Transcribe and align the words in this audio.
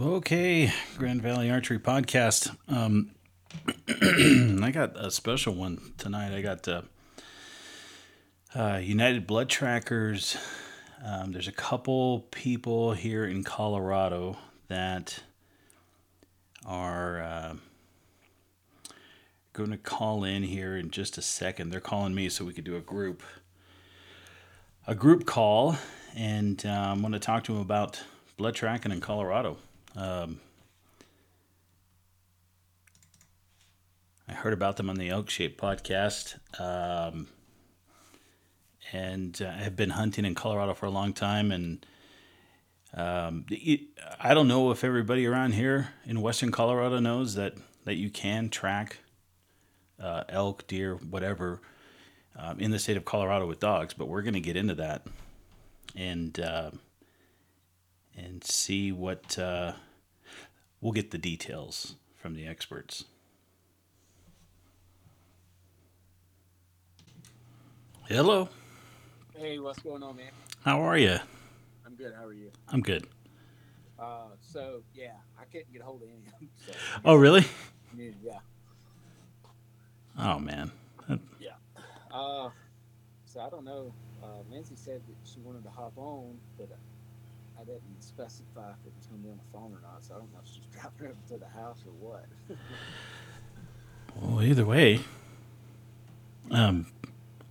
Okay, 0.00 0.72
Grand 0.96 1.20
Valley 1.22 1.50
Archery 1.50 1.80
Podcast. 1.80 2.56
Um, 2.68 3.10
I 4.62 4.70
got 4.70 4.96
a 4.96 5.10
special 5.10 5.56
one 5.56 5.92
tonight. 5.98 6.32
I 6.32 6.40
got 6.40 6.68
uh, 6.68 6.82
uh, 8.54 8.76
United 8.80 9.26
Blood 9.26 9.48
Trackers. 9.48 10.36
Um, 11.04 11.32
there's 11.32 11.48
a 11.48 11.52
couple 11.52 12.20
people 12.30 12.92
here 12.92 13.24
in 13.24 13.42
Colorado 13.42 14.36
that 14.68 15.18
are 16.64 17.20
uh, 17.20 17.54
going 19.52 19.70
to 19.70 19.78
call 19.78 20.22
in 20.22 20.44
here 20.44 20.76
in 20.76 20.92
just 20.92 21.18
a 21.18 21.22
second. 21.22 21.70
They're 21.70 21.80
calling 21.80 22.14
me 22.14 22.28
so 22.28 22.44
we 22.44 22.52
could 22.52 22.62
do 22.62 22.76
a 22.76 22.80
group 22.80 23.20
a 24.86 24.94
group 24.94 25.26
call, 25.26 25.76
and 26.14 26.64
I'm 26.64 27.00
going 27.00 27.14
to 27.14 27.18
talk 27.18 27.42
to 27.44 27.52
them 27.52 27.60
about 27.60 28.00
blood 28.36 28.54
tracking 28.54 28.92
in 28.92 29.00
Colorado. 29.00 29.56
Um, 29.98 30.40
I 34.28 34.32
heard 34.32 34.52
about 34.52 34.76
them 34.76 34.88
on 34.88 34.96
the 34.96 35.08
Elk 35.08 35.28
Shape 35.28 35.60
podcast, 35.60 36.36
um, 36.60 37.26
and 38.92 39.40
uh, 39.42 39.50
have 39.50 39.74
been 39.74 39.90
hunting 39.90 40.24
in 40.24 40.36
Colorado 40.36 40.74
for 40.74 40.86
a 40.86 40.90
long 40.90 41.12
time. 41.12 41.50
And 41.50 41.84
um, 42.94 43.44
I 44.20 44.34
don't 44.34 44.46
know 44.46 44.70
if 44.70 44.84
everybody 44.84 45.26
around 45.26 45.54
here 45.54 45.88
in 46.06 46.20
Western 46.20 46.52
Colorado 46.52 47.00
knows 47.00 47.34
that 47.34 47.54
that 47.84 47.96
you 47.96 48.08
can 48.08 48.50
track 48.50 48.98
uh, 50.00 50.22
elk, 50.28 50.64
deer, 50.68 50.94
whatever, 50.94 51.60
um, 52.36 52.60
in 52.60 52.70
the 52.70 52.78
state 52.78 52.96
of 52.96 53.04
Colorado 53.04 53.48
with 53.48 53.58
dogs. 53.58 53.94
But 53.94 54.06
we're 54.06 54.22
going 54.22 54.34
to 54.34 54.40
get 54.40 54.56
into 54.56 54.76
that 54.76 55.04
and 55.96 56.38
uh, 56.38 56.70
and 58.16 58.44
see 58.44 58.92
what 58.92 59.36
uh, 59.36 59.72
we'll 60.80 60.92
get 60.92 61.10
the 61.10 61.18
details 61.18 61.96
from 62.16 62.34
the 62.34 62.46
experts. 62.46 63.04
Hello. 68.08 68.48
Hey, 69.36 69.58
what's 69.58 69.78
going 69.80 70.02
on, 70.02 70.16
man? 70.16 70.30
How 70.64 70.80
are 70.80 70.96
you? 70.96 71.18
I'm 71.86 71.94
good. 71.94 72.14
How 72.16 72.24
are 72.24 72.32
you? 72.32 72.50
I'm 72.68 72.80
good. 72.80 73.06
Uh, 73.98 74.28
so 74.40 74.82
yeah, 74.94 75.12
I 75.38 75.44
couldn't 75.44 75.72
get 75.72 75.82
a 75.82 75.84
hold 75.84 76.02
of 76.02 76.08
any 76.08 76.18
of 76.26 76.40
them. 76.40 76.48
So, 76.66 76.72
Oh, 77.04 77.14
really? 77.16 77.44
yeah, 77.96 78.38
Oh 80.18 80.38
man. 80.38 80.70
yeah. 81.38 81.50
Uh, 82.10 82.50
so 83.26 83.40
I 83.40 83.50
don't 83.50 83.64
know. 83.64 83.92
Uh, 84.22 84.42
Lindsey 84.50 84.74
said 84.76 85.02
that 85.06 85.16
she 85.24 85.40
wanted 85.40 85.62
to 85.64 85.70
hop 85.70 85.92
on, 85.96 86.38
but 86.56 86.70
I 87.60 87.64
didn't 87.64 87.82
specify 88.00 88.70
if 88.70 88.86
it 88.86 88.92
was 88.96 89.06
going 89.06 89.20
to 89.20 89.26
be 89.26 89.30
on 89.30 89.38
the 89.38 89.52
phone 89.52 89.72
or 89.72 89.80
not. 89.82 90.04
So 90.04 90.14
I 90.14 90.18
don't 90.18 90.32
know 90.32 90.38
if 90.44 90.48
she's 90.48 90.64
dropping 90.80 91.08
over 91.08 91.16
to 91.28 91.36
the 91.38 91.48
house 91.48 91.82
or 91.86 91.92
what. 91.92 92.26
Well, 94.20 94.42
either 94.42 94.64
way, 94.64 95.00
um, 96.50 96.86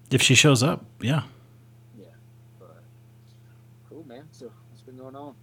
if 0.10 0.22
she 0.22 0.36
shows 0.36 0.64
up, 0.64 0.86
yeah. 1.02 1.24
yeah, 1.98 2.08
but 2.60 2.84
cool, 3.90 4.06
man. 4.08 4.24
So 4.32 4.52
what's 4.70 4.82
been 4.82 4.98
going 4.98 5.16
on? 5.16 5.36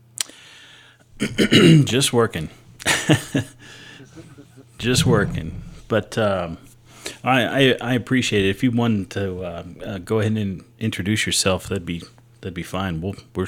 Just 1.85 2.13
working. 2.13 2.51
Just 4.79 5.07
working. 5.07 5.63
But 5.89 6.19
um, 6.19 6.59
I, 7.23 7.45
I 7.45 7.77
I 7.81 7.95
appreciate 7.95 8.45
it. 8.45 8.49
If 8.51 8.63
you 8.63 8.71
wanted 8.71 9.11
to 9.11 9.43
uh, 9.43 9.65
uh, 9.85 9.99
go 9.99 10.21
ahead 10.21 10.33
and 10.33 10.65
introduce 10.79 11.27
yourself, 11.27 11.69
that'd 11.69 11.87
be 11.87 12.03
that'd 12.41 12.55
be 12.55 12.63
fine. 12.63 13.01
We'll 13.01 13.15
we're 13.35 13.47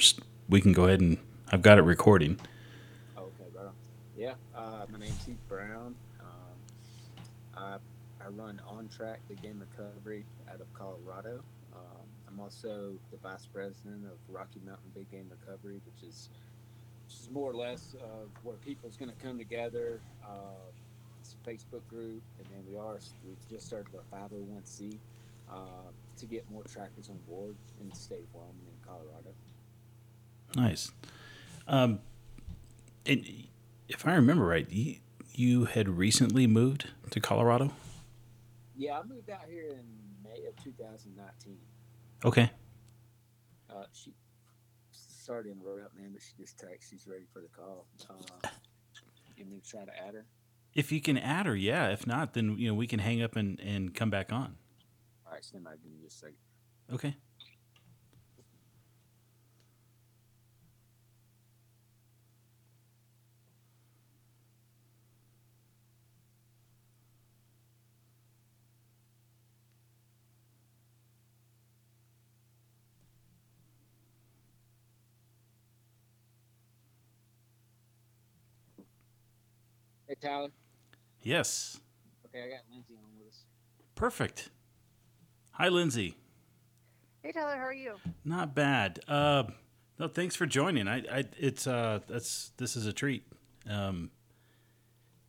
we 0.49 0.61
can 0.61 0.73
go 0.73 0.85
ahead 0.85 1.01
and 1.01 1.19
I've 1.51 1.63
got 1.63 1.79
it 1.79 1.83
recording. 1.83 2.39
Okay, 3.17 3.45
bro. 3.53 3.71
Yeah, 4.17 4.35
uh, 4.55 4.87
my 4.91 4.99
name's 4.99 5.25
Heath 5.25 5.37
Brown. 5.49 5.95
Um, 6.21 6.27
I, 7.57 7.77
I 8.25 8.29
run 8.29 8.61
On 8.69 8.89
Track, 8.89 9.21
the 9.29 9.35
game 9.35 9.61
recovery 9.61 10.25
out 10.49 10.61
of 10.61 10.73
Colorado. 10.75 11.43
Um, 11.75 12.07
I'm 12.29 12.41
also 12.41 12.93
the 13.11 13.17
vice 13.19 13.47
president 13.47 14.05
of 14.07 14.19
Rocky 14.29 14.61
Mountain 14.65 14.91
Big 14.95 15.11
Game 15.11 15.31
Recovery, 15.31 15.81
which 15.85 16.09
is 16.09 16.29
which 17.07 17.15
is 17.21 17.31
more 17.31 17.51
or 17.51 17.55
less 17.55 17.95
uh, 18.01 18.27
where 18.43 18.57
people's 18.57 18.97
going 18.97 19.11
to 19.11 19.25
come 19.25 19.39
together. 19.39 20.01
Uh, 20.25 20.71
it's 21.21 21.35
a 21.35 21.49
Facebook 21.49 21.87
group, 21.89 22.23
and 22.39 22.47
then 22.51 22.65
we 22.69 22.77
are 22.79 22.99
we 23.25 23.37
just 23.49 23.67
started 23.67 23.89
our 23.95 24.29
501c 24.29 24.99
uh, 25.51 25.57
to 26.19 26.27
get 26.27 26.49
more 26.51 26.63
trackers 26.65 27.09
on 27.09 27.19
board 27.29 27.55
in 27.81 27.89
the 27.89 27.97
state 27.97 28.21
of 28.21 28.35
Wyoming 28.35 28.67
and 28.67 28.87
Colorado. 28.87 29.31
Nice. 30.57 30.91
Um, 31.69 32.01
and 33.05 33.25
if 33.89 34.07
I 34.07 34.15
remember 34.15 34.47
right, 34.47 34.67
you, 34.71 34.97
you 35.35 35.67
had 35.67 35.89
recently 35.89 36.47
moved 36.47 36.89
to 37.11 37.21
Colorado. 37.21 37.73
Yeah, 38.75 38.99
I 38.99 39.03
moved 39.03 39.29
out 39.29 39.45
here 39.49 39.69
in 39.69 39.85
May 40.25 40.47
of 40.47 40.57
2019. 40.65 41.59
Okay. 42.25 42.51
Uh, 43.71 43.85
she 43.93 44.13
sorry 44.91 45.45
to 45.45 45.51
interrupt, 45.51 45.95
man, 45.95 46.11
but 46.13 46.23
she 46.23 46.43
just 46.43 46.57
texted. 46.57 46.89
She's 46.91 47.07
ready 47.07 47.25
for 47.33 47.41
the 47.41 47.49
call. 47.49 47.87
Uh, 48.09 48.49
you 49.37 49.45
need 49.45 49.63
to 49.63 49.71
try 49.71 49.85
to 49.85 49.93
add 50.07 50.15
her. 50.15 50.25
If 50.73 50.91
you 50.91 51.01
can 51.03 51.19
add 51.19 51.47
her, 51.47 51.57
yeah. 51.57 51.89
If 51.89 52.07
not, 52.07 52.33
then 52.33 52.57
you 52.59 52.69
know 52.69 52.75
we 52.75 52.87
can 52.87 53.01
hang 53.01 53.23
up 53.23 53.37
and, 53.37 53.61
and 53.61 53.95
come 53.95 54.09
back 54.09 54.33
on. 54.33 54.57
All 55.27 55.33
right, 55.33 55.45
stand 55.45 55.65
by. 55.65 55.73
Give 55.83 55.93
me 55.93 55.99
just 56.03 56.17
a 56.17 56.21
second. 56.21 56.37
Okay. 56.95 57.17
Hey, 80.21 80.29
Tyler. 80.29 80.49
Yes. 81.23 81.79
Okay, 82.27 82.45
I 82.45 82.49
got 82.49 82.61
Lindsey 82.71 82.95
on 82.95 83.19
with 83.19 83.29
us. 83.29 83.45
Perfect. 83.95 84.51
Hi, 85.53 85.69
Lindsey. 85.69 86.17
Hey 87.23 87.33
Tyler, 87.33 87.57
how 87.57 87.65
are 87.65 87.75
you? 87.75 87.97
Not 88.25 88.55
bad. 88.55 89.01
Uh, 89.09 89.45
no, 89.99 90.07
thanks 90.07 90.37
for 90.37 90.47
joining. 90.47 90.87
I, 90.87 90.99
I, 90.99 91.25
it's 91.39 91.67
uh, 91.67 91.99
that's 92.07 92.53
this 92.57 92.77
is 92.77 92.87
a 92.87 92.93
treat. 92.93 93.25
Um, 93.69 94.11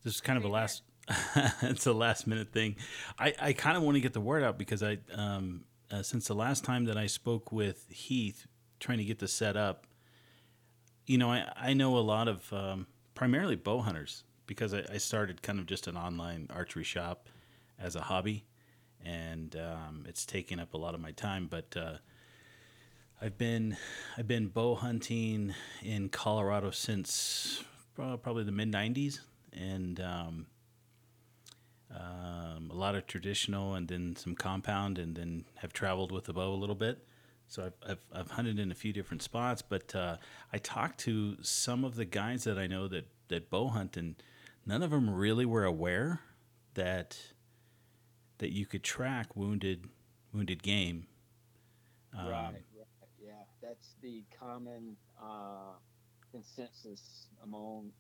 this 0.04 0.16
is 0.16 0.22
kind 0.22 0.38
of 0.38 0.46
a 0.46 0.48
last. 0.48 0.84
it's 1.64 1.88
a 1.88 1.94
last 1.94 2.28
minute 2.28 2.52
thing. 2.52 2.76
I, 3.18 3.34
I 3.42 3.54
kind 3.54 3.78
of 3.78 3.84
want 3.84 3.96
to 3.96 4.02
get 4.02 4.14
the 4.14 4.22
word 4.22 4.44
out 4.44 4.58
because 4.58 4.84
I, 4.84 5.00
um, 5.14 5.64
uh, 5.90 6.04
since 6.04 6.28
the 6.28 6.36
last 6.36 6.64
time 6.64 6.86
that 6.86 6.98
I 6.98 7.08
spoke 7.08 7.52
with 7.52 7.88
Heath, 7.90 8.46
trying 8.80 9.00
to 9.00 9.06
get 9.06 9.20
this 9.20 9.34
set 9.34 9.58
up, 9.58 9.88
you 11.06 11.18
know, 11.18 11.32
I, 11.32 11.52
I 11.56 11.74
know 11.74 11.98
a 11.98 12.00
lot 12.00 12.28
of 12.28 12.54
um, 12.54 12.88
primarily 13.16 13.56
bow 13.56 13.80
hunters 13.80 14.24
because 14.48 14.74
I, 14.74 14.84
I 14.92 14.98
started 14.98 15.42
kind 15.42 15.60
of 15.60 15.66
just 15.68 15.88
an 15.88 15.96
online 15.96 16.48
archery 16.50 16.84
shop 16.84 17.30
as 17.80 17.96
a 17.96 18.02
hobby, 18.02 18.46
and 19.06 19.56
um, 19.56 20.06
it's 20.08 20.26
taking 20.26 20.60
up 20.60 20.74
a 20.74 20.78
lot 20.78 20.96
of 20.96 21.02
my 21.02 21.12
time. 21.12 21.48
But 21.48 21.76
uh, 21.78 21.98
I've 23.22 23.38
been 23.38 23.78
I've 24.18 24.28
been 24.28 24.48
bow 24.48 24.76
hunting 24.76 25.54
in 25.84 26.10
Colorado 26.10 26.72
since 26.72 27.64
probably 27.96 28.44
the 28.44 28.52
mid 28.52 28.72
'90s, 28.72 29.20
and 29.54 30.00
um, 30.00 30.46
um, 31.94 32.70
a 32.72 32.76
lot 32.76 32.96
of 32.96 33.06
traditional, 33.06 33.76
and 33.76 33.88
then 33.88 34.16
some 34.16 34.36
compound, 34.36 34.98
and 34.98 35.16
then 35.16 35.46
have 35.58 35.74
traveled 35.74 36.12
with 36.12 36.26
the 36.26 36.34
bow 36.34 36.54
a 36.54 36.56
little 36.56 36.76
bit. 36.76 37.04
So 37.50 37.66
I've, 37.66 37.92
I've, 37.92 38.06
I've 38.14 38.32
hunted 38.32 38.60
in 38.60 38.72
a 38.72 38.76
few 38.76 38.92
different 38.92 39.24
spots, 39.24 39.62
but 39.62 39.96
uh, 39.96 40.18
I 40.52 40.58
talked 40.58 41.00
to 41.02 41.38
some 41.42 41.86
of 41.86 41.96
the 41.96 42.04
guys 42.04 42.44
that 42.44 42.58
I 42.58 42.68
know 42.68 42.90
that, 42.90 43.08
that 43.30 43.50
bow 43.50 43.70
hunt, 43.70 43.96
and 43.96 44.16
none 44.68 44.84
of 44.84 44.92
them 44.92 45.10
really 45.10 45.46
were 45.46 45.66
aware 45.66 46.22
that 46.76 47.18
that 48.40 48.52
you 48.54 48.68
could 48.68 48.84
track 48.84 49.36
wounded 49.36 49.88
wounded 50.34 50.62
game. 50.62 51.08
Um, 52.18 52.28
right, 52.28 52.54
right. 52.54 52.64
Yeah, 53.20 53.34
that's 53.62 53.96
the 54.02 54.24
common 54.40 54.98
uh, 55.22 55.74
consensus 56.32 57.28
among 57.44 57.92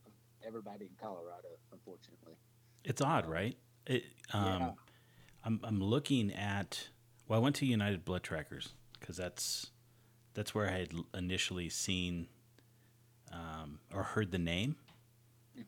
everybody 0.46 0.86
in 0.86 0.92
Colorado, 1.02 1.50
unfortunately. 1.74 2.36
It's 2.84 3.02
odd, 3.02 3.25
right? 3.25 3.58
It, 3.88 4.06
um, 4.34 4.44
Yeah. 4.62 4.72
I'm 5.46 5.60
I'm 5.64 5.81
looking 5.81 6.31
at. 6.34 6.90
Well, 7.28 7.40
I 7.40 7.44
went 7.44 7.56
to 7.58 7.66
United 7.66 8.06
Blood 8.06 8.24
Trackers 8.24 8.74
because 9.00 9.18
that's 9.18 9.72
that's 10.34 10.54
where 10.56 10.68
I 10.69 10.80
had 10.80 10.94
initially 11.14 11.69
seen 11.69 12.28
um, 13.31 13.80
or 13.94 14.04
heard 14.04 14.31
the 14.31 14.40
name, 14.40 14.75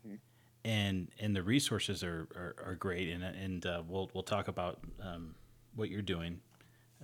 hmm 0.04 0.16
and 0.66 1.10
and 1.20 1.36
the 1.36 1.44
resources 1.44 2.04
are 2.04 2.28
are, 2.36 2.56
are 2.66 2.76
great, 2.76 3.10
and 3.10 3.24
and 3.24 3.66
uh, 3.66 3.82
we'll 3.88 4.10
we'll 4.14 4.24
talk 4.24 4.48
about 4.48 4.80
um, 5.02 5.36
what 5.76 5.90
you're 5.90 6.02
doing 6.02 6.40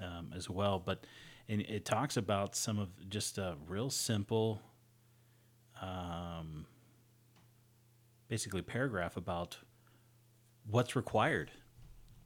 um, 0.01 0.31
as 0.35 0.49
well. 0.49 0.79
But 0.79 1.05
and 1.47 1.61
it 1.61 1.85
talks 1.85 2.17
about 2.17 2.55
some 2.55 2.79
of 2.79 3.09
just 3.09 3.39
uh, 3.39 3.55
real 3.67 3.89
simple 3.89 4.61
um, 5.81 6.65
basically 8.27 8.61
paragraph 8.61 9.17
about 9.17 9.57
what's 10.69 10.95
required, 10.95 11.51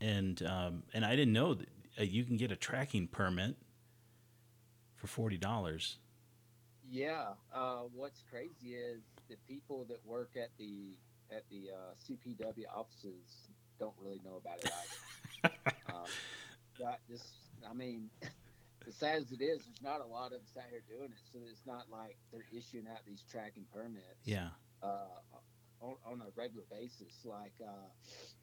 and 0.02 0.42
um, 0.44 0.84
and 0.94 1.06
I 1.06 1.16
didn't 1.16 1.34
know 1.34 1.54
that 1.54 1.68
uh, 2.00 2.04
you 2.04 2.24
can 2.24 2.38
get 2.38 2.52
a 2.52 2.56
tracking 2.56 3.08
permit 3.08 3.56
for 4.96 5.08
forty 5.08 5.38
dollars. 5.38 5.98
Yeah. 6.92 7.34
Uh, 7.54 7.82
what's 7.94 8.24
crazy 8.32 8.74
is 8.74 9.02
the 9.30 9.36
people 9.48 9.86
that 9.90 10.04
work 10.04 10.32
at 10.36 10.50
the 10.58 10.96
at 11.36 11.44
the 11.50 11.70
uh, 11.72 11.94
CPW 12.08 12.66
offices 12.76 13.50
don't 13.80 13.94
really 14.02 14.22
know 14.26 14.38
about 14.38 14.60
it 14.64 14.72
either. 14.72 15.54
um, 15.94 16.06
that 16.80 17.00
just, 17.10 17.28
I 17.70 17.74
mean, 17.74 18.10
as 18.88 18.96
sad 18.96 19.18
as 19.22 19.32
it 19.32 19.42
is, 19.42 19.62
there's 19.66 19.82
not 19.84 20.02
a 20.02 20.06
lot 20.08 20.28
of 20.34 20.40
us 20.42 20.56
out 20.58 20.70
here 20.70 20.82
doing 20.90 21.12
it, 21.12 21.22
so 21.32 21.40
it's 21.50 21.66
not 21.66 21.86
like 21.92 22.18
they're 22.32 22.46
issuing 22.52 22.88
out 22.92 23.00
these 23.08 23.24
tracking 23.32 23.66
permits. 23.74 24.24
Yeah. 24.26 24.50
uh, 24.84 25.08
on, 25.82 25.96
on 26.06 26.22
a 26.22 26.30
regular 26.36 26.66
basis. 26.70 27.14
Like 27.24 27.54
uh, 27.64 27.88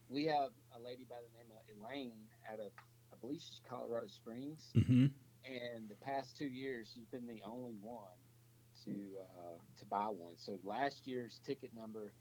we 0.09 0.25
have 0.27 0.51
a 0.75 0.81
lady 0.83 1.05
by 1.09 1.17
the 1.21 1.33
name 1.37 1.53
of 1.53 1.61
Elaine 1.69 2.17
out 2.51 2.61
of 2.61 2.73
I 3.13 3.17
believe 3.21 3.41
she's 3.41 3.61
Colorado 3.69 4.07
Springs, 4.09 4.61
Mm-hmm. 4.75 5.07
and 5.45 5.89
the 5.89 5.95
past 6.03 6.37
two 6.39 6.47
years 6.47 6.89
she's 6.95 7.05
been 7.07 7.27
the 7.27 7.41
only 7.47 7.75
one 7.83 8.17
to 8.85 8.91
uh, 9.21 9.59
to 9.79 9.85
buy 9.87 10.07
one. 10.07 10.35
So 10.37 10.59
last 10.65 11.07
year's 11.07 11.41
ticket 11.47 11.71
number 11.77 12.13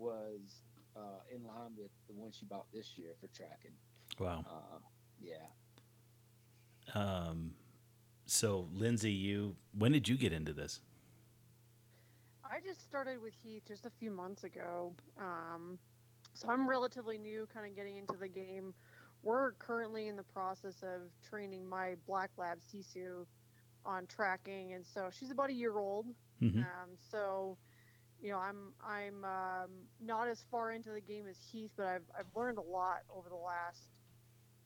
was 0.00 0.62
uh, 0.96 1.20
in 1.34 1.44
line 1.44 1.72
with 1.76 1.90
the 2.08 2.14
one 2.14 2.32
she 2.32 2.46
bought 2.46 2.66
this 2.72 2.94
year 2.96 3.10
for 3.20 3.28
tracking. 3.28 3.72
Wow. 4.18 4.44
Uh, 4.48 4.78
yeah. 5.20 5.46
Um, 6.94 7.52
so 8.26 8.68
Lindsey, 8.72 9.12
you 9.12 9.56
when 9.76 9.92
did 9.92 10.08
you 10.08 10.16
get 10.16 10.32
into 10.32 10.52
this? 10.52 10.80
I 12.44 12.58
just 12.66 12.82
started 12.82 13.22
with 13.22 13.34
Heath 13.44 13.62
just 13.68 13.86
a 13.86 13.90
few 13.90 14.10
months 14.10 14.42
ago. 14.42 14.92
Um, 15.20 15.78
so 16.34 16.48
I'm 16.48 16.68
relatively 16.68 17.16
new, 17.16 17.46
kind 17.52 17.66
of 17.66 17.76
getting 17.76 17.96
into 17.96 18.16
the 18.18 18.28
game. 18.28 18.74
We're 19.22 19.52
currently 19.52 20.08
in 20.08 20.16
the 20.16 20.24
process 20.24 20.82
of 20.82 21.02
training 21.28 21.68
my 21.68 21.94
Black 22.06 22.30
Lab 22.38 22.58
Sisu 22.58 23.26
on 23.84 24.06
tracking, 24.06 24.72
and 24.72 24.84
so 24.84 25.10
she's 25.12 25.30
about 25.30 25.50
a 25.50 25.52
year 25.52 25.78
old. 25.78 26.06
Mm-hmm. 26.42 26.60
Um, 26.60 26.90
so, 27.10 27.56
you 28.22 28.30
know, 28.30 28.38
I'm 28.38 28.72
I'm 28.84 29.24
um, 29.24 29.70
not 30.00 30.28
as 30.28 30.44
far 30.50 30.72
into 30.72 30.90
the 30.90 31.00
game 31.00 31.26
as 31.28 31.36
Heath, 31.50 31.70
but 31.76 31.86
I've 31.86 32.04
I've 32.18 32.36
learned 32.36 32.58
a 32.58 32.62
lot 32.62 33.00
over 33.14 33.28
the 33.28 33.36
last 33.36 33.80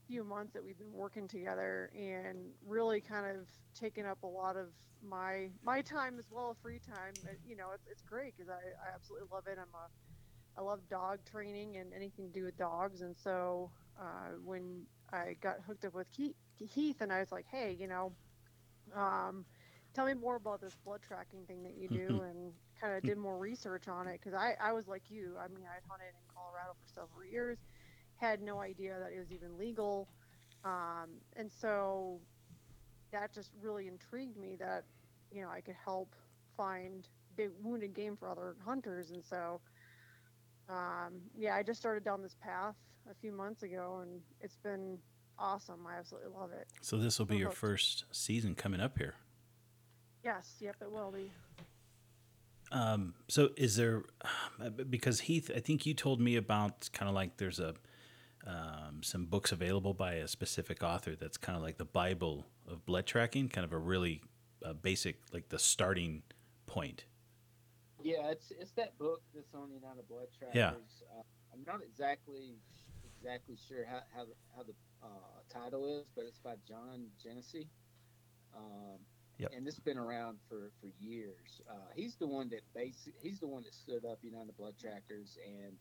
few 0.07 0.25
months 0.25 0.53
that 0.53 0.65
we've 0.65 0.79
been 0.79 0.93
working 0.93 1.29
together, 1.29 1.91
and 1.97 2.39
really 2.67 3.01
kind 3.01 3.27
of 3.27 3.47
taken 3.79 4.07
up 4.07 4.23
a 4.23 4.27
lot 4.27 4.57
of 4.57 4.69
my 5.03 5.49
my 5.63 5.83
time 5.83 6.19
as 6.19 6.27
well 6.31 6.57
free 6.63 6.81
time. 6.87 7.15
You 7.47 7.57
know, 7.57 7.69
it's, 7.75 7.87
it's 7.91 8.03
great 8.03 8.35
because 8.37 8.51
I, 8.51 8.55
I 8.55 8.95
absolutely 8.95 9.29
love 9.31 9.47
it. 9.47 9.59
I'm 9.59 9.75
a 9.75 10.61
I 10.61 10.63
love 10.63 10.81
dog 10.89 11.19
training 11.31 11.77
and 11.77 11.93
anything 11.93 12.27
to 12.29 12.33
do 12.33 12.45
with 12.45 12.57
dogs, 12.57 13.01
and 13.03 13.17
so 13.17 13.71
uh, 14.01 14.37
when 14.45 14.83
I 15.13 15.37
got 15.41 15.57
hooked 15.67 15.85
up 15.85 15.95
with 15.95 16.11
Keith, 16.13 16.37
Heath, 16.59 17.01
and 17.01 17.13
I 17.13 17.21
was 17.21 17.33
like, 17.33 17.47
hey, 17.51 17.77
you 17.79 17.89
know, 17.89 18.13
um, 18.95 19.45
tell 19.95 20.07
me 20.07 20.15
more 20.15 20.37
about 20.37 20.61
this 20.61 20.75
blood 20.85 21.01
tracking 21.07 21.45
thing 21.47 21.63
that 21.63 21.77
you 21.77 21.89
do, 21.89 22.23
and 22.23 22.53
kind 22.81 22.95
of 22.95 23.03
did 23.03 23.17
more 23.17 23.39
research 23.39 23.89
on 23.89 24.09
it 24.09 24.21
because 24.21 24.35
I 24.35 24.55
I 24.61 24.73
was 24.73 24.89
like 24.89 25.03
you. 25.09 25.35
I 25.39 25.49
mean, 25.49 25.65
I'd 25.65 25.83
hunted 25.89 26.09
in 26.09 26.35
Colorado 26.35 26.75
for 26.81 26.89
several 26.89 27.25
years, 27.25 27.59
had 28.17 28.43
no 28.43 28.61
idea 28.61 28.97
that 28.99 29.13
it 29.13 29.19
was 29.19 29.33
even 29.33 29.57
legal, 29.59 30.09
um, 30.65 31.11
and 31.37 31.51
so 31.51 32.21
that 33.13 33.33
just 33.33 33.51
really 33.63 33.87
intrigued 33.87 34.37
me 34.37 34.57
that 34.59 34.85
you 35.33 35.43
know 35.43 35.49
I 35.49 35.61
could 35.61 35.77
help 35.83 36.15
find 36.57 37.07
big 37.37 37.51
wounded 37.63 37.95
game 37.95 38.17
for 38.17 38.29
other 38.29 38.57
hunters, 38.65 39.11
and 39.11 39.25
so 39.25 39.61
um, 40.69 41.21
yeah, 41.37 41.55
I 41.55 41.63
just 41.63 41.81
started 41.81 42.05
down 42.05 42.23
this 42.23 42.37
path 42.41 42.75
a 43.11 43.15
few 43.15 43.33
months 43.33 43.63
ago, 43.63 44.01
and 44.03 44.21
it's 44.41 44.57
been 44.57 44.99
awesome. 45.39 45.87
I 45.87 45.99
absolutely 45.99 46.31
love 46.31 46.53
it. 46.53 46.67
So 46.81 46.97
this 46.97 47.19
will 47.19 47.27
be 47.27 47.37
your 47.37 47.49
hooked. 47.49 47.59
first 47.59 48.05
season 48.13 48.55
coming 48.55 48.81
up 48.81 48.99
here. 48.99 49.15
Yes, 50.25 50.57
yep, 50.61 50.77
it 50.81 50.91
will 50.91 51.13
be. 51.13 51.31
Um, 52.73 53.15
so 53.29 53.51
is 53.57 53.77
there 53.77 54.03
because 54.91 55.21
Heath, 55.21 55.51
I 55.55 55.61
think 55.61 55.87
you 55.87 55.95
told 55.95 56.21
me 56.21 56.37
about 56.37 56.89
kind 56.93 57.09
of 57.09 57.15
like 57.15 57.37
there's 57.37 57.61
a 57.61 57.75
um, 58.47 59.03
some 59.03 59.27
books 59.27 59.53
available 59.53 59.95
by 59.95 60.15
a 60.15 60.29
specific 60.29 60.83
author 60.83 61.15
that's 61.17 61.37
kind 61.37 61.57
of 61.57 61.63
like 61.63 61.79
the 61.79 61.85
Bible 61.85 62.47
of 62.69 62.85
blood 62.85 63.07
tracking, 63.07 63.49
kind 63.49 63.65
of 63.65 63.73
a 63.73 63.79
really 63.79 64.23
uh, 64.65 64.73
basic 64.73 65.17
like 65.33 65.49
the 65.51 65.59
starting 65.59 66.23
point. 66.67 67.05
Yeah, 68.03 68.31
it's 68.31 68.51
it's 68.59 68.73
that 68.73 68.99
book 68.99 69.23
that's 69.35 69.55
on 69.55 69.71
United 69.71 70.09
Blood 70.09 70.29
Trackers. 70.37 70.57
Yeah. 70.57 70.71
Uh, 70.71 71.23
I'm 71.53 71.65
not 71.67 71.81
exactly 71.83 72.57
exactly 73.19 73.57
sure 73.69 73.87
how 73.87 74.01
how 74.15 74.25
the, 74.25 74.35
how 74.57 74.63
the 74.63 74.75
uh, 75.03 75.63
title 75.63 75.87
is, 75.87 76.07
but 76.15 76.25
it's 76.25 76.39
by 76.39 76.55
John 76.67 77.07
Genesee. 77.23 77.69
Um, 78.57 78.99
Yep. 79.39 79.53
And 79.57 79.67
this 79.67 79.75
has 79.75 79.85
been 79.85 79.99
around 79.99 80.39
for 80.49 80.71
for 80.81 80.89
years. 81.01 81.61
Uh, 81.69 81.75
he's 81.95 82.15
the 82.17 82.27
one 82.27 82.49
that 82.51 82.63
basic. 82.75 83.15
He's 83.21 83.41
the 83.41 83.49
one 83.49 83.63
that 83.65 83.75
stood 83.75 84.05
up 84.05 84.19
United 84.23 84.57
Blood 84.57 84.75
Trackers, 84.79 85.39
and 85.45 85.77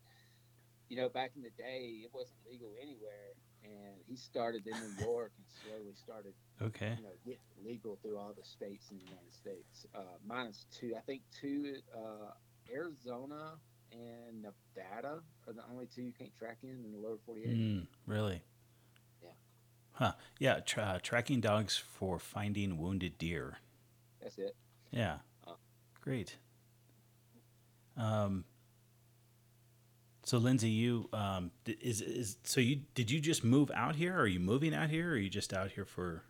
you 0.88 0.96
know, 0.96 1.08
back 1.08 1.32
in 1.36 1.42
the 1.42 1.50
day, 1.50 2.02
it 2.04 2.10
wasn't 2.12 2.38
legal 2.50 2.74
anywhere. 2.80 3.34
And 3.64 3.96
he 4.06 4.16
started 4.16 4.66
in 4.66 4.74
New 4.78 5.04
York 5.06 5.32
and 5.38 5.46
slowly 5.62 5.94
started 5.94 6.34
Okay. 6.60 6.94
you 6.96 7.02
know, 7.02 7.10
get 7.24 7.38
legal 7.64 7.98
through 8.02 8.18
all 8.18 8.34
the 8.36 8.44
states 8.44 8.90
in 8.90 8.98
the 8.98 9.04
United 9.04 9.32
States. 9.32 9.86
Uh, 9.94 10.00
minus 10.26 10.66
two, 10.70 10.94
I 10.96 11.00
think 11.00 11.22
two, 11.40 11.76
uh, 11.96 12.32
Arizona 12.72 13.54
and 13.92 14.42
Nevada 14.42 15.20
are 15.46 15.52
the 15.52 15.62
only 15.72 15.86
two 15.86 16.02
you 16.02 16.12
can't 16.12 16.34
track 16.36 16.58
in 16.62 16.70
in 16.84 16.92
the 16.92 16.98
lower 16.98 17.16
48. 17.24 17.48
Mm, 17.56 17.86
really? 18.06 18.42
Yeah. 20.00 20.06
Huh. 20.06 20.12
Yeah. 20.38 20.60
Tra- 20.60 21.00
tracking 21.02 21.40
dogs 21.40 21.76
for 21.76 22.18
finding 22.18 22.78
wounded 22.78 23.18
deer. 23.18 23.58
That's 24.22 24.38
it. 24.38 24.56
Yeah. 24.90 25.18
Uh. 25.46 25.52
Great. 26.00 26.36
Um, 27.96 28.44
so 30.24 30.38
Lindsey, 30.38 30.70
you 30.70 31.08
um, 31.12 31.50
is 31.66 32.00
is 32.00 32.38
so 32.44 32.60
you 32.60 32.80
did 32.94 33.10
you 33.10 33.20
just 33.20 33.44
move 33.44 33.70
out 33.74 33.94
here? 33.94 34.18
Are 34.18 34.26
you 34.26 34.40
moving 34.40 34.74
out 34.74 34.88
here, 34.88 35.10
or 35.10 35.12
are 35.12 35.16
you 35.16 35.28
just 35.28 35.52
out 35.52 35.72
here 35.72 35.84
for? 35.84 36.24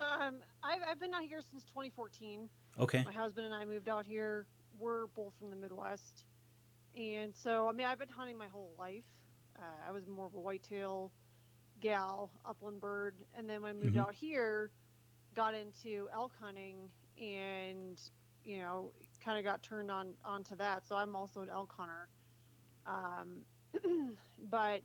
Um, 0.00 0.36
I've, 0.62 0.80
I've 0.90 1.00
been 1.00 1.14
out 1.14 1.22
here 1.22 1.40
since 1.50 1.62
2014. 1.64 2.48
Okay. 2.78 3.04
My 3.04 3.12
husband 3.12 3.46
and 3.46 3.54
I 3.54 3.64
moved 3.64 3.88
out 3.88 4.06
here. 4.06 4.46
We're 4.78 5.06
both 5.08 5.32
from 5.38 5.50
the 5.50 5.56
Midwest, 5.56 6.24
and 6.96 7.32
so 7.34 7.68
I 7.68 7.72
mean 7.72 7.86
I've 7.86 7.98
been 7.98 8.08
hunting 8.08 8.36
my 8.36 8.48
whole 8.48 8.72
life. 8.78 9.04
Uh, 9.56 9.88
I 9.88 9.92
was 9.92 10.06
more 10.08 10.26
of 10.26 10.34
a 10.34 10.40
whitetail 10.40 11.12
gal, 11.80 12.30
upland 12.44 12.80
bird, 12.80 13.14
and 13.34 13.48
then 13.48 13.62
when 13.62 13.70
I 13.70 13.78
moved 13.78 13.96
Mhm. 13.96 14.00
out 14.00 14.14
here, 14.14 14.70
got 15.34 15.54
into 15.54 16.08
elk 16.12 16.32
hunting, 16.40 16.90
and 17.20 18.00
you 18.44 18.58
know 18.58 18.92
kind 19.22 19.38
of 19.38 19.44
got 19.44 19.62
turned 19.62 19.90
on 19.90 20.14
onto 20.24 20.56
that. 20.56 20.86
So 20.86 20.96
I'm 20.96 21.14
also 21.16 21.42
an 21.42 21.50
elk 21.50 21.72
hunter. 21.72 22.08
Um, 22.86 23.44
but 24.50 24.82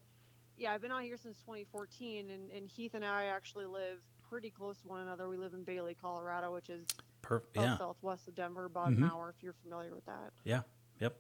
yeah, 0.57 0.73
I've 0.73 0.81
been 0.81 0.91
out 0.91 1.03
here 1.03 1.17
since 1.17 1.37
2014, 1.41 2.29
and, 2.29 2.51
and 2.51 2.67
Heath 2.67 2.93
and 2.93 3.03
I 3.05 3.25
actually 3.25 3.65
live 3.65 3.99
pretty 4.21 4.49
close 4.49 4.79
to 4.81 4.87
one 4.87 5.01
another. 5.01 5.27
We 5.29 5.37
live 5.37 5.53
in 5.53 5.63
Bailey, 5.63 5.95
Colorado, 5.95 6.53
which 6.53 6.69
is 6.69 6.87
Perfect. 7.21 7.55
Yeah. 7.55 7.77
southwest 7.77 8.27
of 8.27 8.35
Denver, 8.35 8.65
about 8.65 8.91
Mhm. 8.91 8.97
an 8.97 9.03
hour 9.05 9.29
if 9.35 9.41
you're 9.43 9.53
familiar 9.63 9.93
with 9.95 10.05
that. 10.05 10.31
Yeah. 10.43 10.61
Yep. 10.99 11.17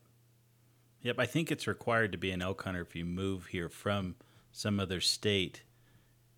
Yep. 1.01 1.19
I 1.19 1.25
think 1.25 1.51
it's 1.51 1.67
required 1.67 2.11
to 2.11 2.17
be 2.17 2.31
an 2.31 2.41
elk 2.41 2.63
hunter 2.63 2.81
if 2.81 2.95
you 2.95 3.05
move 3.05 3.47
here 3.47 3.69
from 3.69 4.15
some 4.55 4.79
other 4.79 5.01
state, 5.01 5.63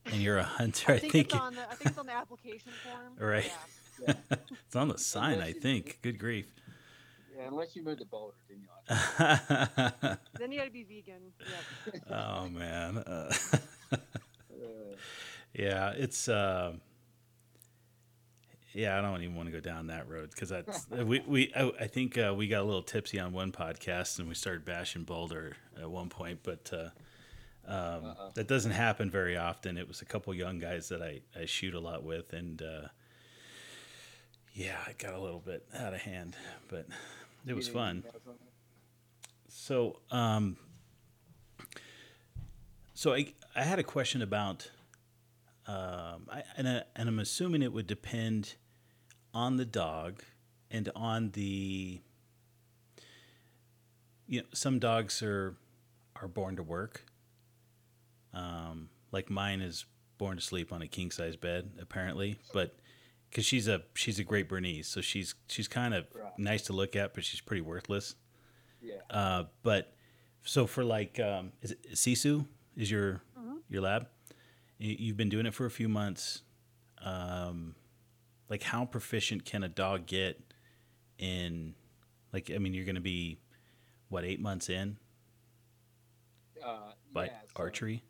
and 0.05 0.15
you're 0.15 0.39
a 0.39 0.43
hunter. 0.57 0.93
I 0.93 0.97
think, 0.99 1.15
it's 1.15 1.35
on 1.35 1.53
the 1.53 1.61
I 1.61 1.75
think 1.75 1.91
it's 1.91 1.99
on 1.99 2.07
the 2.07 2.15
application 2.15 2.71
form. 2.83 3.13
Right. 3.29 3.51
Yeah. 4.01 4.13
it's 4.65 4.75
on 4.75 4.87
the 4.89 4.97
sign. 4.97 5.31
I 5.31 5.33
Unless 5.33 5.53
you- 5.55 5.61
think. 5.61 5.99
Good 6.01 6.19
grief. 6.19 6.47
Yeah, 7.35 7.47
unless 7.49 7.75
you 7.75 7.83
move 7.83 7.99
to 7.99 8.05
Boulder, 8.05 8.33
then 8.49 8.57
you 8.61 8.67
like 8.89 9.41
oh 10.01 10.15
Then 10.39 10.51
you 10.51 10.57
got 10.57 10.65
to 10.65 10.71
be 10.71 10.83
vegan. 10.83 11.21
Yep. 12.09 12.51
man. 12.51 12.97
Uh, 12.97 13.31
uh, 13.91 13.97
Yeah, 15.53 15.91
it's. 15.95 16.27
Uh, 16.27 16.73
yeah, 18.73 18.97
I 18.97 19.01
don't 19.01 19.21
even 19.21 19.35
want 19.35 19.47
to 19.47 19.51
go 19.53 19.59
down 19.59 19.87
that 19.87 20.09
road 20.09 20.31
because 20.31 20.49
that's 20.49 20.87
we 20.89 21.19
we 21.27 21.51
I, 21.55 21.71
I 21.81 21.87
think 21.87 22.17
uh, 22.17 22.33
we 22.35 22.47
got 22.47 22.61
a 22.61 22.65
little 22.65 22.81
tipsy 22.83 23.19
on 23.19 23.33
one 23.33 23.51
podcast 23.51 24.17
and 24.19 24.27
we 24.27 24.33
started 24.35 24.65
bashing 24.65 25.03
Boulder 25.03 25.55
at 25.79 25.89
one 25.89 26.09
point, 26.09 26.39
but 26.43 26.71
uh, 26.73 26.89
um, 27.67 27.75
Uh-oh. 27.75 28.31
that 28.35 28.47
doesn't 28.47 28.71
happen 28.71 29.09
very 29.09 29.37
often. 29.37 29.77
It 29.77 29.87
was 29.87 30.01
a 30.01 30.05
couple 30.05 30.33
young 30.33 30.59
guys 30.59 30.89
that 30.89 31.01
I, 31.01 31.21
I 31.39 31.45
shoot 31.45 31.73
a 31.73 31.79
lot 31.79 32.03
with, 32.03 32.33
and 32.33 32.61
uh, 32.61 32.87
yeah, 34.53 34.77
it 34.89 34.97
got 34.97 35.13
a 35.13 35.19
little 35.19 35.39
bit 35.39 35.65
out 35.75 35.93
of 35.93 36.01
hand, 36.01 36.35
but 36.69 36.87
it 37.45 37.55
was 37.55 37.67
fun. 37.67 38.03
So, 39.49 39.99
um, 40.11 40.57
so 42.93 43.13
I, 43.13 43.33
I 43.55 43.63
had 43.63 43.79
a 43.79 43.83
question 43.83 44.21
about, 44.21 44.71
um, 45.67 46.27
I, 46.31 46.43
and, 46.55 46.67
I, 46.67 46.83
and 46.95 47.09
I'm 47.09 47.19
assuming 47.19 47.61
it 47.61 47.73
would 47.73 47.87
depend 47.87 48.55
on 49.33 49.57
the 49.57 49.65
dog 49.65 50.23
and 50.71 50.89
on 50.95 51.31
the, 51.31 52.01
you 54.27 54.39
know, 54.41 54.45
some 54.53 54.79
dogs 54.79 55.21
are 55.21 55.55
are 56.21 56.27
born 56.27 56.55
to 56.55 56.63
work. 56.63 57.05
Um, 58.37 58.89
like 59.11 59.29
mine 59.29 59.61
is 59.61 59.85
born 60.17 60.37
to 60.37 60.43
sleep 60.43 60.71
on 60.71 60.81
a 60.81 60.87
king 60.87 61.11
size 61.11 61.35
bed, 61.35 61.71
apparently, 61.81 62.37
but 62.53 62.75
because 63.29 63.45
she's 63.45 63.67
a 63.67 63.81
she's 63.95 64.19
a 64.19 64.23
great 64.23 64.47
Bernese, 64.49 64.83
so 64.83 65.01
she's 65.01 65.33
she's 65.47 65.67
kind 65.67 65.93
of 65.93 66.05
Right. 66.13 66.37
nice 66.37 66.63
to 66.63 66.73
look 66.73 66.95
at, 66.95 67.13
but 67.13 67.23
she's 67.23 67.41
pretty 67.41 67.61
worthless. 67.61 68.15
Yeah. 68.81 69.01
Uh, 69.09 69.43
but 69.63 69.95
so 70.43 70.67
for 70.67 70.83
like, 70.83 71.19
um, 71.19 71.51
is 71.61 71.71
it 71.71 71.93
Sisu 71.93 72.45
is 72.75 72.91
your 72.91 73.21
Mhm. 73.37 73.61
your 73.69 73.81
lab? 73.81 74.07
You, 74.77 74.95
you've 74.99 75.17
been 75.17 75.29
doing 75.29 75.45
it 75.45 75.53
for 75.53 75.65
a 75.65 75.71
few 75.71 75.89
months. 75.89 76.43
Um, 76.99 77.75
like, 78.49 78.63
how 78.63 78.85
proficient 78.85 79.45
can 79.45 79.63
a 79.63 79.67
dog 79.69 80.05
get 80.05 80.39
in? 81.17 81.73
Like, 82.33 82.51
I 82.51 82.57
mean, 82.59 82.73
you're 82.73 82.85
going 82.85 82.95
to 82.95 83.01
be 83.01 83.39
what 84.09 84.23
eight 84.25 84.39
months 84.39 84.69
in 84.69 84.97
Uh, 86.63 86.91
by 87.11 87.25
yeah, 87.25 87.31
so 87.55 87.63
archery. 87.63 88.03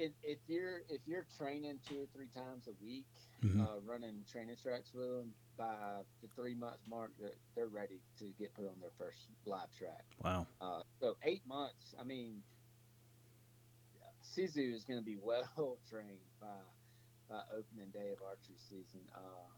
If, 0.00 0.12
if 0.22 0.38
you're 0.48 0.80
if 0.88 1.02
you're 1.06 1.26
training 1.36 1.78
two 1.86 2.00
or 2.00 2.06
three 2.14 2.28
times 2.34 2.66
a 2.68 2.72
week, 2.82 3.04
Mhm. 3.42 3.60
uh, 3.60 3.80
running 3.86 4.24
training 4.30 4.56
tracks 4.56 4.92
with 4.94 5.08
them, 5.08 5.34
by 5.56 6.02
the 6.22 6.28
three 6.34 6.54
month 6.54 6.76
mark, 6.88 7.10
they're, 7.18 7.36
they're 7.54 7.68
ready 7.68 8.00
to 8.18 8.24
get 8.38 8.52
put 8.54 8.66
on 8.66 8.78
their 8.80 8.92
first 8.98 9.28
live 9.46 9.70
track. 9.78 10.04
Wow. 10.24 10.46
Uh, 10.60 10.82
so 11.00 11.16
eight 11.22 11.46
months. 11.46 11.94
I 11.98 12.04
mean, 12.04 12.42
Sisu 14.22 14.74
is 14.74 14.84
going 14.84 14.98
to 14.98 15.04
be 15.04 15.16
well 15.22 15.78
trained 15.88 16.24
by 16.40 16.46
by 17.28 17.42
opening 17.56 17.90
day 17.92 18.10
of 18.12 18.22
archery 18.22 18.56
season. 18.58 19.00
Uh, 19.14 19.48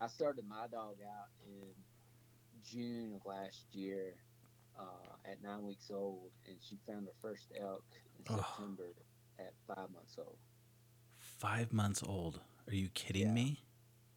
I 0.00 0.08
started 0.08 0.44
my 0.48 0.66
dog 0.68 0.96
out 1.04 1.28
in 1.46 1.68
June 2.62 3.14
of 3.14 3.24
last 3.26 3.66
year 3.72 4.14
uh, 4.78 5.16
at 5.30 5.42
nine 5.42 5.62
weeks 5.64 5.90
old, 5.90 6.30
and 6.48 6.56
she 6.60 6.78
found 6.86 7.06
her 7.06 7.12
first 7.22 7.52
elk 7.60 7.84
in 8.18 8.24
Oh. 8.30 8.36
September 8.36 8.94
at 9.46 9.54
five 9.66 9.90
months 9.90 10.16
old. 10.18 10.36
Five 11.38 11.72
months 11.72 12.02
old. 12.02 12.40
Are 12.68 12.74
you 12.74 12.88
kidding 12.90 13.28
Yeah. 13.28 13.32
me? 13.34 13.64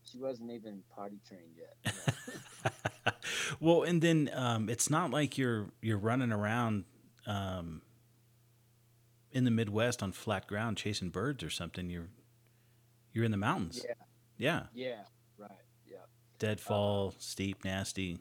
She 0.03 0.17
wasn't 0.19 0.51
even 0.51 0.83
potty 0.95 1.19
trained 1.27 1.55
yet. 1.57 1.93
No. 2.65 3.11
well, 3.59 3.83
and 3.83 4.01
then 4.01 4.29
um, 4.33 4.69
it's 4.69 4.89
not 4.89 5.11
like 5.11 5.37
you're 5.37 5.69
you're 5.81 5.97
running 5.97 6.31
around 6.31 6.85
um, 7.27 7.81
in 9.31 9.43
the 9.45 9.51
Midwest 9.51 10.01
on 10.03 10.11
flat 10.11 10.47
ground 10.47 10.77
chasing 10.77 11.09
birds 11.09 11.43
or 11.43 11.49
something. 11.49 11.89
You're 11.89 12.09
you're 13.13 13.25
in 13.25 13.31
the 13.31 13.37
mountains. 13.37 13.83
yeah, 13.85 13.93
Yeah. 14.37 14.63
yeah, 14.73 15.01
right, 15.37 15.51
yeah. 15.85 15.97
Deadfall, 16.39 17.13
steep, 17.19 17.63
nasty. 17.63 18.17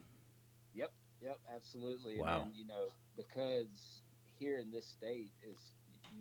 Yep, 0.75 0.91
yep, 1.21 1.39
absolutely. 1.55 2.19
Wow. 2.19 2.41
And 2.43 2.51
then, 2.51 2.55
you 2.55 2.67
know, 2.67 2.87
because 3.17 4.01
here 4.37 4.59
in 4.59 4.71
this 4.71 4.85
state 4.87 5.31
is 5.41 5.57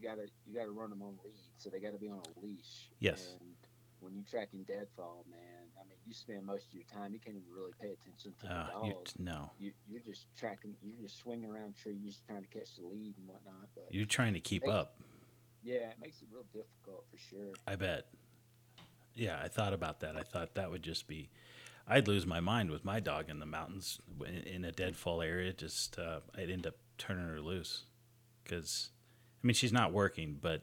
gotta 0.03 0.27
you 0.47 0.55
gotta 0.55 0.71
run 0.71 0.91
them 0.91 1.03
on 1.03 1.15
lead, 1.25 1.35
so 1.59 1.71
they 1.71 1.79
gotta 1.81 1.99
be 1.99 2.09
on 2.09 2.19
a 2.19 2.41
leash. 2.45 2.91
Yes. 2.99 3.37
And 3.41 3.51
when 4.01 4.15
you're 4.15 4.25
tracking 4.29 4.65
deadfall, 4.65 5.25
man, 5.31 5.39
I 5.81 5.85
mean, 5.89 5.99
you 6.07 6.13
spend 6.13 6.45
most 6.45 6.67
of 6.69 6.75
your 6.75 6.83
time. 6.93 7.13
You 7.13 7.21
can't 7.21 7.37
even 7.37 7.49
really 7.55 7.73
pay 7.81 7.93
attention 7.93 8.35
to 8.41 8.47
Uh, 8.53 8.67
the 8.67 8.73
dog. 8.73 9.09
no, 9.19 9.51
You, 9.61 9.73
you're 9.89 10.01
just 10.01 10.27
tracking. 10.37 10.75
You're 10.83 11.01
just 11.01 11.19
swinging 11.19 11.49
around 11.49 11.77
trees, 11.77 12.21
trying 12.27 12.43
to 12.43 12.49
catch 12.49 12.75
the 12.77 12.85
lead 12.87 13.15
and 13.17 13.29
whatnot. 13.29 13.69
But 13.75 13.87
you're 13.95 14.07
trying 14.07 14.35
to 14.35 14.41
keep 14.41 14.65
Hey. 14.65 14.71
up. 14.71 14.97
yeah, 15.63 15.91
it 15.91 15.99
makes 16.01 16.21
it 16.21 16.29
real 16.33 16.45
difficult 16.53 17.07
for 17.11 17.17
sure. 17.17 17.53
I 17.67 17.77
bet. 17.77 18.09
Yeah, 19.15 19.39
I 19.41 19.49
thought 19.49 19.73
about 19.73 20.01
that. 20.01 20.17
I 20.17 20.23
thought 20.23 20.55
that 20.55 20.71
would 20.71 20.83
just 20.83 21.07
be. 21.07 21.29
I'd 21.87 22.09
lose 22.09 22.27
my 22.27 22.41
mind 22.41 22.71
with 22.71 22.85
my 22.85 22.99
dog 23.01 23.29
in 23.29 23.39
the 23.41 23.47
mountains 23.47 24.01
in, 24.27 24.35
in 24.45 24.65
a 24.65 24.73
deadfall 24.73 25.21
area. 25.23 25.53
Just 25.53 25.99
uh, 25.99 26.21
I'd 26.37 26.51
end 26.51 26.67
up 26.67 26.75
turning 26.99 27.27
her 27.29 27.41
loose 27.41 27.85
because, 28.43 28.91
I 29.43 29.47
mean, 29.47 29.55
she's 29.55 29.73
not 29.73 29.93
working, 29.93 30.39
but 30.41 30.63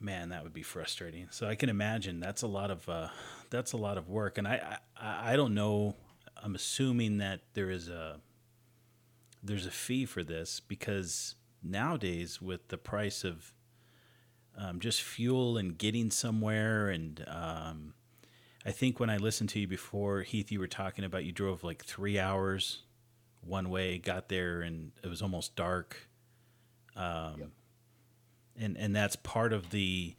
man, 0.00 0.28
that 0.28 0.42
would 0.42 0.52
be 0.52 0.62
frustrating. 0.62 1.28
So 1.30 1.48
I 1.48 1.54
can 1.54 1.68
imagine 1.68 2.20
that's 2.20 2.42
a 2.42 2.46
lot 2.46 2.70
of 2.70 2.88
uh, 2.88 3.08
that's 3.50 3.72
a 3.72 3.76
lot 3.76 3.98
of 3.98 4.08
work, 4.08 4.38
and 4.38 4.46
I, 4.46 4.78
I 4.96 5.32
I 5.32 5.36
don't 5.36 5.54
know. 5.54 5.96
I'm 6.42 6.54
assuming 6.54 7.18
that 7.18 7.40
there 7.54 7.70
is 7.70 7.88
a 7.88 8.20
there's 9.42 9.66
a 9.66 9.70
fee 9.70 10.06
for 10.06 10.22
this 10.22 10.60
because 10.60 11.34
nowadays 11.62 12.40
with 12.40 12.68
the 12.68 12.78
price 12.78 13.24
of 13.24 13.52
um, 14.56 14.80
just 14.80 15.02
fuel 15.02 15.56
and 15.56 15.76
getting 15.76 16.10
somewhere. 16.10 16.88
And 16.88 17.24
um, 17.28 17.94
I 18.64 18.70
think 18.70 19.00
when 19.00 19.10
I 19.10 19.16
listened 19.16 19.50
to 19.50 19.60
you 19.60 19.66
before, 19.66 20.22
Heath, 20.22 20.52
you 20.52 20.60
were 20.60 20.66
talking 20.66 21.04
about 21.04 21.24
you 21.24 21.32
drove 21.32 21.64
like 21.64 21.84
three 21.84 22.18
hours 22.18 22.82
one 23.40 23.68
way, 23.68 23.98
got 23.98 24.28
there, 24.28 24.62
and 24.62 24.92
it 25.02 25.08
was 25.08 25.20
almost 25.20 25.54
dark. 25.54 26.08
Um, 26.96 27.34
Yep. 27.38 27.48
And 28.56 28.76
and 28.78 28.94
that's 28.94 29.16
part 29.16 29.52
of 29.52 29.70
the 29.70 30.14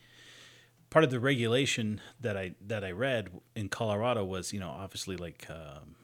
part 0.90 1.06
of 1.06 1.10
the 1.12 1.20
regulation 1.22 2.02
that 2.20 2.36
I 2.36 2.56
that 2.68 2.84
I 2.84 2.92
read 2.92 3.30
in 3.56 3.70
Colorado 3.70 4.26
was 4.26 4.52
you 4.52 4.60
know 4.60 4.70
obviously 4.70 5.16
like 5.16 5.46
um, 5.50 5.96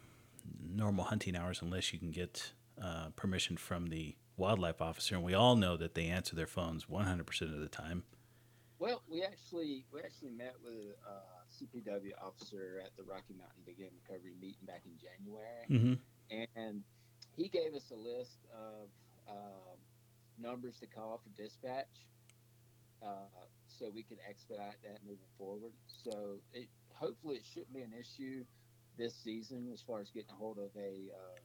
normal 0.64 1.04
hunting 1.06 1.36
hours 1.36 1.62
unless 1.62 1.92
you 1.92 2.00
can 2.00 2.12
get 2.12 2.54
uh, 2.82 3.10
permission 3.18 3.58
from 3.58 3.88
the 3.88 4.16
wildlife 4.38 4.82
officer, 4.82 5.16
and 5.16 5.24
we 5.26 5.34
all 5.34 5.58
know 5.58 5.76
that 5.76 5.94
they 5.94 6.06
answer 6.08 6.36
their 6.36 6.48
phones 6.48 6.86
100% 6.86 7.42
of 7.54 7.60
the 7.60 7.68
time. 7.68 8.04
Well, 8.80 9.04
we 9.12 9.24
actually 9.24 9.86
we 9.94 10.00
actually 10.00 10.32
met 10.32 10.56
with 10.64 10.96
a 11.06 11.10
uh, 11.12 11.44
CPW 11.54 12.12
officer 12.26 12.82
at 12.84 12.96
the 12.96 13.04
Rocky 13.04 13.34
Mountain 13.38 13.62
Big 13.66 13.78
Game 13.78 13.92
Recovery 14.08 14.36
meeting 14.40 14.66
back 14.66 14.84
in 14.86 14.94
January, 14.98 15.68
Mm-hmm. 15.70 16.44
and 16.56 16.82
he 17.36 17.50
gave 17.50 17.74
us 17.76 17.92
a 17.92 17.96
list 17.96 18.40
of 18.54 18.88
um, 19.30 19.78
numbers 20.42 20.78
to 20.80 20.88
call 20.88 21.22
for 21.24 21.42
dispatch, 21.42 22.06
uh, 23.04 23.30
so 23.68 23.92
we 23.94 24.04
can 24.04 24.18
expedite 24.28 24.78
that 24.84 25.00
moving 25.04 25.32
forward. 25.38 25.74
So 25.88 26.40
it 26.54 26.68
hopefully 26.94 27.38
it 27.38 27.46
shouldn't 27.46 27.74
be 27.74 27.82
an 27.82 27.94
issue 27.98 28.44
this 28.98 29.16
season 29.16 29.70
as 29.74 29.82
far 29.82 30.02
as 30.02 30.10
getting 30.12 30.30
a 30.32 30.36
hold 30.36 30.58
of 30.58 30.70
a 30.76 31.10
uh, 31.10 31.40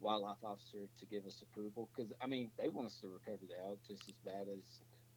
wildlife 0.00 0.42
officer 0.42 0.88
to 0.98 1.06
give 1.06 1.26
us 1.26 1.42
approval 1.42 1.88
because 1.94 2.12
I 2.20 2.26
mean 2.26 2.50
they 2.58 2.68
want 2.68 2.86
us 2.86 2.96
to 3.02 3.08
recover 3.08 3.44
the 3.46 3.58
elk 3.62 3.78
just 3.86 4.08
as 4.08 4.14
bad 4.24 4.46
as 4.50 4.62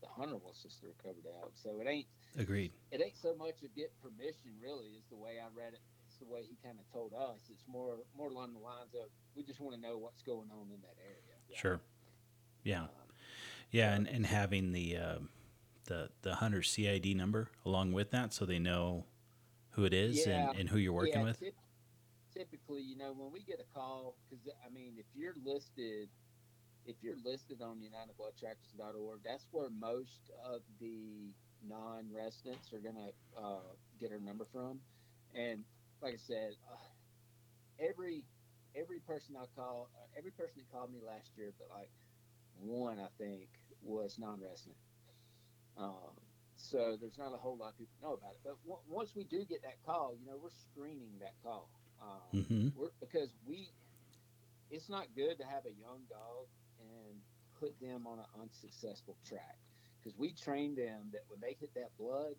the 0.01 0.09
hunter 0.09 0.37
wants 0.37 0.65
us 0.65 0.77
to 0.81 0.87
recover 0.87 1.21
the 1.23 1.29
elk. 1.41 1.53
So 1.55 1.79
it 1.79 1.87
ain't 1.87 2.07
Agreed. 2.37 2.71
it 2.91 3.01
ain't 3.01 3.17
so 3.17 3.35
much 3.35 3.61
of 3.63 3.73
get 3.75 3.93
permission 4.01 4.53
really 4.61 4.97
is 4.97 5.05
the 5.09 5.17
way 5.17 5.37
I 5.41 5.47
read 5.53 5.73
it. 5.73 5.81
It's 6.07 6.17
the 6.17 6.25
way 6.25 6.41
he 6.43 6.57
kind 6.63 6.77
of 6.77 6.85
told 6.91 7.13
us. 7.13 7.49
It's 7.49 7.63
more 7.67 7.97
more 8.17 8.29
along 8.29 8.53
the 8.53 8.59
lines 8.59 8.93
of 8.93 9.09
we 9.35 9.43
just 9.43 9.61
want 9.61 9.75
to 9.75 9.81
know 9.81 9.97
what's 9.97 10.21
going 10.21 10.49
on 10.51 10.67
in 10.73 10.81
that 10.81 10.97
area. 11.01 11.37
Sure. 11.55 11.81
Yeah. 12.63 12.83
Um, 12.83 13.10
Yeah, 13.71 13.93
and, 13.93 14.07
and 14.07 14.25
having 14.25 14.71
the 14.73 14.97
um 14.97 15.29
the 15.85 16.09
the 16.21 16.35
hunter 16.35 16.61
CID 16.61 17.15
number 17.15 17.49
along 17.65 17.93
with 17.93 18.11
that, 18.11 18.33
so 18.33 18.45
they 18.45 18.59
know 18.59 19.05
who 19.71 19.85
it 19.85 19.93
is 19.93 20.25
Yeah. 20.27 20.49
and, 20.51 20.59
and 20.59 20.69
who 20.69 20.77
you're 20.77 20.93
working 20.93 21.13
yeah, 21.19 21.23
with. 21.23 21.39
typ- 21.39 21.53
typically, 22.33 22.81
you 22.81 22.97
know, 22.97 23.13
when 23.13 23.31
we 23.31 23.41
get 23.41 23.59
a 23.59 23.73
call, 23.77 24.15
because 24.29 24.45
I 24.65 24.69
mean, 24.69 24.93
if 24.97 25.05
you're 25.15 25.35
listed, 25.43 26.09
if 26.85 26.95
you're 27.01 27.15
listed 27.23 27.61
on 27.61 27.77
UnitedBloodTrackers.org, 27.77 29.19
that's 29.23 29.47
where 29.51 29.69
most 29.69 30.31
of 30.45 30.61
the 30.79 31.31
non-residents 31.67 32.73
are 32.73 32.79
gonna 32.79 33.09
uh, 33.37 33.73
get 33.99 34.11
our 34.11 34.19
number 34.19 34.45
from. 34.51 34.79
And 35.35 35.63
like 36.01 36.13
I 36.15 36.17
said, 36.17 36.55
uh, 36.71 36.77
every 37.79 38.25
every 38.75 38.99
person 38.99 39.35
I 39.37 39.45
call, 39.55 39.89
uh, 39.95 40.17
every 40.17 40.31
person 40.31 40.55
that 40.57 40.71
called 40.71 40.91
me 40.91 40.99
last 41.05 41.31
year, 41.37 41.51
but 41.57 41.69
like 41.75 41.91
one, 42.59 42.99
I 42.99 43.07
think, 43.17 43.49
was 43.81 44.17
non-resident. 44.19 44.77
Um, 45.77 46.13
so 46.57 46.97
there's 46.99 47.17
not 47.17 47.33
a 47.33 47.37
whole 47.37 47.57
lot 47.57 47.69
of 47.69 47.77
people 47.77 47.95
know 48.01 48.13
about 48.13 48.31
it. 48.33 48.41
But 48.43 48.57
w- 48.63 48.81
once 48.87 49.15
we 49.15 49.23
do 49.23 49.43
get 49.45 49.63
that 49.63 49.81
call, 49.85 50.15
you 50.19 50.25
know, 50.27 50.37
we're 50.41 50.49
screening 50.71 51.17
that 51.19 51.33
call. 51.43 51.69
Um, 52.01 52.43
hmm 52.45 52.67
we're, 52.75 52.89
because 52.99 53.29
we, 53.47 53.69
it's 54.69 54.89
not 54.89 55.07
good 55.15 55.37
to 55.39 55.45
have 55.45 55.65
a 55.65 55.73
young 55.79 56.01
dog 56.09 56.47
and 56.79 57.17
put 57.59 57.79
them 57.81 58.05
on 58.07 58.19
an 58.19 58.25
unsuccessful 58.41 59.15
track. 59.25 59.57
Because 60.01 60.17
we 60.17 60.33
train 60.33 60.75
them 60.75 61.09
that 61.13 61.21
when 61.29 61.39
they 61.41 61.55
hit 61.59 61.73
that 61.75 61.89
blood, 61.97 62.33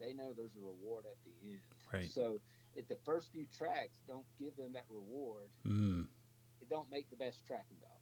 they 0.00 0.12
know 0.12 0.32
there's 0.36 0.54
a 0.56 0.60
reward 0.60 1.04
at 1.06 1.16
the 1.24 1.48
end. 1.50 1.60
Right. 1.92 2.10
So 2.10 2.40
if 2.74 2.86
the 2.88 2.96
first 3.04 3.32
few 3.32 3.46
tracks 3.56 3.96
don't 4.06 4.26
give 4.38 4.56
them 4.56 4.72
that 4.74 4.84
reward, 4.90 5.48
Mm. 5.66 6.06
it 6.60 6.68
don't 6.68 6.90
make 6.90 7.08
the 7.10 7.16
best 7.16 7.44
tracking 7.46 7.76
dog. 7.80 7.95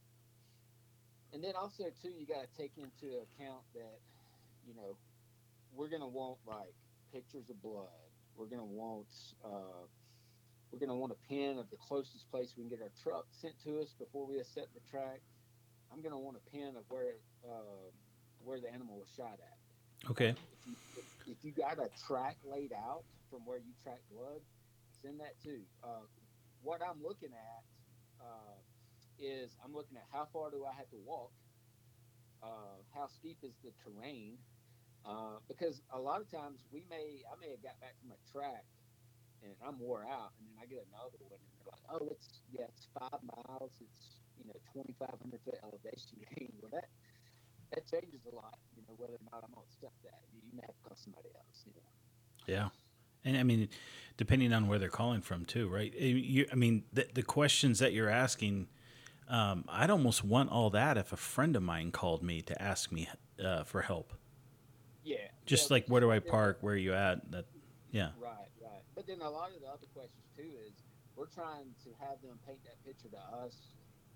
And 1.34 1.42
then 1.42 1.54
also 1.56 1.90
too, 2.00 2.14
you 2.16 2.26
got 2.26 2.46
to 2.46 2.50
take 2.56 2.70
into 2.78 3.18
account 3.18 3.66
that, 3.74 3.98
you 4.64 4.74
know, 4.74 4.96
we're 5.74 5.88
gonna 5.88 6.06
want 6.06 6.38
like 6.46 6.74
pictures 7.12 7.50
of 7.50 7.60
blood. 7.60 7.90
We're 8.36 8.46
gonna 8.46 8.64
want 8.64 9.10
uh, 9.44 9.82
we're 10.70 10.78
gonna 10.78 10.94
want 10.94 11.12
a 11.12 11.28
pin 11.28 11.58
of 11.58 11.68
the 11.70 11.76
closest 11.76 12.30
place 12.30 12.54
we 12.56 12.62
can 12.62 12.70
get 12.70 12.80
our 12.80 12.94
truck 13.02 13.26
sent 13.32 13.54
to 13.64 13.80
us 13.80 13.94
before 13.98 14.26
we 14.26 14.40
set 14.42 14.68
the 14.74 14.80
track. 14.88 15.20
I'm 15.92 16.00
gonna 16.02 16.18
want 16.18 16.36
a 16.36 16.50
pin 16.50 16.74
of 16.76 16.84
where 16.88 17.18
uh, 17.44 17.90
where 18.44 18.60
the 18.60 18.72
animal 18.72 18.96
was 18.98 19.08
shot 19.16 19.38
at. 19.42 20.10
Okay. 20.10 20.30
If 20.30 20.36
you, 20.66 20.74
if, 20.96 21.04
if 21.26 21.44
you 21.44 21.50
got 21.50 21.78
a 21.78 21.90
track 22.06 22.36
laid 22.44 22.72
out 22.72 23.02
from 23.30 23.40
where 23.44 23.58
you 23.58 23.74
track 23.82 23.98
blood, 24.12 24.40
send 25.02 25.18
that 25.20 25.34
too. 25.42 25.60
Uh, 25.82 26.06
what 26.62 26.80
I'm 26.82 27.02
looking 27.02 27.30
at, 27.32 27.62
uh, 28.24 28.54
is 29.18 29.56
I'm 29.64 29.75
looking 29.75 29.97
at 29.97 30.06
how 30.12 30.26
far 30.33 30.50
do 30.50 30.64
I 30.64 30.73
have 30.75 30.88
to 30.90 31.00
walk, 31.04 31.33
uh, 32.42 32.83
how 32.94 33.06
steep 33.06 33.38
is 33.42 33.54
the 33.64 33.71
terrain, 33.83 34.38
uh, 35.04 35.40
because 35.49 35.83
a 35.92 35.99
lot 35.99 36.21
of 36.21 36.30
times 36.30 36.64
we 36.73 36.85
may 36.88 37.23
I 37.28 37.35
may 37.40 37.50
have 37.50 37.62
got 37.62 37.78
back 37.80 37.94
from 38.00 38.12
a 38.12 38.21
track 38.33 38.64
and 39.44 39.52
I'm 39.61 39.78
wore 39.78 40.04
out, 40.09 40.33
and 40.40 40.49
then 40.49 40.56
I 40.56 40.64
get 40.64 40.87
another 40.88 41.21
one, 41.21 41.37
and 41.37 41.52
they're 41.61 41.68
like, 41.68 41.87
oh, 41.92 42.09
it's 42.11 42.40
yeah, 42.49 42.64
it's 42.68 42.88
five 42.97 43.21
miles, 43.23 43.73
it's 43.80 44.25
you 44.40 44.49
know 44.49 44.56
2,500 44.73 45.12
foot 45.44 45.61
elevation 45.61 46.16
gain. 46.33 46.52
Well, 46.61 46.73
that 46.73 46.88
that 47.75 47.85
changes 47.90 48.21
a 48.30 48.35
lot, 48.35 48.59
you 48.76 48.83
know, 48.88 48.94
whether 48.97 49.14
or 49.14 49.26
not 49.33 49.44
I'm 49.44 49.54
on 49.56 49.64
stuff 49.68 49.92
that 50.04 50.21
you 50.33 50.40
may 50.54 50.62
have 50.62 50.75
to 50.75 50.83
call 50.83 50.97
somebody 50.97 51.28
else, 51.35 51.64
you 51.66 51.73
know. 51.76 51.90
Yeah. 52.47 52.68
And 53.25 53.37
I 53.37 53.42
mean, 53.42 53.68
depending 54.16 54.52
on 54.52 54.68
where 54.68 54.78
they're 54.78 54.88
calling 54.88 55.23
from, 55.23 55.44
too, 55.44 55.68
right? 55.68 55.92
You, 55.94 56.47
I 56.52 56.54
mean, 56.54 56.85
the, 56.92 57.09
the 57.14 57.23
questions 57.23 57.78
that 57.78 57.92
you're 57.92 58.11
asking, 58.11 58.68
um, 59.28 59.64
I'd 59.68 59.90
almost 59.90 60.24
want 60.24 60.50
all 60.50 60.70
that 60.70 60.96
if 60.98 61.12
a 61.12 61.16
friend 61.16 61.56
of 61.56 61.62
mine 61.62 61.90
called 61.90 62.22
me 62.22 62.42
to 62.42 62.60
ask 62.60 62.92
me 62.92 63.08
uh, 63.42 63.64
for 63.64 63.82
help. 63.82 64.12
Yeah. 65.02 65.16
Just 65.46 65.70
yeah, 65.70 65.74
like, 65.74 65.86
where 65.88 66.00
do 66.00 66.10
I 66.10 66.18
park? 66.18 66.58
Where 66.60 66.74
are 66.74 66.78
you 66.78 66.94
at? 66.94 67.30
That, 67.30 67.46
yeah. 67.90 68.10
Right, 68.20 68.48
right. 68.62 68.82
But 68.94 69.06
then 69.06 69.20
a 69.20 69.30
lot 69.30 69.50
of 69.54 69.60
the 69.60 69.68
other 69.68 69.86
questions 69.94 70.24
too 70.36 70.50
is 70.66 70.72
we're 71.16 71.26
trying 71.26 71.70
to 71.84 71.90
have 72.00 72.20
them 72.22 72.38
paint 72.46 72.58
that 72.64 72.82
picture 72.84 73.08
to 73.08 73.22
us 73.44 73.54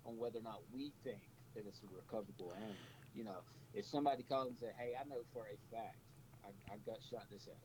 on 0.05 0.17
whether 0.17 0.39
or 0.39 0.43
not 0.43 0.61
we 0.73 0.91
think 1.03 1.21
that 1.55 1.65
it's 1.65 1.81
a 1.83 1.89
recoverable 1.95 2.53
animal. 2.57 2.75
You 3.15 3.23
know, 3.23 3.41
if 3.73 3.85
somebody 3.85 4.23
calls 4.23 4.49
and 4.49 4.57
say, 4.57 4.71
"Hey, 4.77 4.93
I 4.99 5.07
know 5.07 5.21
for 5.33 5.45
a 5.47 5.57
fact 5.73 5.97
I, 6.43 6.49
I 6.73 6.77
gut 6.85 6.99
shot 7.09 7.25
this 7.31 7.47
elk," 7.47 7.57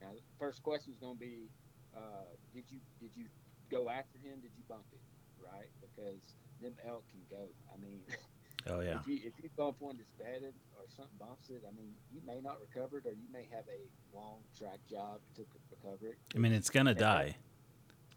now 0.00 0.14
the 0.14 0.22
first 0.38 0.62
question 0.62 0.92
is 0.92 0.98
going 0.98 1.14
to 1.14 1.20
be, 1.20 1.50
uh, 1.96 2.30
"Did 2.54 2.64
you 2.70 2.78
did 3.00 3.10
you 3.14 3.26
go 3.70 3.88
after 3.88 4.18
him? 4.18 4.40
Did 4.42 4.54
you 4.56 4.64
bump 4.68 4.86
it?" 4.92 5.02
Right? 5.42 5.70
Because 5.82 6.34
them 6.60 6.74
elk 6.86 7.04
can 7.10 7.20
go. 7.30 7.44
I 7.72 7.76
mean, 7.80 8.00
Oh, 8.66 8.80
yeah. 8.80 9.00
if 9.00 9.06
you 9.06 9.18
if 9.24 9.32
you 9.42 9.50
bump 9.58 9.76
one 9.80 9.96
that's 9.98 10.10
bedded 10.18 10.54
or 10.78 10.84
something 10.88 11.16
bumps 11.18 11.50
it, 11.50 11.62
I 11.68 11.72
mean, 11.76 11.92
you 12.12 12.20
may 12.26 12.40
not 12.40 12.56
recover 12.60 12.98
it, 12.98 13.06
or 13.06 13.12
you 13.12 13.28
may 13.32 13.46
have 13.52 13.64
a 13.68 14.16
long 14.16 14.38
track 14.56 14.78
job 14.88 15.20
to 15.36 15.44
recover 15.70 16.06
it. 16.12 16.18
I 16.34 16.38
mean, 16.38 16.52
it's 16.52 16.70
going 16.70 16.86
to 16.86 16.94
die, 16.94 17.36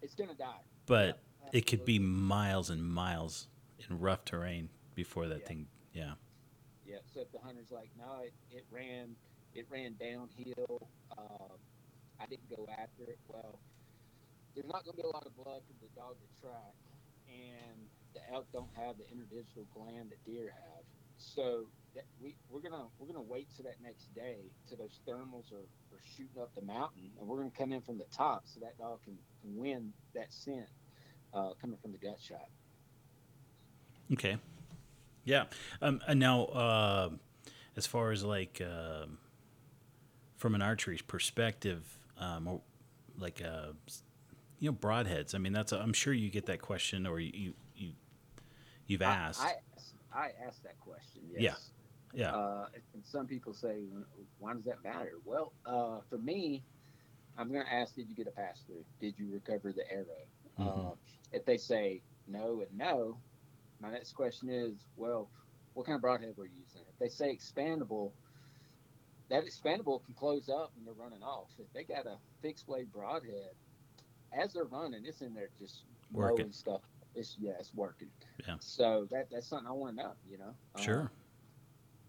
It's 0.02 0.16
gonna 0.16 0.34
die. 0.36 0.62
but 0.86 1.20
Yeah, 1.44 1.50
it 1.60 1.66
could 1.68 1.84
be 1.84 2.00
miles 2.00 2.70
and 2.70 2.82
miles 2.84 3.48
in 3.90 4.00
rough 4.00 4.24
terrain 4.24 4.70
before 4.96 5.28
that 5.28 5.42
Yeah. 5.42 5.48
thing. 5.48 5.68
Yeah. 5.94 6.14
Yeah. 6.86 6.98
So 7.14 7.22
if 7.22 7.32
the 7.34 7.40
hunter's 7.40 7.72
like, 7.72 7.90
no, 7.98 8.22
it, 8.24 8.34
it 8.50 8.66
ran 8.72 9.16
it 9.54 9.66
ran 9.70 9.96
downhill. 10.00 10.88
Um, 11.18 11.58
I 12.22 12.26
didn't 12.28 12.50
go 12.56 12.68
after 12.72 13.04
it. 13.04 13.20
Well, 13.28 13.60
there's 14.56 14.68
not 14.68 14.86
gonna 14.86 14.96
be 14.96 15.04
a 15.04 15.08
lot 15.08 15.26
of 15.26 15.36
blood 15.36 15.62
from 15.68 15.76
the 15.82 15.90
dog 16.00 16.16
to 16.16 16.42
track, 16.42 16.74
and 17.28 17.90
the 18.14 18.22
elk 18.34 18.48
don't 18.52 18.70
have 18.76 18.96
the 18.98 19.04
interdigital 19.04 19.66
gland 19.74 20.12
that 20.12 20.24
deer 20.26 20.54
have. 20.54 20.84
So 21.18 21.66
we 22.22 22.36
we're 22.50 22.62
gonna 22.62 22.86
we're 23.00 23.08
gonna 23.08 23.22
wait 23.22 23.48
to 23.58 23.64
that 23.64 23.76
next 23.82 24.14
day 24.14 24.38
till 24.68 24.78
those 24.78 25.00
thermals 25.08 25.52
are, 25.52 25.66
are 25.94 26.02
shooting 26.16 26.42
up 26.42 26.54
the 26.56 26.62
mountain, 26.62 27.10
and 27.20 27.28
we're 27.28 27.38
gonna 27.38 27.52
come 27.58 27.72
in 27.72 27.82
from 27.82 27.98
the 27.98 28.06
top 28.16 28.44
so 28.46 28.60
that 28.60 28.78
dog 28.78 29.00
can, 29.04 29.18
can 29.42 29.58
win 29.58 29.94
that 30.14 30.32
scent 30.32 30.68
uh, 31.34 31.52
coming 31.60 31.78
from 31.82 31.92
the 31.92 31.98
gut 31.98 32.20
shot. 32.20 32.50
Okay. 34.14 34.38
Yeah. 35.26 35.46
Um, 35.82 36.02
and 36.08 36.20
now, 36.20 36.46
uh, 36.46 37.10
as 37.76 37.86
far 37.86 38.12
as 38.12 38.24
like 38.24 38.62
um 38.62 39.18
from 40.38 40.54
an 40.54 40.62
archery 40.62 41.00
perspective, 41.08 41.84
um, 42.20 42.62
like 43.18 43.42
uh, 43.44 43.74
you 44.60 44.72
know 44.72 44.78
broadheads. 44.78 45.36
I 45.36 45.40
mean, 45.40 45.54
that's 45.54 45.72
I'm 45.72 45.94
sure 45.94 46.14
you 46.14 46.30
get 46.30 46.46
that 46.46 46.62
question, 46.62 47.06
or 47.06 47.20
you, 47.20 47.32
you 47.34 47.54
you've 48.88 49.02
asked. 49.02 49.42
I, 49.42 49.56
I, 50.14 50.20
I 50.26 50.32
asked 50.48 50.64
that 50.64 50.80
question. 50.80 51.22
Yes. 51.30 51.72
Yeah. 52.14 52.32
yeah. 52.32 52.36
Uh, 52.36 52.66
and 52.94 53.04
some 53.06 53.28
people 53.28 53.54
say, 53.54 53.84
why 54.40 54.54
does 54.54 54.66
that 54.66 54.84
matter? 54.84 55.14
Well, 55.26 55.54
uh, 55.66 56.00
for 56.10 56.18
me, 56.18 56.64
I'm 57.38 57.52
going 57.52 57.66
to 57.66 57.74
ask, 57.74 57.96
did 57.96 58.10
you 58.10 58.16
get 58.16 58.28
a 58.28 58.32
pass 58.32 58.64
through? 58.66 58.84
Did 59.00 59.16
you 59.18 59.28
recover 59.32 59.72
the 59.72 59.90
arrow? 59.92 60.06
Mhm. 60.60 60.92
Uh, 60.92 60.96
if 61.32 61.46
they 61.46 61.58
say 61.58 62.02
no 62.28 62.62
and 62.62 62.78
no, 62.78 63.18
my 63.80 63.92
next 63.92 64.14
question 64.14 64.50
is, 64.50 64.74
well, 64.96 65.30
what 65.76 65.86
kind 65.86 65.96
of 65.96 66.02
broadhead 66.02 66.36
were 66.36 66.46
you 66.46 66.52
using? 66.66 66.82
If 66.90 66.98
they 66.98 67.10
say 67.10 67.36
expandable, 67.36 68.12
that 69.30 69.44
expandable 69.46 70.04
can 70.06 70.16
close 70.16 70.50
up 70.50 70.72
when 70.76 70.86
they're 70.86 70.94
running 70.96 71.22
off. 71.22 71.50
If 71.60 71.72
they 71.74 71.84
got 71.84 72.08
a 72.08 72.18
fixed 72.42 72.66
blade 72.66 72.92
broadhead, 72.92 73.52
as 74.34 74.54
they're 74.54 74.64
running, 74.64 75.06
it's 75.06 75.22
in 75.22 75.34
there 75.34 75.50
just 75.60 75.84
Working. 76.12 76.52
stuff. 76.52 76.82
It's 77.18 77.36
yeah, 77.40 77.54
it's 77.60 77.74
working. 77.74 78.10
Yeah. 78.48 78.56
So 78.60 79.08
that 79.12 79.28
that's 79.32 79.48
something 79.48 79.68
I 79.68 79.72
want 79.72 79.98
to 79.98 80.04
know. 80.04 80.12
You 80.30 80.38
know. 80.38 80.54
Uh, 80.76 80.82
sure. 80.82 81.12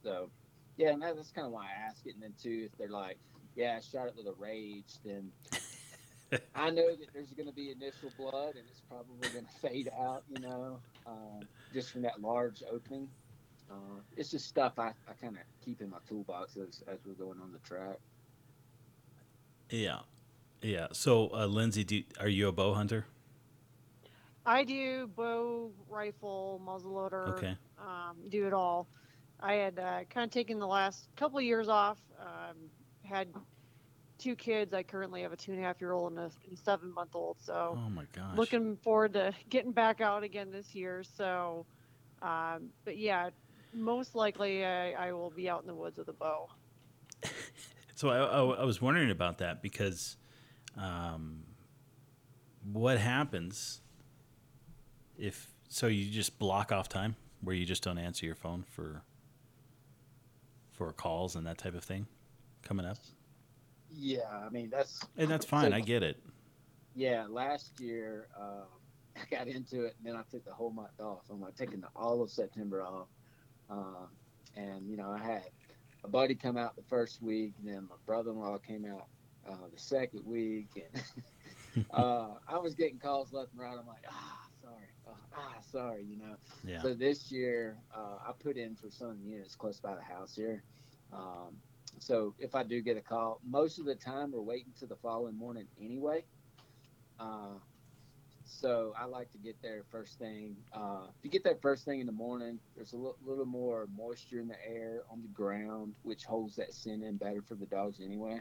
so, 0.02 0.30
yeah, 0.76 0.90
and 0.90 1.02
that, 1.02 1.16
that's 1.16 1.30
kind 1.30 1.46
of 1.46 1.52
why 1.52 1.64
I 1.64 1.88
ask 1.88 2.06
it. 2.06 2.14
And 2.14 2.22
then 2.22 2.34
too, 2.40 2.68
if 2.70 2.78
they're 2.78 2.88
like, 2.88 3.18
"Yeah, 3.56 3.78
I 3.78 3.80
shot 3.80 4.08
it 4.08 4.14
with 4.16 4.26
a 4.26 4.34
rage," 4.38 4.94
then 5.04 5.30
I 6.54 6.70
know 6.70 6.94
that 6.94 7.08
there's 7.12 7.30
going 7.32 7.48
to 7.48 7.54
be 7.54 7.70
initial 7.70 8.10
blood, 8.18 8.56
and 8.56 8.64
it's 8.70 8.82
probably 8.88 9.28
going 9.30 9.46
to 9.62 9.68
fade 9.68 9.90
out. 9.98 10.24
You 10.28 10.40
know, 10.40 10.78
um, 11.06 11.40
just 11.72 11.90
from 11.90 12.02
that 12.02 12.20
large 12.20 12.62
opening. 12.70 13.08
Uh, 13.70 14.00
it's 14.16 14.30
just 14.30 14.48
stuff 14.48 14.78
I, 14.78 14.88
I 15.08 15.12
kind 15.20 15.36
of 15.36 15.42
keep 15.62 15.82
in 15.82 15.90
my 15.90 15.98
toolbox 16.08 16.56
as, 16.56 16.82
as 16.88 16.98
we're 17.04 17.12
going 17.12 17.38
on 17.40 17.52
the 17.52 17.58
track. 17.58 17.98
Yeah. 19.70 19.98
Yeah. 20.62 20.88
So, 20.92 21.30
uh, 21.32 21.46
Lindsey, 21.46 21.84
do, 21.84 22.02
are 22.18 22.28
you 22.28 22.48
a 22.48 22.52
bow 22.52 22.74
hunter? 22.74 23.04
I 24.48 24.64
do 24.64 25.06
bow, 25.08 25.70
rifle, 25.90 26.60
muzzleloader. 26.66 27.28
Okay. 27.36 27.56
Um, 27.78 28.16
do 28.30 28.46
it 28.46 28.54
all. 28.54 28.88
I 29.40 29.52
had 29.54 29.78
uh, 29.78 30.04
kind 30.08 30.24
of 30.24 30.30
taken 30.30 30.58
the 30.58 30.66
last 30.66 31.08
couple 31.16 31.36
of 31.36 31.44
years 31.44 31.68
off. 31.68 31.98
Um, 32.18 32.56
had 33.02 33.28
two 34.18 34.34
kids. 34.34 34.72
I 34.72 34.82
currently 34.82 35.20
have 35.20 35.32
a 35.32 35.36
two 35.36 35.52
and 35.52 35.60
a 35.60 35.64
half 35.64 35.82
year 35.82 35.92
old 35.92 36.12
and 36.12 36.18
a, 36.20 36.30
and 36.48 36.54
a 36.54 36.56
seven 36.56 36.94
month 36.94 37.14
old. 37.14 37.36
So 37.40 37.78
Oh 37.78 37.90
my 37.90 38.04
gosh. 38.16 38.38
looking 38.38 38.78
forward 38.78 39.12
to 39.12 39.34
getting 39.50 39.72
back 39.72 40.00
out 40.00 40.22
again 40.22 40.50
this 40.50 40.74
year. 40.74 41.04
So, 41.04 41.66
um, 42.22 42.70
but 42.86 42.96
yeah, 42.96 43.28
most 43.74 44.14
likely 44.14 44.64
I, 44.64 44.92
I 44.92 45.12
will 45.12 45.30
be 45.30 45.50
out 45.50 45.60
in 45.60 45.66
the 45.66 45.74
woods 45.74 45.98
with 45.98 46.08
a 46.08 46.14
bow. 46.14 46.48
So 47.94 48.10
I, 48.10 48.18
I, 48.18 48.60
I 48.60 48.64
was 48.64 48.80
wondering 48.80 49.10
about 49.10 49.38
that 49.38 49.60
because 49.60 50.18
um, 50.76 51.42
what 52.62 52.96
happens 52.96 53.80
if 55.18 55.48
so 55.68 55.86
you 55.86 56.10
just 56.10 56.38
block 56.38 56.72
off 56.72 56.88
time 56.88 57.16
where 57.42 57.54
you 57.54 57.66
just 57.66 57.82
don't 57.82 57.98
answer 57.98 58.24
your 58.26 58.34
phone 58.34 58.64
for 58.70 59.02
for 60.72 60.92
calls 60.92 61.34
and 61.36 61.46
that 61.46 61.58
type 61.58 61.74
of 61.74 61.84
thing 61.84 62.06
coming 62.62 62.86
up 62.86 62.98
Yeah, 63.90 64.20
I 64.30 64.48
mean 64.50 64.70
that's 64.70 65.00
and 65.16 65.30
that's 65.30 65.44
fine 65.54 65.70
So- 65.72 65.76
I 65.76 65.80
get 65.80 66.02
it 66.02 66.22
Yeah, 66.94 67.26
last 67.28 67.80
year 67.80 68.28
uh, 68.38 68.64
I 69.16 69.24
got 69.34 69.48
into 69.48 69.84
it, 69.84 69.96
and 69.98 70.06
then 70.06 70.14
I 70.14 70.22
took 70.30 70.44
the 70.44 70.52
whole 70.52 70.70
month 70.70 71.00
off. 71.00 71.22
I'm 71.28 71.40
like 71.40 71.56
taking 71.56 71.80
the, 71.80 71.88
all 71.96 72.22
of 72.22 72.30
September 72.30 72.82
off, 72.84 73.08
uh, 73.68 74.06
and 74.56 74.88
you 74.88 74.96
know 74.96 75.10
I 75.10 75.18
had 75.18 75.42
a 76.04 76.08
buddy 76.08 76.36
come 76.36 76.56
out 76.56 76.76
the 76.76 76.84
first 76.88 77.20
week, 77.20 77.54
and 77.58 77.66
then 77.74 77.88
my 77.90 77.96
brother-in-law 78.06 78.58
came 78.58 78.84
out 78.84 79.06
uh, 79.48 79.66
the 79.74 79.80
second 79.80 80.24
week, 80.24 80.68
and 81.74 81.84
uh, 81.92 82.28
I 82.46 82.58
was 82.58 82.74
getting 82.76 82.98
calls 82.98 83.32
left 83.32 83.50
and 83.52 83.60
right. 83.60 83.76
I'm 83.76 83.88
like, 83.88 84.04
ah, 84.08 84.37
ah, 85.38 85.54
sorry, 85.70 86.04
you 86.04 86.16
know. 86.18 86.36
yeah 86.64 86.82
So 86.82 86.94
this 86.94 87.30
year, 87.30 87.76
uh, 87.94 88.18
I 88.28 88.32
put 88.38 88.56
in 88.56 88.74
for 88.74 88.90
some 88.90 89.18
units 89.24 89.54
close 89.54 89.78
by 89.80 89.94
the 89.94 90.02
house 90.02 90.34
here. 90.34 90.62
Um, 91.12 91.56
so 91.98 92.34
if 92.38 92.54
I 92.54 92.62
do 92.62 92.80
get 92.80 92.96
a 92.96 93.00
call, 93.00 93.40
most 93.48 93.78
of 93.78 93.84
the 93.84 93.94
time 93.94 94.32
we're 94.32 94.40
waiting 94.42 94.72
to 94.80 94.86
the 94.86 94.96
following 94.96 95.36
morning 95.36 95.66
anyway. 95.80 96.24
Uh, 97.18 97.58
so 98.44 98.94
I 98.98 99.04
like 99.04 99.30
to 99.32 99.38
get 99.38 99.56
there 99.62 99.82
first 99.90 100.18
thing. 100.18 100.56
Uh, 100.72 101.06
if 101.18 101.24
you 101.24 101.30
get 101.30 101.44
there 101.44 101.56
first 101.60 101.84
thing 101.84 102.00
in 102.00 102.06
the 102.06 102.12
morning, 102.12 102.58
there's 102.74 102.92
a 102.92 102.96
little 102.96 103.44
more 103.46 103.88
moisture 103.96 104.40
in 104.40 104.48
the 104.48 104.56
air 104.66 105.02
on 105.10 105.20
the 105.22 105.28
ground, 105.28 105.94
which 106.02 106.24
holds 106.24 106.56
that 106.56 106.72
scent 106.72 107.02
in 107.02 107.16
better 107.16 107.42
for 107.42 107.56
the 107.56 107.66
dogs 107.66 108.00
anyway. 108.00 108.40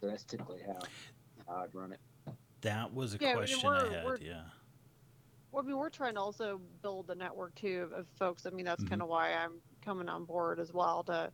So 0.00 0.06
that's 0.08 0.24
typically 0.24 0.60
how, 0.66 0.78
how 1.48 1.62
I'd 1.62 1.74
run 1.74 1.92
it. 1.92 2.00
that 2.60 2.92
was 2.92 3.14
a 3.14 3.18
Yeah, 3.20 3.30
I 3.30 3.34
mean, 3.34 3.38
question 3.38 3.70
I 3.70 3.88
had 3.88 4.04
we're- 4.04 4.18
yeah 4.20 4.42
Well, 5.54 5.62
I 5.62 5.68
mean, 5.68 5.78
we're 5.78 5.90
trying 5.90 6.14
to 6.14 6.20
also 6.20 6.58
build 6.58 7.06
the 7.06 7.14
network 7.14 7.54
too 7.54 7.82
of, 7.82 7.92
of 7.92 8.08
folks. 8.10 8.44
I 8.44 8.50
mean, 8.50 8.64
that's 8.66 8.82
Mhm. 8.82 8.98
kind 8.98 9.02
of 9.02 9.08
why 9.08 9.34
I'm 9.34 9.62
coming 9.82 10.08
on 10.08 10.24
board 10.26 10.58
as 10.58 10.72
well 10.72 11.04
to 11.04 11.32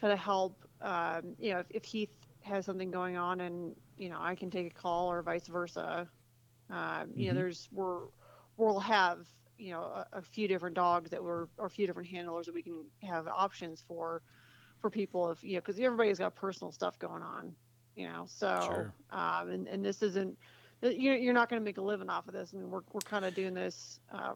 kind 0.00 0.12
of 0.12 0.18
help. 0.18 0.64
Um, 0.80 1.36
you 1.38 1.52
know, 1.52 1.60
if, 1.60 1.68
if 1.70 1.84
Heath 1.84 2.10
has 2.42 2.66
something 2.66 2.90
going 2.90 3.16
on 3.16 3.40
and 3.40 3.76
you 3.96 4.08
know 4.08 4.18
I 4.20 4.34
can 4.34 4.50
take 4.50 4.66
a 4.68 4.74
call 4.74 5.12
or 5.12 5.22
vice 5.22 5.46
versa. 5.48 6.10
Um, 6.70 7.12
you 7.16 7.28
Mhm. 7.28 7.28
know, 7.28 7.34
there's 7.34 7.68
we're 7.72 8.08
we'll 8.56 8.80
have 8.80 9.28
you 9.58 9.72
know 9.72 9.82
a, 9.84 10.06
a 10.14 10.22
few 10.22 10.48
different 10.48 10.76
dogs 10.76 11.10
that 11.10 11.22
we're 11.22 11.48
or 11.58 11.66
a 11.66 11.70
few 11.70 11.86
different 11.86 12.10
handlers 12.10 12.46
that 12.46 12.54
we 12.54 12.64
can 12.64 12.90
have 13.02 13.28
options 13.28 13.82
for 13.82 14.22
for 14.80 14.90
people 14.90 15.30
if 15.30 15.44
you 15.44 15.54
know 15.54 15.60
because 15.60 15.80
everybody's 15.80 16.18
got 16.18 16.36
personal 16.36 16.72
stuff 16.72 16.98
going 16.98 17.22
on. 17.22 17.56
You 17.96 18.08
know, 18.08 18.26
so 18.28 18.90
Sure. 18.90 18.94
um, 19.10 19.50
and 19.50 19.68
and 19.68 19.84
this 19.84 20.02
isn't 20.02 20.38
you're, 20.82 21.16
you're 21.16 21.34
not 21.34 21.48
going 21.48 21.60
to 21.60 21.64
make 21.64 21.78
a 21.78 21.82
living 21.82 22.08
off 22.08 22.26
of 22.28 22.34
this. 22.34 22.52
I 22.54 22.58
mean, 22.58 22.70
we're, 22.70 22.80
we're 22.92 23.00
kind 23.00 23.24
of 23.24 23.34
doing 23.34 23.54
this 23.54 24.00
uh, 24.12 24.32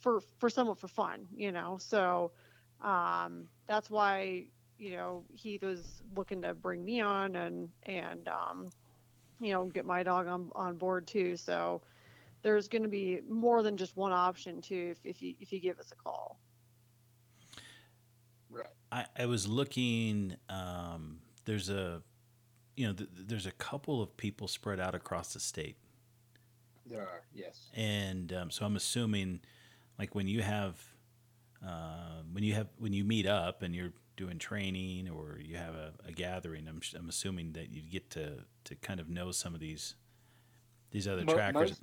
for 0.00 0.20
for 0.38 0.48
somewhat 0.48 0.78
for 0.78 0.88
fun, 0.88 1.26
you 1.34 1.52
know. 1.52 1.76
So 1.80 2.32
um, 2.80 3.48
that's 3.66 3.90
why 3.90 4.44
you 4.78 4.92
know 4.92 5.24
he 5.34 5.58
was 5.60 6.02
looking 6.16 6.42
to 6.42 6.54
bring 6.54 6.84
me 6.84 7.00
on 7.00 7.36
and 7.36 7.68
and 7.84 8.28
um, 8.28 8.70
you 9.40 9.52
know 9.52 9.64
get 9.66 9.84
my 9.84 10.02
dog 10.02 10.26
on 10.26 10.50
on 10.54 10.76
board 10.76 11.06
too. 11.06 11.36
So 11.36 11.82
there's 12.42 12.68
going 12.68 12.82
to 12.82 12.88
be 12.88 13.20
more 13.28 13.62
than 13.62 13.76
just 13.76 13.96
one 13.96 14.12
option 14.12 14.60
too 14.62 14.94
if, 14.96 15.04
if 15.04 15.22
you 15.22 15.34
if 15.40 15.52
you 15.52 15.60
give 15.60 15.78
us 15.78 15.90
a 15.92 15.96
call. 15.96 16.38
Right. 18.50 18.66
I, 18.90 19.06
I 19.18 19.26
was 19.26 19.46
looking. 19.46 20.36
Um, 20.48 21.18
there's 21.44 21.68
a, 21.68 22.02
you 22.76 22.86
know, 22.86 22.92
th- 22.92 23.10
there's 23.14 23.46
a 23.46 23.52
couple 23.52 24.02
of 24.02 24.16
people 24.16 24.48
spread 24.48 24.80
out 24.80 24.94
across 24.94 25.34
the 25.34 25.40
state, 25.40 25.76
There 26.88 27.02
are, 27.02 27.22
yes. 27.34 27.68
and 27.74 28.32
um, 28.32 28.50
so 28.50 28.64
I'm 28.64 28.76
assuming, 28.76 29.40
like 29.98 30.14
when 30.14 30.26
you 30.26 30.42
have, 30.42 30.80
uh, 31.66 32.22
when 32.32 32.44
you 32.44 32.54
have 32.54 32.68
when 32.78 32.92
you 32.92 33.04
meet 33.04 33.26
up 33.26 33.62
and 33.62 33.74
you're 33.74 33.92
doing 34.16 34.38
training 34.38 35.08
or 35.08 35.38
you 35.40 35.56
have 35.56 35.74
a, 35.74 35.92
a 36.06 36.12
gathering, 36.12 36.66
I'm 36.68 36.80
I'm 36.98 37.08
assuming 37.08 37.52
that 37.52 37.70
you 37.70 37.82
get 37.82 38.10
to 38.10 38.38
to 38.64 38.74
kind 38.76 39.00
of 39.00 39.08
know 39.08 39.32
some 39.32 39.54
of 39.54 39.60
these 39.60 39.96
these 40.90 41.06
other 41.06 41.24
Mo- 41.24 41.34
trackers. 41.34 41.70
Most, 41.70 41.82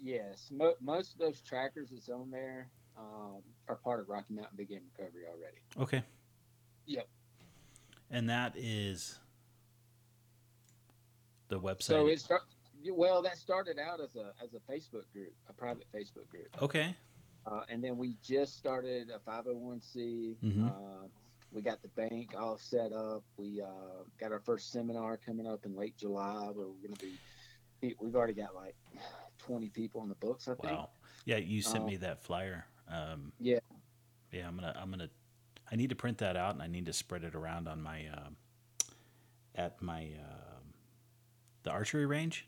yes, 0.00 0.48
mo- 0.52 0.76
most 0.80 1.14
of 1.14 1.18
those 1.18 1.40
trackers 1.40 1.90
that's 1.90 2.08
on 2.08 2.30
there 2.30 2.68
um, 2.98 3.42
are 3.68 3.76
part 3.76 4.00
of 4.00 4.08
Rocky 4.08 4.34
Mountain 4.34 4.56
Big 4.56 4.68
Game 4.68 4.82
Recovery 4.96 5.24
already. 5.26 5.58
Okay. 5.78 6.02
Yep. 6.86 7.08
And 8.10 8.30
that 8.30 8.54
is 8.56 9.18
the 11.48 11.58
website. 11.58 11.82
So 11.82 12.06
it 12.06 12.20
start, 12.20 12.42
well, 12.94 13.22
that 13.22 13.36
started 13.38 13.78
out 13.78 14.00
as 14.00 14.16
a 14.16 14.32
as 14.42 14.54
a 14.54 14.60
Facebook 14.72 15.10
group, 15.12 15.32
a 15.48 15.52
private 15.52 15.86
Facebook 15.94 16.28
group, 16.28 16.48
okay. 16.62 16.94
uh, 17.46 17.62
and 17.68 17.82
then 17.82 17.96
we 17.96 18.16
just 18.22 18.56
started 18.56 19.10
a 19.10 19.18
501c. 19.18 20.36
Mhm. 20.42 20.68
Uh, 20.68 21.08
we 21.52 21.62
got 21.62 21.80
the 21.80 21.88
bank 21.88 22.34
all 22.36 22.58
set 22.58 22.92
up. 22.92 23.22
We 23.36 23.62
uh, 23.62 24.02
got 24.18 24.32
our 24.32 24.40
first 24.40 24.72
seminar 24.72 25.16
coming 25.16 25.46
up 25.46 25.64
in 25.64 25.74
late 25.76 25.96
July. 25.96 26.50
Where 26.52 26.66
we're 26.66 26.86
going 26.86 26.94
to 26.94 27.06
be. 27.80 27.94
We've 28.00 28.14
already 28.16 28.32
got 28.32 28.54
like 28.54 28.74
20 29.38 29.68
people 29.70 30.00
on 30.00 30.08
the 30.08 30.14
books. 30.16 30.48
I 30.48 30.54
think. 30.54 30.72
Wow. 30.72 30.90
Yeah, 31.24 31.36
you 31.36 31.62
sent 31.62 31.80
Um, 31.84 31.86
me 31.86 31.96
that 31.96 32.22
flyer. 32.22 32.66
Um, 32.88 33.32
Yeah. 33.40 33.58
Yeah, 34.32 34.48
I'm 34.48 34.56
gonna. 34.56 34.74
I'm 34.76 34.90
gonna. 34.90 35.08
I 35.70 35.76
need 35.76 35.90
to 35.90 35.96
print 35.96 36.18
that 36.18 36.36
out, 36.36 36.52
and 36.54 36.62
I 36.62 36.66
need 36.66 36.86
to 36.86 36.92
spread 36.92 37.24
it 37.24 37.34
around 37.34 37.68
on 37.68 37.80
my 37.82 38.06
um 38.08 38.36
at 39.54 39.80
my 39.80 40.04
um 40.18 40.74
the 41.62 41.70
archery 41.70 42.06
range, 42.06 42.46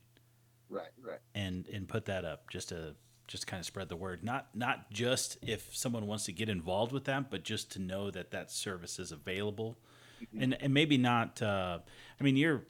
Right. 0.70 0.88
Right. 1.02 1.20
and 1.34 1.66
and 1.68 1.88
put 1.88 2.04
that 2.06 2.24
up 2.24 2.50
just 2.50 2.68
to 2.70 2.94
just 3.26 3.46
kind 3.46 3.58
of 3.60 3.66
spread 3.66 3.88
the 3.88 3.96
word. 3.96 4.22
Not 4.24 4.54
not 4.54 4.90
just 4.90 5.38
if 5.42 5.74
someone 5.76 6.06
wants 6.06 6.24
to 6.26 6.32
get 6.32 6.48
involved 6.48 6.92
with 6.92 7.04
that, 7.04 7.30
but 7.30 7.42
just 7.42 7.70
to 7.72 7.78
know 7.78 8.10
that 8.10 8.30
that 8.32 8.50
service 8.50 8.98
is 8.98 9.12
available, 9.12 9.78
Mhm. 10.20 10.42
and 10.42 10.54
and 10.62 10.74
maybe 10.74 10.96
not. 10.98 11.40
Uh, 11.42 11.80
I 12.20 12.24
mean, 12.24 12.36
you're 12.36 12.64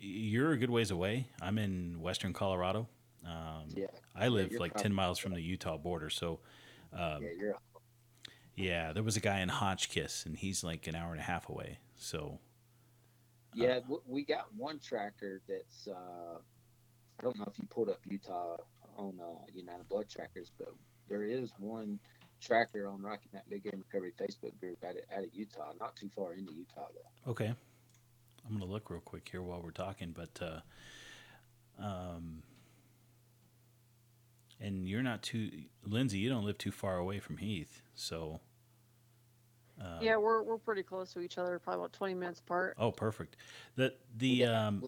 you're 0.00 0.52
a 0.52 0.56
good 0.56 0.70
ways 0.70 0.90
away. 0.92 1.28
I'm 1.40 1.58
in 1.58 2.00
Western 2.00 2.32
Colorado. 2.32 2.88
Um, 3.24 3.68
Yeah. 3.74 3.86
I 4.14 4.28
live 4.28 4.52
you're 4.52 4.60
like 4.60 4.72
probably- 4.72 4.82
10 4.90 4.94
miles 4.94 5.18
from 5.18 5.32
the 5.34 5.40
Utah 5.40 5.76
border. 5.76 6.08
So, 6.08 6.38
um, 6.92 7.20
yeah. 7.22 7.30
You're. 7.36 7.54
yeah, 8.54 8.92
there 8.92 9.02
was 9.02 9.16
a 9.16 9.20
guy 9.20 9.40
in 9.40 9.48
Hotchkiss, 9.48 10.24
and 10.24 10.36
he's 10.36 10.62
like 10.62 10.86
an 10.86 10.94
hour 10.94 11.10
and 11.10 11.20
a 11.20 11.24
half 11.24 11.48
away. 11.48 11.78
So, 11.96 12.38
Yeah, 13.54 13.80
w- 13.80 14.02
we 14.06 14.24
got 14.24 14.54
one 14.54 14.78
tracker 14.78 15.40
that's. 15.48 15.88
Uh, 15.88 16.38
I 17.18 17.22
don't 17.22 17.38
know 17.38 17.46
if 17.46 17.58
you 17.58 17.66
pulled 17.68 17.88
up 17.88 18.00
Utah 18.06 18.56
on 18.96 19.14
uh, 19.20 19.44
United 19.54 19.88
Blood 19.88 20.08
Trackers, 20.08 20.50
but 20.58 20.72
there 21.08 21.24
is 21.24 21.52
one 21.58 21.98
tracker 22.40 22.86
on 22.86 23.02
Rocky 23.02 23.28
Mountain 23.32 23.50
Big 23.50 23.64
Game 23.64 23.82
Recovery 23.86 24.12
Facebook 24.20 24.58
group 24.60 24.84
out 24.84 24.92
of, 24.92 25.02
out 25.16 25.24
of 25.24 25.30
Utah, 25.32 25.72
not 25.80 25.96
too 25.96 26.08
far 26.14 26.34
into 26.34 26.52
Utah 26.52 26.86
though. 26.94 27.30
okay. 27.32 27.54
I'm 28.48 28.56
going 28.56 28.66
to 28.66 28.72
look 28.72 28.88
real 28.88 29.00
quick 29.00 29.28
here 29.30 29.42
while 29.42 29.60
we're 29.62 29.70
talking. 29.72 30.14
But, 30.16 30.40
uh, 30.40 31.82
um, 31.82 32.42
and 34.58 34.88
you're 34.88 35.02
not 35.02 35.22
too, 35.22 35.50
Lindsey, 35.84 36.18
you 36.18 36.30
don't 36.30 36.44
live 36.44 36.56
too 36.56 36.72
far 36.72 36.96
away 36.96 37.18
from 37.18 37.36
Heath. 37.36 37.82
So, 37.94 38.40
uh, 39.78 39.98
yeah, 40.00 40.16
we're 40.16 40.42
we're 40.42 40.58
pretty 40.58 40.82
close 40.82 41.12
to 41.12 41.20
each 41.20 41.36
other, 41.36 41.58
probably 41.58 41.80
about 41.80 41.92
20 41.92 42.14
minutes 42.14 42.40
apart. 42.40 42.74
Oh, 42.78 42.90
perfect. 42.90 43.36
The, 43.76 43.92
the, 44.16 44.46
um, 44.46 44.84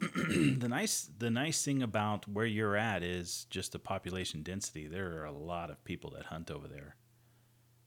the 0.58 0.68
nice 0.68 1.10
the 1.18 1.30
nice 1.30 1.62
thing 1.62 1.82
about 1.82 2.26
where 2.26 2.46
you're 2.46 2.76
at 2.76 3.02
is 3.02 3.46
just 3.50 3.72
the 3.72 3.78
population 3.78 4.42
density. 4.42 4.86
There 4.86 5.20
are 5.20 5.26
a 5.26 5.32
lot 5.32 5.70
of 5.70 5.84
people 5.84 6.10
that 6.16 6.26
hunt 6.26 6.50
over 6.50 6.66
there, 6.66 6.96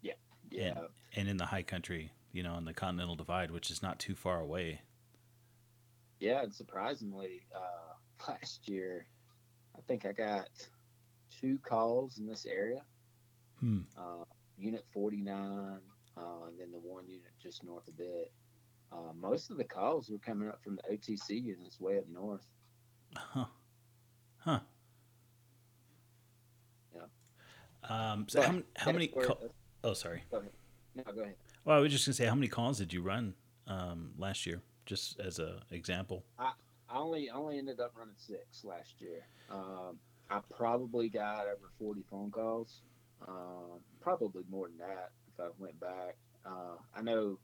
yeah, 0.01 0.13
yeah. 0.51 0.73
and 1.15 1.27
in 1.27 1.37
the 1.37 1.47
high 1.47 1.63
country, 1.63 2.11
you 2.31 2.43
know, 2.43 2.55
in 2.57 2.65
the 2.65 2.73
Continental 2.73 3.15
Divide, 3.15 3.49
which 3.49 3.71
is 3.71 3.81
not 3.81 3.97
too 3.99 4.13
far 4.13 4.39
away. 4.39 4.81
yeah, 6.19 6.43
and 6.43 6.53
surprisingly, 6.53 7.47
uh, 7.55 7.93
last 8.31 8.69
year, 8.69 9.07
I 9.75 9.81
think 9.87 10.05
I 10.05 10.11
got 10.11 10.49
two 11.41 11.57
calls 11.67 12.19
in 12.19 12.27
this 12.27 12.45
area. 12.45 12.83
Hmm. 13.59 13.81
Uh, 13.97 14.25
unit 14.57 14.85
49, 14.93 15.79
uh, 16.15 16.21
and 16.47 16.59
then 16.59 16.71
the 16.71 16.77
one 16.79 17.07
unit 17.07 17.31
just 17.41 17.63
north 17.63 17.87
of 17.87 17.99
it. 17.99 18.31
Uh, 18.93 19.11
most 19.19 19.49
of 19.49 19.57
the 19.57 19.63
calls 19.63 20.09
were 20.09 20.19
coming 20.19 20.47
up 20.49 20.61
from 20.63 20.75
the 20.75 20.83
OTC 20.95 21.41
units 21.43 21.79
way 21.79 21.97
up 21.97 22.05
north. 22.13 22.45
Huh. 23.15 23.45
Huh. 24.37 24.59
Yeah. 26.95 27.01
Um, 27.89 28.25
so 28.29 28.41
how, 28.41 28.47
But 28.47 28.55
m- 28.55 28.63
how 28.75 28.91
many? 28.91 29.07
Call- 29.07 29.49
oh, 29.83 29.93
sorry. 29.93 30.23
Go 30.29 30.37
ahead. 30.37 30.51
No, 30.95 31.03
go 31.11 31.21
ahead. 31.21 31.35
Well, 31.65 31.77
I 31.77 31.79
was 31.79 31.91
just 31.91 32.05
gonna 32.05 32.13
say, 32.13 32.25
how 32.25 32.35
many 32.35 32.47
calls 32.47 32.77
did 32.77 32.93
you 32.93 33.01
run 33.01 33.33
um, 33.67 34.11
last 34.17 34.45
year? 34.45 34.61
Just 34.85 35.19
as 35.19 35.39
a 35.39 35.61
example. 35.71 36.23
I 36.37 36.51
only 36.93 37.29
only 37.29 37.57
ended 37.57 37.79
up 37.79 37.93
running 37.97 38.15
six 38.17 38.63
last 38.63 38.99
year. 38.99 39.25
Um, 39.49 39.97
I 40.29 40.41
probably 40.55 41.09
got 41.09 41.45
over 41.47 41.71
40 41.79 42.03
phone 42.09 42.31
calls. 42.31 42.81
Um, 43.27 43.79
probably 44.01 44.43
more 44.49 44.67
than 44.67 44.77
that 44.79 45.11
if 45.33 45.39
I 45.39 45.49
went 45.57 45.79
back. 45.79 46.17
Uh, 46.45 46.75
I 46.93 47.01
know 47.01 47.39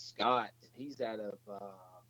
Scott. 0.00 0.50
He's 0.72 1.00
out 1.00 1.20
of 1.20 1.38
uh, 1.48 2.00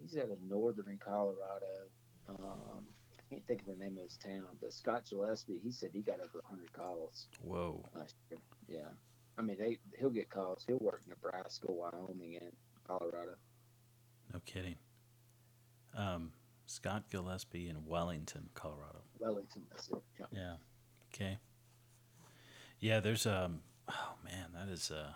he's 0.00 0.16
out 0.16 0.30
of 0.30 0.38
northern 0.48 0.98
Colorado. 1.02 1.88
Um, 2.28 2.84
I 3.18 3.34
can't 3.34 3.46
think 3.46 3.60
of 3.62 3.66
the 3.66 3.84
name 3.84 3.96
of 3.96 4.04
his 4.04 4.18
town, 4.18 4.44
but 4.60 4.72
Scott 4.72 5.04
Gillespie. 5.08 5.60
He 5.62 5.72
said 5.72 5.90
he 5.92 6.02
got 6.02 6.20
over 6.20 6.42
100 6.48 6.72
calls 6.72 7.28
Whoa. 7.42 7.82
last 7.94 8.14
year. 8.30 8.40
Yeah. 8.68 8.88
I 9.38 9.42
mean, 9.42 9.56
they, 9.58 9.78
he'll 9.98 10.10
get 10.10 10.30
calls. 10.30 10.64
He'll 10.66 10.78
work 10.78 11.02
Nebraska, 11.08 11.66
Wyoming, 11.70 12.38
and 12.40 12.52
Colorado. 12.86 13.36
No 14.32 14.40
kidding. 14.44 14.76
Um, 15.96 16.32
Scott 16.66 17.04
Gillespie 17.10 17.68
in 17.68 17.86
Wellington, 17.86 18.50
Colorado. 18.54 19.00
Wellington, 19.18 19.62
that's 19.70 19.88
it. 19.88 20.02
Yeah. 20.18 20.26
Yeah. 20.32 20.54
Okay. 21.14 21.38
Yeah, 22.80 23.00
there's 23.00 23.26
um. 23.26 23.60
Oh 23.88 24.14
man, 24.22 24.50
that 24.54 24.68
is 24.70 24.90
uh. 24.90 25.12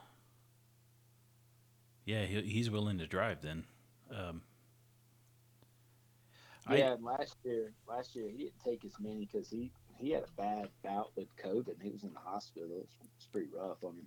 Yeah, 2.12 2.27
he, 2.27 2.42
he's 2.42 2.70
willing 2.70 2.98
to 2.98 3.07
drive 3.07 3.40
then. 3.40 3.64
Um. 4.14 4.42
I- 6.66 6.77
Yeah, 6.77 6.92
and 6.92 7.03
last 7.03 7.37
year, 7.42 7.72
last 7.88 8.14
year 8.14 8.29
he 8.29 8.37
didn't 8.37 8.61
take 8.62 8.85
as 8.85 8.92
many 9.01 9.27
because 9.33 9.48
he 9.48 9.72
he 9.98 10.11
had 10.11 10.25
a 10.25 10.40
bad 10.40 10.68
bout 10.85 11.12
with 11.16 11.29
COVID. 11.42 11.68
And 11.75 11.83
He 11.83 11.90
was 11.90 12.03
in 12.03 12.12
the 12.12 12.20
hospital. 12.20 12.68
It's, 12.83 12.96
was, 13.01 13.09
it 13.09 13.11
was 13.16 13.27
pretty 13.33 13.48
rough 13.57 13.83
on 13.83 13.92
him. 13.92 14.07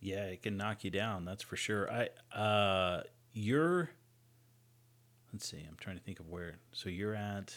Yeah, 0.00 0.24
it 0.26 0.42
can 0.42 0.56
knock 0.56 0.82
you 0.82 0.90
down. 0.90 1.26
That's 1.26 1.42
for 1.42 1.56
sure. 1.56 1.90
I 1.92 2.08
uh, 2.36 3.02
you're. 3.34 3.90
Let's 5.32 5.46
see. 5.48 5.62
I'm 5.68 5.76
trying 5.78 5.98
to 5.98 6.02
think 6.02 6.20
of 6.20 6.28
where. 6.28 6.58
So 6.72 6.88
you're 6.88 7.14
at, 7.14 7.54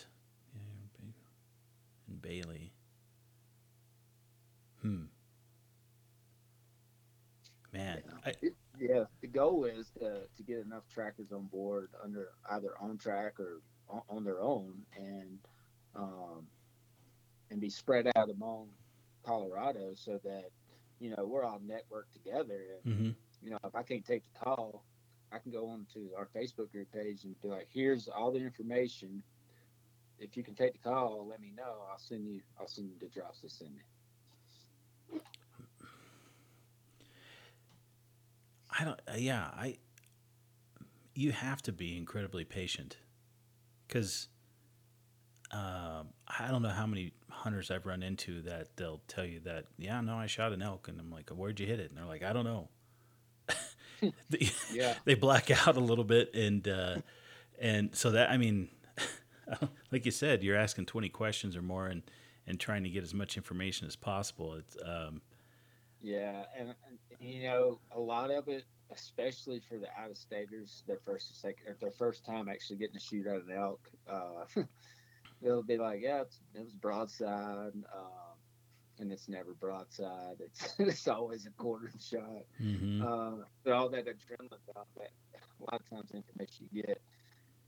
yeah, 0.54 1.10
in 2.10 2.18
Bailey. 2.18 2.74
Hmm. 4.82 5.04
Man, 7.72 8.04
I, 8.26 8.34
Yeah, 8.84 9.06
the 9.22 9.28
goal 9.28 9.64
is 9.64 9.92
to, 10.00 10.24
to 10.36 10.44
get 10.44 10.58
enough 10.60 10.84
trackers 10.94 11.32
on 11.32 11.46
board 11.46 11.92
under 12.04 12.32
either 12.52 12.72
on 12.82 12.98
track 12.98 13.40
or 13.40 13.62
on, 13.90 14.02
on 14.10 14.24
their 14.26 14.42
own, 14.42 14.74
and 14.98 15.40
um, 15.96 16.48
and 17.50 17.62
be 17.62 17.70
spread 17.70 18.12
out 18.18 18.30
among 18.30 18.68
Colorado 19.26 19.94
so 19.96 20.20
that 20.26 20.50
you 21.00 21.12
know 21.12 21.24
we're 21.26 21.46
all 21.46 21.62
networked 21.62 22.12
together. 22.12 22.60
And 22.86 22.94
hmm 22.96 23.10
you 23.42 23.52
know, 23.52 23.58
if 23.64 23.74
I 23.74 23.84
can't 23.84 24.06
take 24.06 24.24
the 24.34 24.40
call, 24.40 24.84
I 25.32 25.38
can 25.40 25.52
go 25.54 25.70
on 25.70 25.86
to 25.94 26.12
our 26.18 26.28
Facebook 26.36 26.72
group 26.74 26.92
page 26.92 27.24
and 27.24 27.40
be 27.42 27.48
like, 27.48 27.70
"Here's 27.72 28.10
all 28.10 28.34
the 28.34 28.40
information. 28.40 29.24
If 30.20 30.36
you 30.36 30.44
can 30.44 30.56
take 30.56 30.74
the 30.74 30.80
call, 30.80 31.26
let 31.30 31.40
me 31.40 31.54
know. 31.56 31.86
I'll 31.90 32.00
send 32.00 32.28
you. 32.28 32.42
I'll 32.60 32.68
send 32.68 32.90
you 32.90 32.98
the 33.00 33.08
drops 33.08 33.40
to 33.42 33.50
send 33.50 33.76
me." 33.76 33.82
I 38.78 38.84
don't. 38.86 39.00
uh, 39.08 39.14
Yeah, 39.18 39.44
I. 39.54 39.78
You 41.16 41.32
have 41.32 41.62
to 41.64 41.72
be 41.72 41.96
incredibly 41.98 42.44
patient 42.44 42.98
because 43.88 44.30
um, 45.52 46.08
I 46.28 46.48
don't 46.50 46.64
know 46.64 46.70
how 46.70 46.88
many 46.88 47.14
hunters 47.30 47.70
I've 47.70 47.86
run 47.86 48.02
into 48.02 48.42
that 48.44 48.76
they'll 48.78 49.02
tell 49.08 49.26
you 49.26 49.40
that, 49.42 49.66
yeah, 49.78 50.02
no, 50.02 50.16
I 50.16 50.26
shot 50.26 50.54
an 50.54 50.64
elk, 50.64 50.88
and 50.88 51.00
I'm 51.00 51.12
like, 51.12 51.30
where'd 51.30 51.60
you 51.60 51.68
hit 51.68 51.80
it? 51.80 51.90
And 51.90 51.98
they're 52.00 52.06
like, 52.08 52.24
I 52.24 52.34
don't 52.34 52.46
know. 52.46 52.70
they, 54.30 54.50
Yeah. 54.72 54.96
they 55.06 55.14
black 55.14 55.52
out 55.68 55.78
a 55.78 55.80
little 55.80 56.04
bit, 56.04 56.34
and 56.34 56.68
uh, 56.68 56.96
and 57.60 57.96
so 57.96 58.10
that 58.12 58.32
I 58.32 58.38
mean, 58.38 58.70
like 59.92 60.06
you 60.06 60.12
said, 60.12 60.44
you're 60.44 60.58
asking 60.58 60.88
20 60.88 61.10
questions 61.10 61.56
or 61.56 61.62
more, 61.62 61.88
and 61.88 62.02
and 62.48 62.60
trying 62.60 62.84
to 62.84 62.90
get 62.90 63.04
as 63.04 63.14
much 63.14 63.38
information 63.38 63.86
as 63.88 63.96
possible. 63.96 64.56
It's 64.56 64.76
um, 64.84 65.22
Yeah, 66.04 66.44
and, 66.60 66.70
and 66.70 67.00
you 67.20 67.44
know, 67.44 67.80
a 67.96 68.00
lot 68.00 68.30
of 68.30 68.50
it, 68.50 68.66
especially 68.94 69.62
for 69.68 69.80
the 69.80 69.88
out 69.98 70.12
of 70.12 70.18
staters, 70.18 70.84
their 70.88 71.00
first 71.06 71.32
or 71.32 71.36
second, 71.36 71.76
their 71.80 71.92
first 71.92 72.26
time 72.26 72.50
actually 72.50 72.78
getting 72.78 72.96
to 72.96 73.00
shoot 73.00 73.26
at 73.26 73.38
an 73.38 73.52
elk, 73.58 73.90
uh, 74.10 74.46
they'll 75.42 75.64
be 75.64 75.78
like, 75.78 76.02
"Yeah, 76.02 76.22
it's, 76.22 76.42
it 76.54 76.64
was 76.64 76.74
broadside," 76.74 77.74
um, 77.96 78.38
and 79.00 79.12
it's 79.14 79.30
never 79.30 79.54
broadside. 79.54 80.38
It's 80.42 80.76
it's 80.80 81.08
always 81.08 81.46
a 81.48 81.52
quarter 81.52 81.92
shot. 82.00 82.46
mhm. 82.62 83.02
Uh, 83.02 83.46
but 83.64 83.74
all 83.74 83.90
that 83.90 84.06
adrenaline, 84.06 84.60
all 84.76 84.88
that 84.98 85.12
a 85.36 85.64
lot 85.72 85.82
of 85.82 85.90
times 85.90 86.12
information 86.14 86.68
you 86.72 86.84
get 86.84 87.02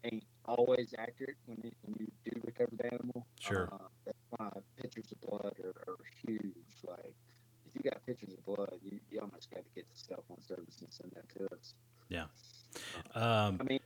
ain't 0.03 0.25
always 0.45 0.93
accurate 0.97 1.37
when 1.45 1.57
you, 1.63 1.71
when 1.83 1.95
you 1.99 2.07
do 2.25 2.41
recover 2.43 2.71
the 2.77 2.93
animal. 2.93 3.25
Sure. 3.39 3.69
Uh, 3.71 3.87
that's 4.05 4.17
why 4.29 4.49
pictures 4.81 5.11
of 5.11 5.21
blood 5.21 5.55
are, 5.63 5.73
are 5.87 5.97
huge. 6.25 6.53
Like, 6.87 7.15
if 7.65 7.75
you 7.75 7.89
got 7.89 8.05
pictures 8.05 8.33
of 8.33 8.45
blood, 8.45 8.73
you, 8.83 8.99
you 9.09 9.19
almost 9.19 9.49
got 9.51 9.63
to 9.63 9.69
get 9.75 9.85
the 9.89 9.97
cell 9.99 10.23
phone 10.27 10.41
service 10.41 10.81
and 10.81 10.91
send 10.91 11.11
that 11.15 11.27
to 11.37 11.45
us. 11.55 11.73
Um, 13.25 13.57
I 13.59 13.63
mean, 13.63 13.79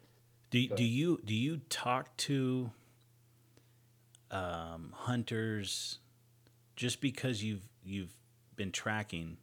Do 0.49 0.67
do 0.67 0.84
you 0.84 1.21
do 1.23 1.34
you 1.34 1.62
talk 1.69 2.15
to 2.17 2.71
um, 4.32 4.93
hunters 4.93 5.99
just 6.75 6.99
because 7.02 7.43
you've 7.43 7.67
you've 7.84 8.13
been 8.56 8.71
tracking, 8.71 9.38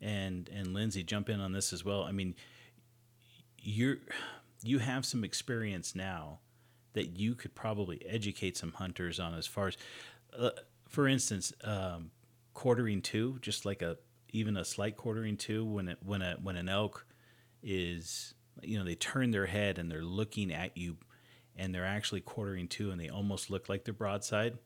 and 0.00 0.48
and 0.48 0.72
Lindsey 0.72 1.02
jump 1.02 1.28
in 1.28 1.40
on 1.40 1.52
this 1.52 1.72
as 1.72 1.84
well. 1.84 2.04
I 2.04 2.12
mean, 2.12 2.34
you're 3.58 3.98
you 4.62 4.78
have 4.78 5.04
some 5.04 5.24
experience 5.24 5.94
now 5.94 6.40
that 6.94 7.18
you 7.18 7.34
could 7.34 7.54
probably 7.54 8.04
educate 8.06 8.56
some 8.56 8.72
hunters 8.72 9.20
on 9.20 9.34
as 9.34 9.46
far 9.46 9.68
as, 9.68 9.76
uh, 10.36 10.50
for 10.88 11.06
instance, 11.06 11.52
um, 11.62 12.10
quartering 12.52 13.00
to, 13.00 13.38
just 13.40 13.64
like 13.64 13.82
a 13.82 13.98
even 14.32 14.56
a 14.56 14.64
slight 14.64 14.96
quartering 14.96 15.36
to 15.36 15.64
when 15.64 15.88
it 15.88 15.98
when 16.04 16.22
a 16.22 16.36
when 16.42 16.56
an 16.56 16.68
elk 16.68 17.04
is 17.62 18.34
you 18.62 18.78
know 18.78 18.84
they 18.84 18.94
turn 18.94 19.30
their 19.30 19.46
head 19.46 19.78
and 19.78 19.90
they're 19.90 20.04
looking 20.04 20.52
at 20.52 20.76
you 20.76 20.96
and 21.56 21.74
they're 21.74 21.84
actually 21.84 22.20
quartering 22.20 22.68
to 22.68 22.90
and 22.90 23.00
they 23.00 23.08
almost 23.08 23.50
look 23.50 23.68
like 23.68 23.84
they're 23.84 23.94
broadside 23.94 24.58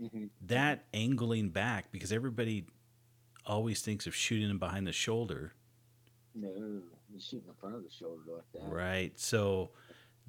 mhm. 0.00 0.28
that 0.42 0.84
angling 0.92 1.48
back 1.50 1.90
because 1.92 2.12
everybody 2.12 2.66
always 3.46 3.80
thinks 3.80 4.06
of 4.06 4.14
shooting 4.14 4.48
them 4.48 4.58
behind 4.58 4.86
the 4.86 4.92
shoulder 4.92 5.52
no, 6.34 6.48
you 6.48 7.18
shoot 7.18 7.42
in 7.46 7.54
front 7.54 7.74
of 7.74 7.82
the 7.82 7.90
shoulder 7.90 8.22
like 8.28 8.44
that. 8.52 8.72
right 8.72 9.18
so 9.18 9.70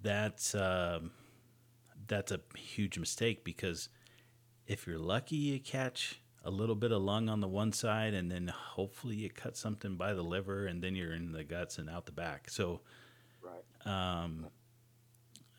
that's 0.02 0.56
um, 0.56 1.12
that's 2.08 2.32
a 2.32 2.40
huge 2.56 2.98
mistake 2.98 3.44
because 3.44 3.90
if 4.66 4.88
you're 4.88 4.98
lucky 4.98 5.36
you 5.36 5.60
catch 5.60 6.22
a 6.50 6.52
little 6.52 6.76
bit 6.76 6.92
of 6.92 7.02
lung 7.02 7.30
on 7.30 7.42
the 7.42 7.48
one 7.48 7.72
side 7.72 8.16
and 8.16 8.32
then 8.32 8.48
hopefully 8.48 9.16
you 9.16 9.30
cut 9.30 9.56
something 9.56 9.96
by 9.96 10.14
the 10.14 10.24
liver 10.24 10.66
and 10.66 10.82
then 10.82 10.96
you're 10.96 11.14
in 11.14 11.32
the 11.32 11.44
guts 11.44 11.78
and 11.78 11.88
out 11.90 12.06
the 12.08 12.12
back 12.12 12.50
so 12.50 12.82
Right. 13.42 13.64
um, 13.86 14.48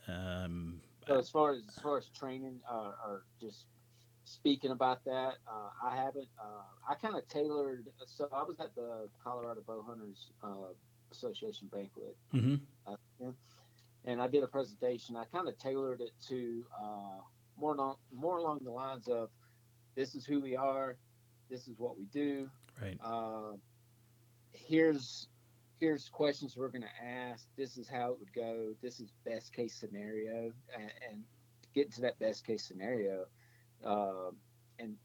um, 0.09 0.81
So 1.07 1.17
as 1.19 1.31
far 1.31 1.53
as 1.53 1.63
as 1.69 1.79
far 1.83 1.97
as 1.99 2.09
training 2.09 2.61
uh, 2.69 2.93
or 3.07 3.23
just 3.41 3.67
speaking 4.25 4.71
about 4.71 5.05
that, 5.05 5.35
uh, 5.49 5.71
I 5.83 5.97
haven't. 5.97 6.29
Uh, 6.39 6.63
I 6.89 6.95
kind 6.95 7.17
of 7.17 7.27
tailored. 7.29 7.87
So 8.07 8.29
I 8.33 8.43
was 8.43 8.57
at 8.61 8.75
the 8.75 9.09
Colorado 9.23 9.63
Bow 9.67 9.85
Hunters 9.87 10.29
uh, 10.43 10.73
Association 11.13 11.69
banquet, 11.73 12.17
mhm. 12.35 12.61
uh, 12.87 12.97
and 14.05 14.21
I 14.21 14.29
did 14.29 14.43
a 14.43 14.47
presentation. 14.47 15.17
I 15.17 15.25
kind 15.25 15.49
of 15.49 15.59
tailored 15.59 16.01
it 16.01 16.13
to 16.29 16.65
uh, 16.81 17.21
more 17.59 17.75
along 17.75 17.97
more 18.13 18.39
along 18.39 18.61
the 18.63 18.71
lines 18.71 19.09
of, 19.09 19.31
"This 19.95 20.15
is 20.15 20.25
who 20.25 20.41
we 20.41 20.57
are. 20.57 20.97
This 21.49 21.69
is 21.69 21.79
what 21.79 21.97
we 21.99 22.07
do. 22.07 22.49
right 22.81 22.99
Uh, 23.03 23.53
here's 24.53 25.29
here's 25.79 26.09
questions 26.09 26.57
we're 26.57 26.69
going 26.69 26.83
to 26.83 27.05
ask. 27.05 27.47
This 27.57 27.79
is 27.79 27.89
how 27.89 28.13
it 28.13 28.19
would 28.19 28.33
go. 28.33 28.75
This 28.83 29.01
is 29.01 29.13
best 29.25 29.53
case 29.53 29.75
scenario, 29.75 30.53
and, 30.75 30.93
and 31.09 31.25
get 31.75 31.91
to 31.93 32.03
that 32.03 32.19
best 32.19 32.47
case 32.47 32.67
scenario. 32.67 33.25
Um, 33.85 34.37
and 34.79 34.97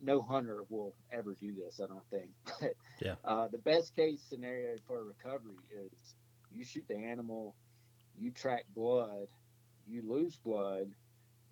no 0.00 0.20
hunter 0.20 0.64
will 0.68 0.94
ever 1.10 1.34
do 1.34 1.54
this, 1.54 1.80
I 1.82 1.86
don't 1.86 2.06
think. 2.10 2.30
But 2.60 2.74
Yeah. 3.00 3.14
uh, 3.24 3.48
the 3.48 3.58
best 3.58 3.94
case 3.96 4.22
scenario 4.22 4.76
for 4.86 5.04
recovery 5.04 5.56
is 5.74 6.14
you 6.50 6.64
shoot 6.64 6.84
the 6.88 6.96
animal, 6.96 7.54
you 8.18 8.30
track 8.30 8.64
blood, 8.74 9.28
you 9.86 10.02
lose 10.02 10.36
blood, 10.36 10.90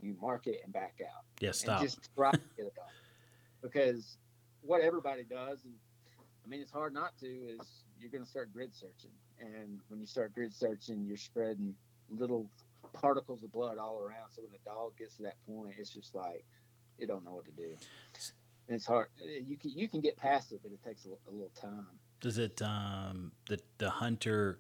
you 0.00 0.16
mark 0.20 0.46
it 0.46 0.61
and 0.64 0.72
back 0.72 1.00
out 1.02 1.24
yeah 1.40 1.52
stop 1.52 1.80
and 1.80 1.88
just 1.88 2.11
try 2.14 2.30
to 2.30 2.40
get 2.56 2.66
it 2.66 2.74
done. 2.74 2.85
Because 3.62 4.18
what 4.61 4.80
everybody 4.80 5.24
does, 5.24 5.64
and 5.64 5.72
I 6.44 6.48
mean, 6.48 6.61
it's 6.61 6.70
hard 6.70 6.94
not 6.94 7.16
to, 7.18 7.26
is 7.26 7.82
you're 7.98 8.11
going 8.11 8.22
to 8.22 8.28
start 8.28 8.52
grid 8.52 8.74
searching. 8.74 9.11
And 9.40 9.80
when 9.88 10.00
you 10.00 10.06
start 10.06 10.35
grid 10.35 10.54
searching, 10.54 11.04
you're 11.04 11.16
spreading 11.16 11.74
little 12.11 12.48
particles 12.92 13.42
of 13.42 13.50
blood 13.52 13.78
all 13.78 13.98
around. 14.00 14.30
So 14.30 14.42
when 14.42 14.52
the 14.52 14.59
dog 14.64 14.96
gets 14.98 15.16
to 15.16 15.22
that 15.22 15.37
point, 15.48 15.74
it's 15.78 15.90
just 15.90 16.14
like, 16.14 16.44
it 16.98 17.06
don't 17.06 17.24
know 17.24 17.32
what 17.32 17.44
to 17.46 17.50
do. 17.52 17.76
And 18.68 18.76
it's 18.76 18.87
hard. 18.87 19.09
You 19.20 19.56
can, 19.56 19.70
you 19.70 19.88
can 19.88 20.00
get 20.00 20.16
past 20.16 20.52
it, 20.52 20.61
but 20.62 20.72
it 20.72 20.82
takes 20.85 21.06
a, 21.06 21.11
a 21.28 21.32
little 21.32 21.52
time. 21.61 21.87
Does 22.20 22.38
it 22.38 22.62
um 22.62 23.32
the 23.48 23.61
the 23.78 23.90
hunter 23.90 24.59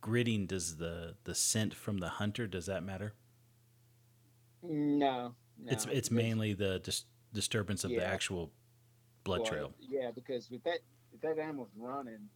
gritting? 0.00 0.46
does 0.46 0.76
the 0.76 1.14
the 1.24 1.34
scent 1.34 1.74
from 1.74 1.98
the 1.98 2.08
hunter 2.08 2.46
does 2.46 2.66
that 2.66 2.82
matter? 2.82 3.12
No. 4.64 5.34
no 5.58 5.72
it's 5.72 5.86
it's 5.86 6.10
mainly 6.10 6.54
the 6.54 6.78
dis- 6.80 7.04
disturbance 7.32 7.84
of 7.84 7.90
the 7.90 8.04
actual 8.04 8.50
blood 9.24 9.38
blood. 9.38 9.46
trail. 9.46 9.74
Yeah, 9.78 10.10
because 10.14 10.50
with 10.50 10.64
that 10.64 10.78
if 11.12 11.20
that 11.20 11.38
animal's 11.38 11.70
running 11.76 12.28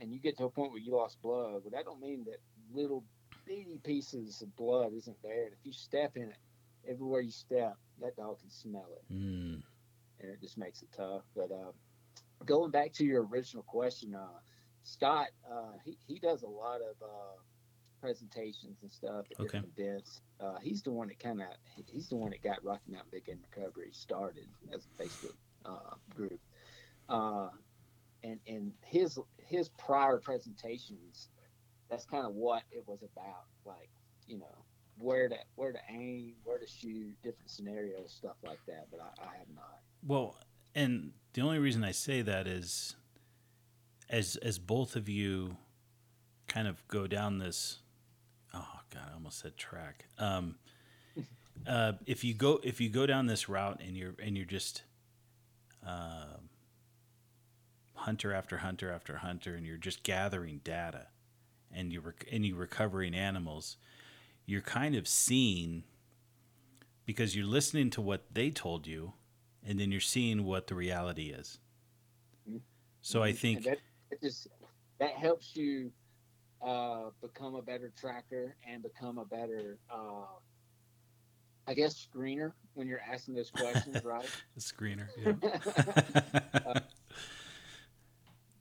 and 0.00 0.12
you 0.12 0.18
get 0.18 0.36
to 0.38 0.44
a 0.44 0.50
point 0.50 0.72
where 0.72 0.80
you 0.80 0.92
lost 0.96 1.20
blood, 1.22 1.52
well 1.62 1.70
that 1.70 1.84
don't 1.84 2.00
mean 2.00 2.24
that 2.24 2.38
little 2.74 3.04
bitty 3.46 3.80
pieces 3.84 4.42
of 4.42 4.54
blood 4.56 4.92
isn't 4.94 5.16
there. 5.22 5.44
And 5.44 5.52
if 5.52 5.58
you 5.64 5.72
step 5.72 6.16
in 6.16 6.24
it, 6.24 6.36
everywhere 6.88 7.20
you 7.20 7.30
step, 7.30 7.76
that 8.00 8.16
dog 8.16 8.40
can 8.40 8.50
smell 8.50 8.88
it. 8.96 9.12
Mm, 9.12 9.62
And 10.20 10.30
it 10.30 10.40
just 10.40 10.56
makes 10.58 10.82
it 10.82 10.88
tough. 10.96 11.22
But 11.36 11.50
uh, 11.50 11.72
going 12.44 12.70
back 12.70 12.92
to 12.94 13.04
your 13.04 13.26
original 13.26 13.62
question, 13.64 14.14
uh, 14.14 14.26
Scott, 14.84 15.28
uh, 15.50 15.72
he, 15.84 15.96
he 16.06 16.18
does 16.18 16.42
a 16.42 16.48
lot 16.48 16.80
of 16.80 16.96
uh, 17.02 17.36
presentations 18.02 18.76
and 18.82 18.92
stuff 18.92 19.24
at 19.30 19.40
Okay. 19.40 19.58
different 19.60 19.72
events. 19.78 20.20
Uh, 20.40 20.58
he's 20.60 20.82
the 20.82 20.90
one 20.90 21.08
that 21.08 21.18
kind 21.20 21.40
of 21.40 21.46
he's 21.86 22.08
the 22.08 22.16
one 22.16 22.30
that 22.30 22.42
got 22.42 22.62
Rocky 22.64 22.90
Mountain 22.90 23.10
Big 23.12 23.24
Game 23.26 23.38
Recovery 23.54 23.90
started 23.92 24.48
as 24.74 24.86
a 24.86 25.02
Facebook 25.02 25.36
uh, 25.64 25.94
group. 26.14 26.40
Uh, 27.08 27.48
and 28.24 28.40
and 28.46 28.72
his 28.82 29.18
his 29.38 29.68
prior 29.70 30.18
presentations, 30.18 31.28
that's 31.88 32.04
kind 32.04 32.26
of 32.26 32.34
what 32.34 32.64
it 32.72 32.82
was 32.86 33.02
about. 33.02 33.46
Like 33.64 33.88
you 34.26 34.38
know 34.38 34.64
where 34.98 35.28
to 35.28 35.36
where 35.54 35.72
to 35.72 35.78
aim, 35.88 36.34
where 36.44 36.58
to 36.58 36.66
shoot, 36.66 37.14
different 37.22 37.50
scenarios, 37.50 38.12
stuff 38.12 38.36
like 38.44 38.60
that. 38.66 38.88
But 38.90 39.00
I, 39.00 39.22
I 39.22 39.36
have 39.38 39.48
not. 39.54 39.80
well, 40.06 40.36
and 40.74 41.12
the 41.34 41.40
only 41.42 41.58
reason 41.60 41.84
I 41.84 41.92
say 41.92 42.20
that 42.22 42.46
is 42.48 42.96
as 44.10 44.36
as 44.36 44.58
both 44.58 44.96
of 44.96 45.08
you 45.08 45.56
kind 46.48 46.68
of 46.68 46.86
go 46.88 47.06
down 47.06 47.38
this 47.38 47.78
oh 48.54 48.80
god, 48.92 49.02
I 49.10 49.14
almost 49.14 49.38
said 49.40 49.56
track. 49.56 50.06
Um 50.18 50.56
uh, 51.66 51.92
if 52.06 52.24
you 52.24 52.34
go 52.34 52.58
if 52.64 52.80
you 52.80 52.88
go 52.88 53.06
down 53.06 53.26
this 53.26 53.48
route 53.48 53.80
and 53.86 53.96
you're 53.96 54.14
and 54.22 54.36
you're 54.36 54.46
just 54.46 54.82
um 55.86 56.48
hunter 57.94 58.32
after 58.32 58.58
hunter 58.58 58.90
after 58.90 59.18
hunter 59.18 59.54
and 59.54 59.64
you're 59.66 59.76
just 59.76 60.02
gathering 60.02 60.60
data 60.64 61.06
and 61.70 61.92
you're 61.92 62.02
rec- 62.02 62.26
and 62.32 62.44
you're 62.44 62.56
recovering 62.56 63.14
animals 63.14 63.76
you're 64.44 64.60
kind 64.60 64.96
of 64.96 65.06
seeing 65.06 65.84
because 67.06 67.36
you're 67.36 67.46
listening 67.46 67.90
to 67.90 68.00
what 68.00 68.24
they 68.32 68.50
told 68.50 68.86
you 68.86 69.12
and 69.64 69.78
then 69.78 69.92
you're 69.92 70.00
seeing 70.00 70.44
what 70.44 70.66
the 70.66 70.74
reality 70.74 71.30
is 71.30 71.58
Mhm. 72.50 72.60
so 73.02 73.22
i 73.22 73.32
think 73.32 73.62
that, 73.64 73.78
it 74.10 74.20
just 74.20 74.48
that 74.98 75.12
helps 75.12 75.54
you 75.54 75.92
uh, 76.64 77.10
become 77.20 77.54
a 77.54 77.62
better 77.62 77.92
tracker 77.98 78.56
and 78.68 78.82
become 78.82 79.18
a 79.18 79.24
better, 79.24 79.78
uh, 79.90 80.26
I 81.66 81.74
guess, 81.74 82.06
screener 82.06 82.52
when 82.74 82.86
you're 82.86 83.00
asking 83.00 83.34
those 83.34 83.50
questions, 83.50 84.02
right? 84.04 84.28
screener 84.58 85.08
yeah. 85.16 86.74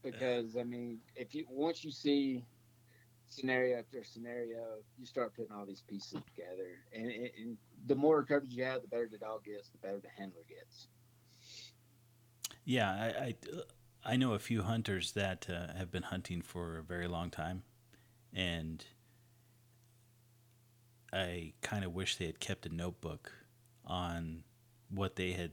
because 0.03 0.57
I 0.57 0.63
mean, 0.63 0.99
if 1.15 1.35
you 1.35 1.45
once 1.49 1.83
you 1.83 1.91
see 1.91 2.43
scenario 3.27 3.79
after 3.79 4.03
scenario, 4.03 4.59
you 4.99 5.05
start 5.05 5.35
putting 5.35 5.51
all 5.51 5.65
these 5.65 5.83
pieces 5.87 6.19
together, 6.35 6.79
and, 6.93 7.29
and 7.37 7.57
the 7.87 7.95
more 7.95 8.23
coverage 8.23 8.53
you 8.53 8.63
have, 8.63 8.81
the 8.81 8.87
better 8.87 9.07
the 9.11 9.17
dog 9.17 9.45
gets, 9.45 9.69
the 9.69 9.77
better 9.77 9.99
the 9.99 10.09
handler 10.17 10.41
gets. 10.49 10.87
Yeah, 12.65 12.91
I 12.91 13.23
I, 13.23 13.35
I 14.03 14.15
know 14.17 14.33
a 14.33 14.39
few 14.39 14.63
hunters 14.63 15.11
that 15.13 15.47
uh, 15.49 15.77
have 15.77 15.91
been 15.91 16.03
hunting 16.03 16.41
for 16.41 16.77
a 16.77 16.83
very 16.83 17.07
long 17.07 17.29
time, 17.29 17.63
and 18.33 18.85
I 21.13 21.53
kind 21.61 21.83
of 21.83 21.93
wish 21.93 22.15
they 22.15 22.25
had 22.25 22.39
kept 22.39 22.65
a 22.65 22.73
notebook 22.73 23.31
on 23.85 24.43
what 24.89 25.15
they 25.15 25.31
had 25.31 25.51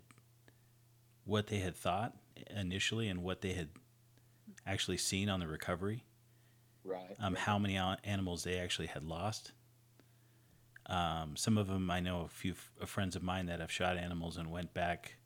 what 1.25 1.49
they 1.49 1.59
had 1.59 1.77
thought 1.77 2.15
initially 2.57 3.09
and 3.09 3.23
what 3.23 3.43
they 3.43 3.53
had 3.53 3.69
actually 4.67 4.97
seen 4.97 5.29
on 5.29 5.41
the 5.41 5.47
recovery. 5.47 6.05
Right. 6.85 7.17
Um, 7.21 7.35
how 7.35 7.59
many 7.59 7.77
animals 7.77 8.45
they 8.45 8.59
actually 8.59 8.87
had 8.87 9.05
lost. 9.05 9.53
Um, 10.87 11.37
some 11.37 11.59
of 11.59 11.67
them 11.67 11.91
I 11.91 12.01
know 12.01 12.23
a 12.23 12.29
few 12.29 12.53
f- 12.53 12.89
friends 12.89 13.15
of 13.15 13.23
mine 13.23 13.47
that 13.47 13.61
have 13.61 13.71
shot 13.71 13.99
animals 13.99 14.39
and 14.39 14.51
went 14.51 14.73
back 14.73 15.17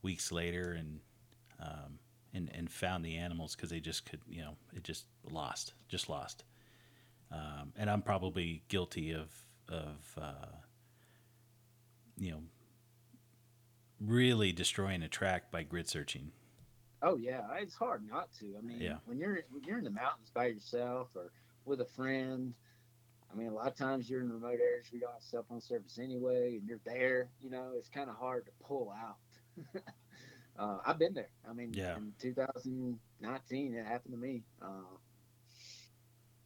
weeks 0.00 0.30
later 0.30 0.72
and 0.72 1.00
um, 1.60 1.98
and 2.32 2.50
and 2.54 2.70
found 2.70 3.04
the 3.04 3.16
animals 3.16 3.56
because 3.56 3.70
they 3.70 3.80
just 3.80 4.08
could 4.08 4.20
you 4.28 4.42
know 4.42 4.56
it 4.76 4.84
just 4.84 5.06
lost 5.28 5.74
just 5.88 6.08
lost. 6.08 6.44
Um, 7.32 7.72
and 7.76 7.88
I'm 7.90 8.02
probably 8.02 8.62
guilty 8.68 9.12
of 9.12 9.30
of 9.68 10.18
uh, 10.20 10.56
you 12.18 12.30
know 12.32 12.42
really 14.00 14.52
destroying 14.52 15.02
a 15.02 15.08
track 15.08 15.50
by 15.50 15.62
grid 15.62 15.88
searching. 15.88 16.32
Oh 17.00 17.16
yeah, 17.16 17.42
it's 17.58 17.74
hard 17.74 18.06
not 18.08 18.28
to. 18.40 18.54
I 18.58 18.60
mean, 18.60 18.80
Yeah. 18.80 18.98
when 19.06 19.18
you're 19.18 19.40
when 19.50 19.64
you're 19.64 19.78
in 19.78 19.84
the 19.84 19.90
mountains 19.90 20.30
by 20.34 20.46
yourself 20.46 21.08
or 21.14 21.32
with 21.64 21.80
a 21.80 21.86
friend, 21.86 22.54
I 23.32 23.36
mean, 23.36 23.48
a 23.48 23.54
lot 23.54 23.68
of 23.68 23.76
times 23.76 24.10
you're 24.10 24.20
in 24.20 24.30
remote 24.30 24.60
areas 24.60 24.86
we 24.92 24.98
don't 24.98 25.12
have 25.12 25.22
cell 25.22 25.44
phone 25.48 25.60
service 25.60 25.98
anyway, 25.98 26.58
and 26.58 26.68
you're 26.68 26.80
there. 26.84 27.28
You 27.40 27.50
know, 27.50 27.72
it's 27.76 27.88
kind 27.88 28.10
of 28.10 28.16
hard 28.16 28.44
to 28.46 28.52
pull 28.62 28.92
out. 28.92 29.16
uh, 30.58 30.78
I've 30.84 30.98
been 30.98 31.14
there. 31.14 31.30
I 31.48 31.52
mean, 31.54 31.72
Yeah. 31.72 31.96
in 31.96 32.12
2019, 32.20 33.74
it 33.74 33.86
happened 33.86 34.14
to 34.14 34.20
me. 34.20 34.44
Uh, 34.60 34.96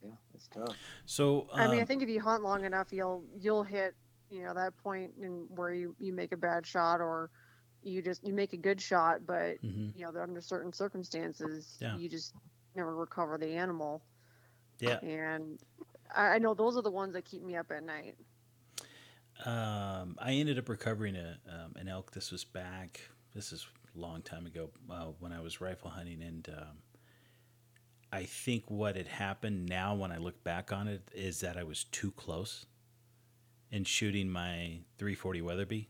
yeah, 0.06 0.14
it's 0.34 0.48
tough. 0.48 0.76
So 1.04 1.48
I 1.52 1.66
mean, 1.68 1.78
I 1.78 1.82
um, 1.82 1.86
think 1.86 2.02
if 2.02 2.08
you 2.08 2.20
hunt 2.20 2.42
long 2.42 2.64
enough, 2.64 2.92
you'll 2.92 3.24
you'll 3.38 3.64
hit 3.64 3.94
you 4.30 4.42
know 4.42 4.54
that 4.54 4.76
point 4.78 5.12
in 5.20 5.46
where 5.54 5.72
you 5.72 5.94
you 5.98 6.12
make 6.12 6.32
a 6.32 6.36
bad 6.36 6.66
shot 6.66 7.00
or 7.00 7.30
you 7.82 8.02
just 8.02 8.26
you 8.26 8.32
make 8.34 8.52
a 8.52 8.56
good 8.56 8.80
shot, 8.80 9.26
but 9.26 9.62
mhm. 9.62 9.92
you 9.96 10.04
know 10.04 10.20
under 10.20 10.40
certain 10.40 10.72
circumstances 10.72 11.76
Yeah. 11.80 11.96
you 11.96 12.08
just 12.08 12.34
never 12.74 12.94
recover 12.94 13.38
the 13.38 13.48
animal. 13.48 14.02
yeah. 14.78 14.98
And 15.02 15.58
I, 16.14 16.34
I 16.34 16.38
know 16.38 16.54
those 16.54 16.76
are 16.76 16.82
the 16.82 16.90
ones 16.90 17.14
that 17.14 17.24
keep 17.24 17.42
me 17.42 17.56
up 17.56 17.70
at 17.70 17.82
night. 17.82 18.16
Um, 19.44 20.16
I 20.18 20.32
ended 20.32 20.58
up 20.58 20.68
recovering 20.68 21.16
a 21.16 21.38
um, 21.48 21.74
an 21.76 21.88
elk. 21.88 22.12
This 22.12 22.32
was 22.32 22.44
back. 22.44 23.00
This 23.34 23.52
is 23.52 23.66
a 23.94 23.98
long 24.00 24.22
time 24.22 24.46
ago 24.46 24.70
uh, 24.90 25.06
when 25.20 25.32
I 25.32 25.40
was 25.40 25.60
rifle 25.60 25.90
hunting, 25.90 26.22
and 26.22 26.48
um, 26.56 26.78
I 28.16 28.24
think 28.24 28.70
what 28.70 28.96
had 28.96 29.08
happened 29.08 29.68
now, 29.68 29.94
when 29.94 30.10
I 30.10 30.16
look 30.16 30.42
back 30.42 30.72
on 30.72 30.88
it, 30.88 31.02
is 31.14 31.40
that 31.40 31.58
I 31.58 31.64
was 31.64 31.84
too 31.84 32.12
close 32.12 32.64
in 33.70 33.84
shooting 33.84 34.30
my 34.30 34.78
340 34.96 35.42
Weatherby 35.42 35.88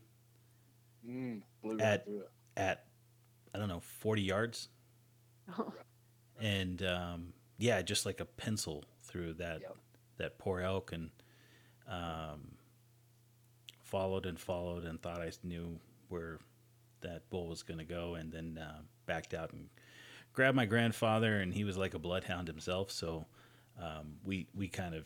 Mm, 1.07 1.41
blew 1.61 1.79
At- 1.79 2.03
right 2.05 2.25
at 2.57 2.83
I 3.53 3.59
don't 3.59 3.69
know 3.69 3.79
40 3.79 4.21
yards, 4.23 4.67
and 6.41 6.83
um, 6.83 7.33
yeah, 7.57 7.81
just 7.81 8.05
like 8.05 8.19
a 8.19 8.25
pencil 8.25 8.83
through 9.03 9.35
that 9.35 9.61
Yep. 9.61 9.77
that 10.17 10.37
poor 10.37 10.59
elk, 10.59 10.91
and 10.91 11.09
um, 11.87 12.57
followed 13.83 14.25
and 14.25 14.37
followed 14.37 14.83
and 14.83 15.01
thought 15.01 15.21
I 15.21 15.31
knew 15.43 15.79
where 16.09 16.39
that 17.01 17.29
bull 17.29 17.47
was 17.47 17.63
going 17.63 17.77
to 17.79 17.85
go, 17.85 18.15
and 18.15 18.29
then 18.33 18.57
uh, 18.61 18.81
backed 19.05 19.33
out 19.33 19.53
and 19.53 19.69
grabbed 20.37 20.55
my 20.55 20.67
grandfather, 20.67 21.39
and 21.39 21.51
he 21.51 21.63
was 21.63 21.79
like 21.79 21.95
a 21.95 21.99
bloodhound 21.99 22.47
himself, 22.47 22.91
so 22.91 23.25
um, 23.81 24.17
we 24.23 24.45
we 24.53 24.67
kind 24.67 24.93
of 24.93 25.03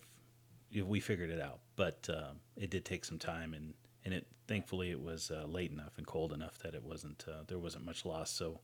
we 0.85 0.99
figured 0.99 1.29
it 1.29 1.39
out, 1.39 1.59
but 1.77 2.09
um 2.09 2.41
it 2.57 2.69
did 2.69 2.83
take 2.83 3.05
some 3.05 3.17
time, 3.17 3.53
and 3.53 3.73
and 4.03 4.13
it 4.13 4.27
thankfully 4.49 4.91
it 4.91 5.01
was 5.01 5.31
uh, 5.31 5.45
late 5.47 5.71
enough 5.71 5.93
and 5.97 6.05
cold 6.05 6.33
enough 6.33 6.59
that 6.59 6.75
it 6.75 6.83
wasn't 6.83 7.23
uh, 7.29 7.43
there 7.47 7.57
wasn't 7.57 7.85
much 7.85 8.03
loss. 8.03 8.29
So, 8.29 8.59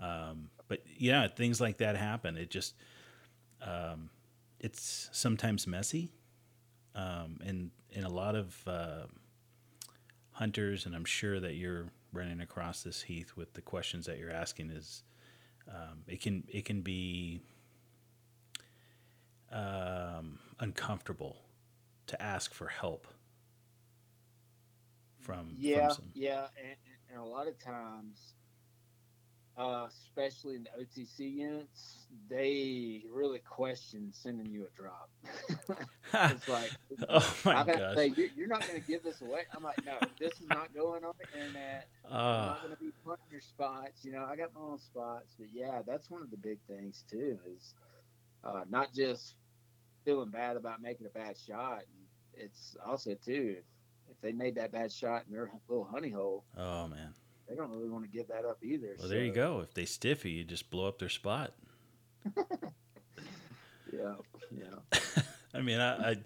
um, 0.00 0.50
but 0.66 0.82
yeah, 0.98 1.28
things 1.28 1.60
like 1.60 1.78
that 1.78 1.96
happen. 1.96 2.36
It 2.36 2.50
just 2.50 2.74
um, 3.62 4.10
it's 4.58 5.08
sometimes 5.12 5.68
messy, 5.68 6.10
um, 6.96 7.38
and 7.46 7.70
and 7.94 8.04
a 8.04 8.08
lot 8.08 8.34
of 8.34 8.60
uh, 8.66 9.06
hunters, 10.32 10.84
and 10.84 10.96
I'm 10.96 11.04
sure 11.04 11.38
that 11.38 11.54
you're 11.54 11.92
running 12.12 12.40
across 12.40 12.82
this 12.82 13.02
Heath 13.02 13.34
with 13.36 13.54
the 13.54 13.62
questions 13.62 14.06
that 14.06 14.18
you're 14.18 14.32
asking 14.32 14.70
is 14.70 15.04
um, 15.68 16.02
it 16.06 16.20
can 16.20 16.44
it 16.48 16.64
can 16.64 16.82
be 16.82 17.40
um, 19.52 20.38
uncomfortable 20.60 21.36
to 22.06 22.20
ask 22.22 22.54
for 22.54 22.68
help 22.68 23.06
from 25.20 25.56
Yeah, 25.58 25.88
from 25.88 25.96
some, 25.96 26.04
yeah, 26.14 26.46
and, 26.62 26.76
and 27.10 27.20
a 27.20 27.24
lot 27.24 27.48
of 27.48 27.58
times, 27.58 28.34
uh, 29.58 29.86
especially 29.88 30.56
in 30.56 30.64
the 30.64 30.84
OTC 30.84 31.34
units, 31.34 32.06
they 32.28 33.02
really 33.10 33.38
question 33.38 34.10
sending 34.12 34.46
you 34.52 34.66
a 34.66 34.80
drop. 34.80 35.08
it's 36.14 36.48
like, 36.48 36.70
oh 37.08 37.36
my 37.44 37.64
gosh 37.64 37.96
say, 37.96 38.12
you're, 38.36 38.48
not 38.48 38.66
going 38.66 38.80
to 38.80 38.86
give 38.86 39.02
this 39.02 39.22
away. 39.22 39.40
I'm 39.54 39.62
like, 39.62 39.82
no, 39.86 39.94
this 40.18 40.32
is 40.32 40.46
not 40.48 40.74
going 40.74 41.04
on 41.04 41.12
the 41.18 41.38
internet. 41.38 41.88
I'm 42.10 42.12
uh, 42.12 42.46
not 42.46 42.62
going 42.62 42.74
to 42.74 42.80
be 42.80 42.92
putting 43.04 43.24
your 43.30 43.40
spots. 43.40 44.04
You 44.04 44.12
know, 44.12 44.26
I 44.30 44.36
got 44.36 44.54
my 44.54 44.60
own 44.60 44.78
spots, 44.78 45.34
but 45.38 45.48
yeah, 45.52 45.80
that's 45.86 46.10
one 46.10 46.20
of 46.20 46.30
the 46.30 46.36
big 46.36 46.58
things 46.68 47.04
too. 47.10 47.38
Is 47.56 47.74
uh, 48.44 48.62
not 48.68 48.92
just 48.92 49.36
feeling 50.04 50.30
bad 50.30 50.56
about 50.56 50.82
making 50.82 51.06
a 51.06 51.18
bad 51.18 51.36
shot. 51.38 51.82
It's 52.34 52.76
also 52.86 53.14
too, 53.14 53.56
if 54.10 54.20
they 54.20 54.32
made 54.32 54.56
that 54.56 54.70
bad 54.70 54.92
shot 54.92 55.24
in 55.26 55.32
their 55.32 55.50
little 55.66 55.84
honey 55.84 56.10
hole, 56.10 56.44
oh 56.58 56.88
man 56.88 57.14
they 57.48 57.54
don't 57.54 57.70
really 57.70 57.88
want 57.88 58.04
to 58.04 58.10
give 58.10 58.28
that 58.28 58.44
up 58.44 58.58
either. 58.62 58.94
well 58.98 59.08
there 59.08 59.24
you 59.24 59.32
go 59.32 59.60
if 59.60 59.72
they 59.74 59.84
stiffy 59.84 60.30
you 60.30 60.44
just 60.44 60.70
blow 60.70 60.86
up 60.88 60.98
their 60.98 61.08
spot 61.08 61.52
Yeah, 63.92 64.14
yeah. 64.50 65.00
I 65.54 65.60
mean, 65.62 65.80
I, 65.80 66.16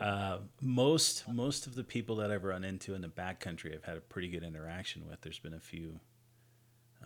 I 0.00 0.04
uh, 0.04 0.38
most 0.60 1.26
most 1.28 1.66
of 1.66 1.74
the 1.76 1.84
people 1.84 2.16
that 2.16 2.30
I've 2.30 2.44
run 2.44 2.64
into 2.64 2.94
in 2.94 3.00
the 3.00 3.08
backcountry, 3.08 3.74
I've 3.74 3.84
had 3.84 3.96
a 3.96 4.00
pretty 4.00 4.28
good 4.28 4.42
interaction 4.42 5.06
with. 5.08 5.20
There's 5.22 5.38
been 5.38 5.54
a 5.54 5.60
few 5.60 6.00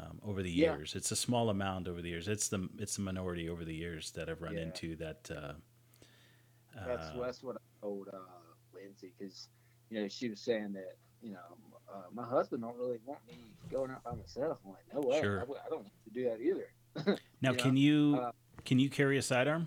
um, 0.00 0.18
over 0.24 0.42
the 0.42 0.50
Yeah. 0.50 0.74
years. 0.76 0.94
It's 0.96 1.12
a 1.12 1.16
small 1.16 1.50
amount 1.50 1.86
over 1.86 2.00
the 2.02 2.08
years. 2.08 2.28
It's 2.28 2.48
the 2.48 2.68
it's 2.78 2.96
the 2.96 3.02
minority 3.02 3.48
over 3.48 3.64
the 3.64 3.74
years 3.74 4.10
that 4.12 4.28
I've 4.28 4.40
run 4.42 4.54
Yeah. 4.54 4.62
into 4.62 4.96
that. 4.96 5.30
Uh, 5.30 5.52
That's 6.86 7.06
uh, 7.10 7.20
that's 7.20 7.42
what 7.42 7.56
I 7.56 7.60
told 7.86 8.08
uh, 8.08 8.16
Lindsey 8.74 9.12
because 9.16 9.48
you 9.90 10.00
know 10.00 10.08
she 10.08 10.28
was 10.30 10.40
saying 10.40 10.72
that 10.72 10.96
you 11.22 11.30
know 11.32 11.38
uh, 11.92 12.02
my 12.12 12.24
husband 12.24 12.62
don't 12.62 12.76
really 12.76 12.98
want 13.04 13.20
me 13.28 13.52
going 13.70 13.90
out 13.90 14.02
by 14.04 14.14
myself. 14.14 14.58
I'm 14.64 14.72
like, 14.72 14.84
no 14.94 15.00
way, 15.08 15.20
Sure. 15.20 15.36
I, 15.38 15.40
w- 15.40 15.60
I 15.64 15.68
don't 15.68 15.80
want 15.80 15.92
to 16.04 16.10
do 16.10 16.24
that 16.24 16.40
either. 16.40 17.18
now, 17.40 17.50
you 17.50 17.56
know, 17.56 17.62
can 17.62 17.76
you 17.76 18.18
uh, 18.22 18.32
can 18.64 18.78
you 18.78 18.88
carry 18.90 19.18
a 19.18 19.22
sidearm? 19.22 19.66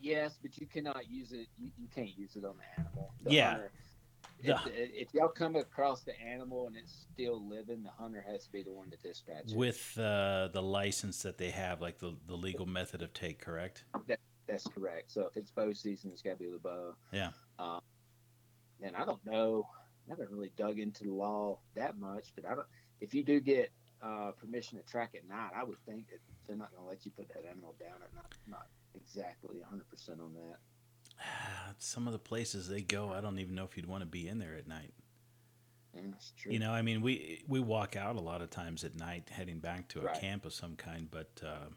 Yes, 0.00 0.38
but 0.42 0.58
you 0.58 0.66
cannot 0.66 1.08
use 1.08 1.32
it. 1.32 1.46
You, 1.58 1.70
you 1.78 1.86
can't 1.94 2.16
use 2.18 2.34
it 2.36 2.44
on 2.44 2.54
the 2.56 2.80
animal. 2.82 3.12
The 3.22 3.32
Yeah. 3.32 3.50
hunter- 3.50 3.70
The- 4.42 4.82
If, 4.82 5.08
if 5.08 5.14
y'all 5.14 5.28
come 5.28 5.54
across 5.54 6.00
the 6.02 6.18
animal 6.20 6.66
and 6.66 6.76
it's 6.76 7.06
still 7.12 7.40
living, 7.48 7.84
the 7.84 7.90
hunter 7.90 8.24
has 8.28 8.44
to 8.46 8.50
be 8.52 8.62
the 8.64 8.72
one 8.72 8.90
to 8.90 8.96
dispatch 8.96 9.52
it. 9.52 9.56
With 9.56 9.96
uh, 9.96 10.48
the 10.52 10.60
license 10.62 11.22
that 11.22 11.38
they 11.38 11.50
have, 11.50 11.80
like 11.80 11.98
the, 12.00 12.16
the 12.26 12.34
legal 12.34 12.66
method 12.66 13.02
of 13.02 13.12
take, 13.12 13.38
correct? 13.40 13.84
That's 14.48 14.66
correct. 14.66 15.12
So 15.12 15.22
if 15.30 15.36
it's 15.36 15.52
bow 15.52 15.72
season, 15.72 16.10
it's 16.12 16.22
got 16.22 16.32
to 16.32 16.36
be 16.38 16.50
the 16.50 16.58
bow. 16.58 16.94
Yeah. 17.12 17.30
Um, 17.60 17.80
and 18.82 18.96
I 18.96 19.04
don't 19.04 19.24
know. 19.24 19.68
I 20.06 20.10
haven't 20.10 20.30
really 20.30 20.50
dug 20.56 20.78
into 20.78 21.04
the 21.04 21.12
law 21.12 21.58
that 21.74 21.98
much, 21.98 22.32
but 22.34 22.44
I 22.46 22.54
don't. 22.54 22.66
If 23.00 23.14
you 23.14 23.22
do 23.24 23.40
get 23.40 23.70
uh, 24.02 24.32
permission 24.32 24.78
to 24.78 24.84
track 24.84 25.12
at 25.16 25.28
night, 25.28 25.50
I 25.56 25.64
would 25.64 25.78
think 25.86 26.08
that 26.10 26.18
they're 26.46 26.56
not 26.56 26.70
going 26.72 26.82
to 26.84 26.88
let 26.88 27.04
you 27.04 27.12
put 27.12 27.28
that 27.28 27.44
animal 27.48 27.74
down 27.78 28.02
at 28.02 28.14
night. 28.14 28.24
Not 28.46 28.66
exactly 28.94 29.58
100 29.60 29.88
percent 29.88 30.20
on 30.20 30.34
that. 30.34 30.56
Some 31.78 32.06
of 32.06 32.12
the 32.12 32.18
places 32.18 32.68
they 32.68 32.82
go, 32.82 33.12
I 33.12 33.20
don't 33.20 33.38
even 33.38 33.54
know 33.54 33.64
if 33.64 33.76
you'd 33.76 33.86
want 33.86 34.02
to 34.02 34.06
be 34.06 34.28
in 34.28 34.38
there 34.38 34.54
at 34.56 34.66
night. 34.68 34.92
Yeah, 35.94 36.02
that's 36.10 36.32
true. 36.38 36.52
You 36.52 36.58
know, 36.58 36.72
I 36.72 36.82
mean, 36.82 37.00
we 37.02 37.44
we 37.46 37.60
walk 37.60 37.96
out 37.96 38.16
a 38.16 38.20
lot 38.20 38.40
of 38.42 38.50
times 38.50 38.82
at 38.84 38.96
night, 38.96 39.28
heading 39.30 39.58
back 39.58 39.88
to 39.88 40.00
a 40.00 40.04
Right. 40.04 40.20
camp 40.20 40.44
of 40.44 40.52
some 40.52 40.74
kind. 40.76 41.08
But 41.10 41.42
uh, 41.44 41.68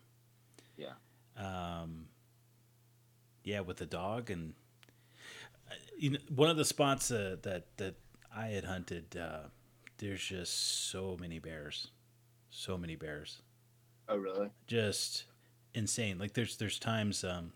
Yeah. 0.77 0.93
um, 1.37 2.07
yeah, 3.43 3.59
with 3.59 3.77
the 3.77 3.85
dog 3.85 4.31
and 4.31 4.53
uh, 5.69 5.73
you 5.97 6.11
know, 6.11 6.19
one 6.33 6.49
of 6.49 6.57
the 6.57 6.65
spots 6.65 7.11
uh, 7.11 7.37
that 7.43 7.75
that 7.77 7.95
I 8.35 8.47
had 8.47 8.65
hunted, 8.65 9.15
uh, 9.17 9.47
there's 9.97 10.23
just 10.23 10.89
so 10.89 11.17
many 11.19 11.39
bears, 11.39 11.87
so 12.49 12.77
many 12.77 12.95
bears, 12.95 13.41
Oh, 14.09 14.17
really? 14.17 14.49
just 14.67 15.23
insane. 15.73 16.17
Like 16.19 16.33
there's 16.33 16.57
there's 16.57 16.77
times 16.79 17.23
um, 17.23 17.53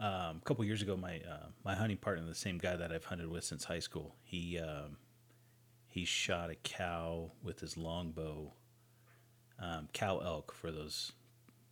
um, 0.00 0.36
a 0.36 0.40
couple 0.44 0.64
years 0.64 0.82
ago, 0.82 0.96
my 0.96 1.16
uh, 1.28 1.46
my 1.64 1.74
hunting 1.74 1.98
partner, 1.98 2.24
the 2.24 2.34
same 2.34 2.58
guy 2.58 2.76
that 2.76 2.92
I've 2.92 3.04
hunted 3.04 3.28
with 3.28 3.44
since 3.44 3.64
high 3.64 3.78
school, 3.80 4.14
he 4.22 4.58
um, 4.58 4.96
he 5.86 6.04
shot 6.04 6.50
a 6.50 6.54
cow 6.56 7.32
with 7.42 7.60
his 7.60 7.76
longbow, 7.76 8.52
um, 9.60 9.88
cow 9.92 10.18
elk 10.18 10.52
for 10.54 10.70
those. 10.70 11.12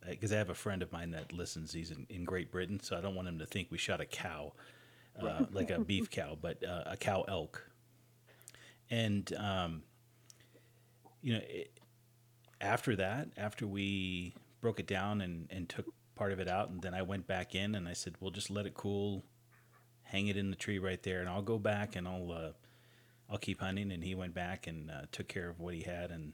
Because 0.07 0.31
I 0.31 0.37
have 0.37 0.49
a 0.49 0.55
friend 0.55 0.81
of 0.83 0.91
mine 0.93 1.11
that 1.11 1.33
listens. 1.33 1.73
He's 1.73 1.91
in, 1.91 2.05
in 2.09 2.23
Great 2.23 2.49
Britain, 2.51 2.79
so 2.81 2.95
I 2.97 3.01
don't 3.01 3.15
want 3.15 3.27
him 3.27 3.39
to 3.39 3.45
think 3.45 3.67
we 3.71 3.77
shot 3.77 3.99
a 3.99 4.05
cow, 4.05 4.53
uh, 5.21 5.45
like 5.51 5.69
a 5.71 5.79
beef 5.79 6.09
cow, 6.09 6.37
but 6.39 6.63
uh, 6.63 6.83
a 6.85 6.97
cow 6.97 7.23
elk. 7.27 7.69
And 8.89 9.31
um, 9.35 9.83
you 11.21 11.33
know, 11.33 11.41
it, 11.43 11.79
after 12.61 12.95
that, 12.95 13.29
after 13.37 13.67
we 13.67 14.35
broke 14.61 14.79
it 14.79 14.87
down 14.87 15.21
and, 15.21 15.47
and 15.51 15.69
took 15.69 15.85
part 16.15 16.31
of 16.31 16.39
it 16.39 16.47
out, 16.47 16.69
and 16.69 16.81
then 16.81 16.93
I 16.93 17.01
went 17.01 17.27
back 17.27 17.55
in 17.55 17.75
and 17.75 17.87
I 17.87 17.93
said, 17.93 18.15
"Well, 18.19 18.31
just 18.31 18.49
let 18.49 18.65
it 18.65 18.73
cool, 18.73 19.23
hang 20.03 20.27
it 20.27 20.37
in 20.37 20.49
the 20.49 20.55
tree 20.55 20.79
right 20.79 21.01
there, 21.03 21.19
and 21.19 21.29
I'll 21.29 21.41
go 21.41 21.59
back 21.59 21.95
and 21.95 22.07
I'll 22.07 22.31
uh, 22.31 22.51
I'll 23.29 23.37
keep 23.37 23.59
hunting." 23.59 23.91
And 23.91 24.03
he 24.03 24.15
went 24.15 24.33
back 24.33 24.67
and 24.67 24.89
uh, 24.89 25.01
took 25.11 25.27
care 25.27 25.49
of 25.49 25.59
what 25.59 25.73
he 25.73 25.81
had, 25.81 26.11
and 26.11 26.33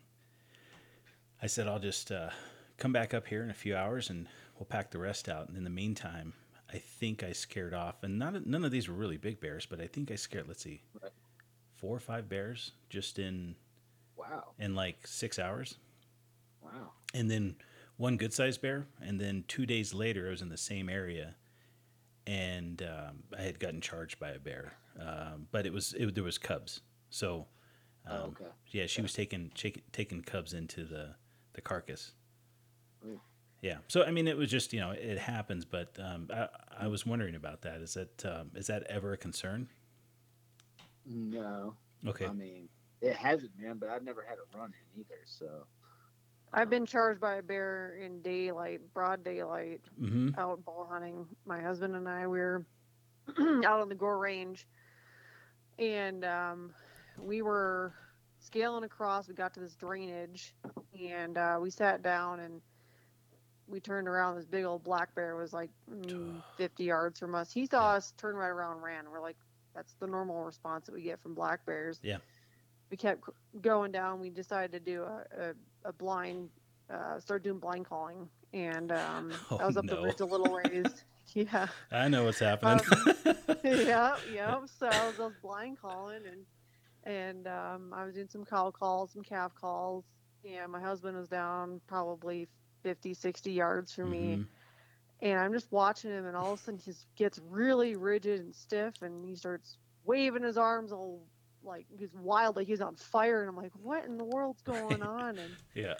I 1.42 1.48
said, 1.48 1.68
"I'll 1.68 1.80
just 1.80 2.12
uh, 2.12 2.30
come 2.78 2.94
back 2.94 3.14
up 3.14 3.28
here 3.28 3.44
in 3.44 3.50
a 3.50 3.56
few 3.56 3.76
hours 3.76 4.10
and 4.10 4.28
we'll 4.58 4.66
pack 4.66 4.92
the 4.92 5.00
rest 5.00 5.28
out." 5.28 5.48
And 5.50 5.58
in 5.58 5.64
the 5.64 5.70
meantime, 5.70 6.34
I 6.74 6.78
think 6.80 7.24
I 7.24 7.32
scared 7.34 7.74
off, 7.74 8.04
and 8.04 8.18
not 8.18 8.46
none 8.48 8.66
of 8.66 8.72
these 8.72 8.88
were 8.90 8.96
really 8.96 9.18
big 9.18 9.40
bears, 9.40 9.66
but 9.66 9.80
I 9.80 9.88
think 9.88 10.10
I 10.12 10.16
scared. 10.16 10.48
Let's 10.48 10.64
see, 10.64 10.82
Right. 11.02 11.12
four 11.76 11.96
or 11.96 12.00
five 12.00 12.28
bears 12.28 12.72
just 12.90 13.20
in 13.20 13.56
Wow. 14.16 14.54
in 14.58 14.74
like 14.76 15.06
six 15.06 15.38
hours 15.40 15.78
Wow. 16.62 16.92
and 17.14 17.30
then 17.30 17.56
one 17.98 18.16
good 18.18 18.32
sized 18.34 18.62
bear 18.62 18.88
and 19.02 19.20
then 19.20 19.44
two 19.48 19.66
days 19.66 19.94
later 19.94 20.28
i 20.28 20.30
was 20.30 20.42
in 20.42 20.50
the 20.50 20.58
same 20.58 20.88
area 20.88 21.36
and 22.28 22.82
um, 22.84 23.24
i 23.38 23.42
had 23.42 23.60
gotten 23.60 23.82
charged 23.82 24.20
by 24.20 24.30
a 24.30 24.40
bear 24.40 24.74
um, 25.00 25.48
but 25.52 25.66
it 25.66 25.74
was 25.74 25.94
it, 25.98 26.14
there 26.16 26.24
was 26.24 26.38
cubs 26.38 26.82
so 27.10 27.48
um, 28.08 28.18
Oh, 28.18 28.24
okay. 28.28 28.52
yeah 28.68 28.86
she 28.86 29.02
was 29.02 29.14
taking 29.14 29.52
taking 29.92 30.22
cubs 30.22 30.54
into 30.54 30.86
the 30.86 31.16
the 31.54 31.62
carcass. 31.62 32.14
Yeah 33.64 33.78
so 33.88 34.04
i 34.04 34.12
mean 34.12 34.28
it 34.28 34.38
was 34.38 34.52
just 34.52 34.74
you 34.74 34.80
know 34.80 34.92
it 34.92 35.18
happens 35.18 35.66
but 35.66 35.98
um, 36.00 36.28
I, 36.32 36.48
I 36.82 36.88
was 36.88 37.06
wondering 37.06 37.34
about 37.34 37.62
that 37.64 37.82
is 37.82 37.96
that 37.96 38.24
um, 38.26 38.52
is 38.54 38.68
that 38.68 38.84
ever 38.84 39.14
a 39.14 39.18
concern 39.18 39.68
No. 41.06 41.74
okay 42.08 42.28
I 42.28 42.34
mean, 42.34 42.70
it 43.02 43.16
hasn't 43.18 43.58
been, 43.60 43.78
but 43.80 43.90
I've 43.90 44.04
never 44.04 44.24
had 44.28 44.38
a 44.38 44.58
run 44.58 44.72
in 44.96 45.02
either. 45.02 45.20
So. 45.26 45.66
I've 46.54 46.70
been 46.70 46.86
charged 46.86 47.20
by 47.20 47.36
a 47.36 47.44
bear 47.44 47.98
in 48.02 48.22
daylight, 48.22 48.80
broad 48.94 49.24
daylight, 49.24 49.82
mm-hmm 50.02 50.30
out 50.40 50.64
ball 50.64 50.88
hunting. 50.90 51.26
My 51.46 51.62
husband 51.62 51.96
and 51.96 52.08
I 52.08 52.28
we 52.28 52.40
were 52.40 52.66
out 53.66 53.82
on 53.82 53.90
the 53.90 53.96
Gore 53.96 54.20
Range, 54.20 54.66
and 55.80 56.24
um, 56.24 56.74
we 57.20 57.42
were 57.42 57.94
scaling 58.40 58.84
across. 58.86 59.28
We 59.28 59.34
got 59.34 59.54
to 59.56 59.60
this 59.60 59.76
drainage, 59.76 60.56
and 60.98 61.38
uh, 61.38 61.58
we 61.60 61.72
sat 61.72 62.04
down 62.04 62.40
and 62.40 62.62
we 63.68 63.80
turned 63.80 64.08
around. 64.08 64.36
This 64.36 64.46
big 64.46 64.66
old 64.66 64.84
black 64.84 65.14
bear 65.16 65.36
was 65.36 65.54
like 65.54 65.70
mm, 65.90 66.42
50 66.58 66.84
yards 66.84 67.20
from 67.20 67.36
us. 67.36 67.52
He 67.52 67.66
saw 67.66 67.92
Yeah. 67.92 67.98
us, 67.98 68.14
turned 68.18 68.38
right 68.38 68.50
around, 68.50 68.74
and 68.76 68.84
ran. 68.84 69.10
We're 69.10 69.22
like, 69.22 69.38
that's 69.76 69.94
the 69.94 70.08
normal 70.08 70.44
response 70.44 70.86
that 70.86 70.94
we 70.94 71.02
get 71.02 71.22
from 71.22 71.34
black 71.34 71.66
bears. 71.66 72.00
Yeah. 72.04 72.18
We 72.92 72.98
kept 72.98 73.24
going 73.62 73.92
down. 73.92 74.20
We 74.20 74.30
decided 74.30 74.72
to 74.74 74.80
do 74.80 75.04
a, 75.04 75.26
a, 75.40 75.90
a 75.90 75.94
blind, 75.94 76.50
uh, 76.94 77.20
start 77.20 77.44
doing 77.44 77.60
blind 77.60 77.86
calling, 77.86 78.30
and 78.54 78.92
um, 78.92 79.32
Oh, 79.52 79.58
I 79.58 79.66
was 79.66 79.78
up 79.78 79.86
no. 79.86 79.96
the 79.96 80.02
ridge 80.02 80.20
a 80.20 80.26
little 80.26 80.54
ways. 80.54 81.04
yeah, 81.34 81.68
i 81.90 82.10
know 82.10 82.26
what's 82.26 82.40
happening 82.40 82.82
yeah, 83.64 84.16
yeah. 84.34 84.60
So 84.78 84.88
I 84.88 85.06
was, 85.06 85.20
I 85.20 85.24
was 85.24 85.34
blind 85.42 85.78
calling, 85.82 86.22
and 86.28 86.46
and 87.06 87.48
um, 87.48 87.94
I 87.94 88.06
was 88.06 88.14
doing 88.14 88.28
some 88.30 88.44
cow 88.46 88.72
calls, 88.72 89.14
some 89.14 89.24
calf 89.24 89.54
calls, 89.56 90.04
and 90.46 90.72
my 90.72 90.80
husband 90.82 91.18
was 91.18 91.30
down 91.30 91.80
probably 91.88 92.48
50, 92.84 93.14
60 93.16 93.54
yards 93.54 93.94
from 93.94 94.12
me, 94.12 94.42
Mhm. 94.42 94.58
and 95.22 95.40
I'm 95.40 95.54
just 95.54 95.72
watching 95.72 96.12
him, 96.12 96.26
and 96.26 96.36
all 96.38 96.54
of 96.54 96.60
a 96.60 96.64
sudden 96.64 96.80
he 96.84 96.94
gets 97.18 97.40
really 97.40 97.96
rigid 97.96 98.42
and 98.42 98.56
stiff, 98.56 98.96
and 99.02 99.26
he 99.26 99.36
starts 99.36 99.78
waving 100.04 100.44
his 100.44 100.58
arms 100.58 100.92
all 100.94 101.28
like 101.64 101.88
he's 101.90 102.14
wild, 102.16 102.58
like 102.58 102.68
he's 102.68 102.82
on 102.82 102.96
fire, 102.98 103.42
and 103.42 103.50
I'm 103.50 103.58
like, 103.58 103.74
what 103.76 104.06
in 104.06 104.18
the 104.18 104.26
world's 104.26 104.62
going 104.62 105.02
on? 105.04 105.40
And 105.40 105.58
yeah 105.76 105.96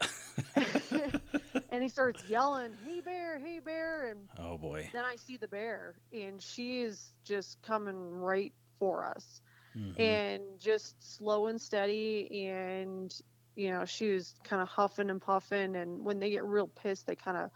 and 1.70 1.84
he 1.84 1.90
starts 1.90 2.24
yelling, 2.24 2.74
"Hey 2.76 3.02
bear, 3.02 3.40
hey 3.40 3.60
bear!" 3.60 4.10
And 4.12 4.30
oh 4.38 4.58
boy 4.58 4.90
then 4.92 5.06
I 5.06 5.16
see 5.16 5.38
the 5.38 5.48
bear, 5.48 5.96
and 6.14 6.42
she 6.42 6.82
is 6.82 7.14
just 7.26 7.62
coming 7.64 7.96
right 7.96 8.54
for 8.80 9.06
us, 9.06 9.42
Mhm. 9.76 10.22
and 10.24 10.42
just 10.60 11.16
slow 11.16 11.48
and 11.48 11.62
steady, 11.62 12.48
and 12.48 13.14
you 13.56 13.72
know 13.72 13.86
she 13.86 14.12
was 14.12 14.36
kind 14.44 14.62
of 14.62 14.68
huffing 14.68 15.10
and 15.10 15.22
puffing, 15.22 15.76
and 15.76 16.04
when 16.04 16.20
they 16.20 16.30
get 16.30 16.44
real 16.44 16.68
pissed, 16.68 17.08
they 17.08 17.16
kind 17.16 17.38
of 17.38 17.50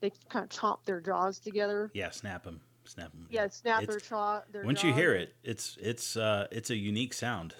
they 0.00 0.10
kind 0.28 0.44
of 0.44 0.50
chomp 0.50 0.84
their 0.84 1.00
jaws 1.00 1.38
together. 1.38 1.90
Yeah, 1.94 2.10
snap 2.10 2.44
them, 2.44 2.60
snap 2.84 3.12
them. 3.12 3.26
Yeah, 3.30 3.48
snap 3.48 3.82
It's- 3.82 3.94
their 3.94 4.00
jaw. 4.08 4.42
Their 4.50 4.64
Once 4.64 4.82
you 4.82 4.92
hear 4.92 5.14
it, 5.14 5.34
it's 5.42 5.76
it's 5.80 6.16
uh 6.16 6.46
it's 6.50 6.70
a 6.70 6.76
unique 6.76 7.14
sound. 7.14 7.54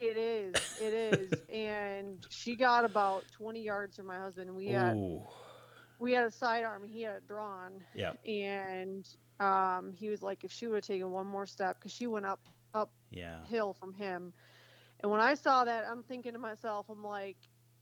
it 0.00 0.16
is, 0.16 0.54
it 0.80 0.94
is, 0.94 1.32
and 1.52 2.26
she 2.30 2.56
got 2.56 2.84
about 2.84 3.24
twenty 3.32 3.62
yards 3.62 3.96
from 3.96 4.06
my 4.06 4.18
husband. 4.18 4.54
We 4.54 4.68
had 4.68 4.96
Ooh, 4.96 5.22
we 5.98 6.12
had 6.12 6.24
a 6.24 6.30
sidearm, 6.30 6.84
he 6.86 7.02
had 7.02 7.16
it 7.16 7.28
drawn, 7.28 7.82
yeah, 7.94 8.12
and 8.26 9.08
um, 9.40 9.92
he 9.92 10.08
was 10.08 10.22
like, 10.22 10.44
if 10.44 10.52
she 10.52 10.66
would 10.66 10.76
have 10.76 10.84
taken 10.84 11.10
one 11.10 11.26
more 11.26 11.46
step, 11.46 11.78
because 11.78 11.92
she 11.92 12.06
went 12.06 12.26
up 12.26 12.40
up 12.74 12.90
yeah. 13.10 13.44
hill 13.46 13.72
from 13.72 13.92
him. 13.94 14.32
And 15.00 15.10
when 15.10 15.20
I 15.20 15.34
saw 15.34 15.64
that, 15.64 15.84
I'm 15.90 16.02
thinking 16.02 16.32
to 16.32 16.38
myself, 16.38 16.86
I'm 16.90 17.04
like, 17.04 17.36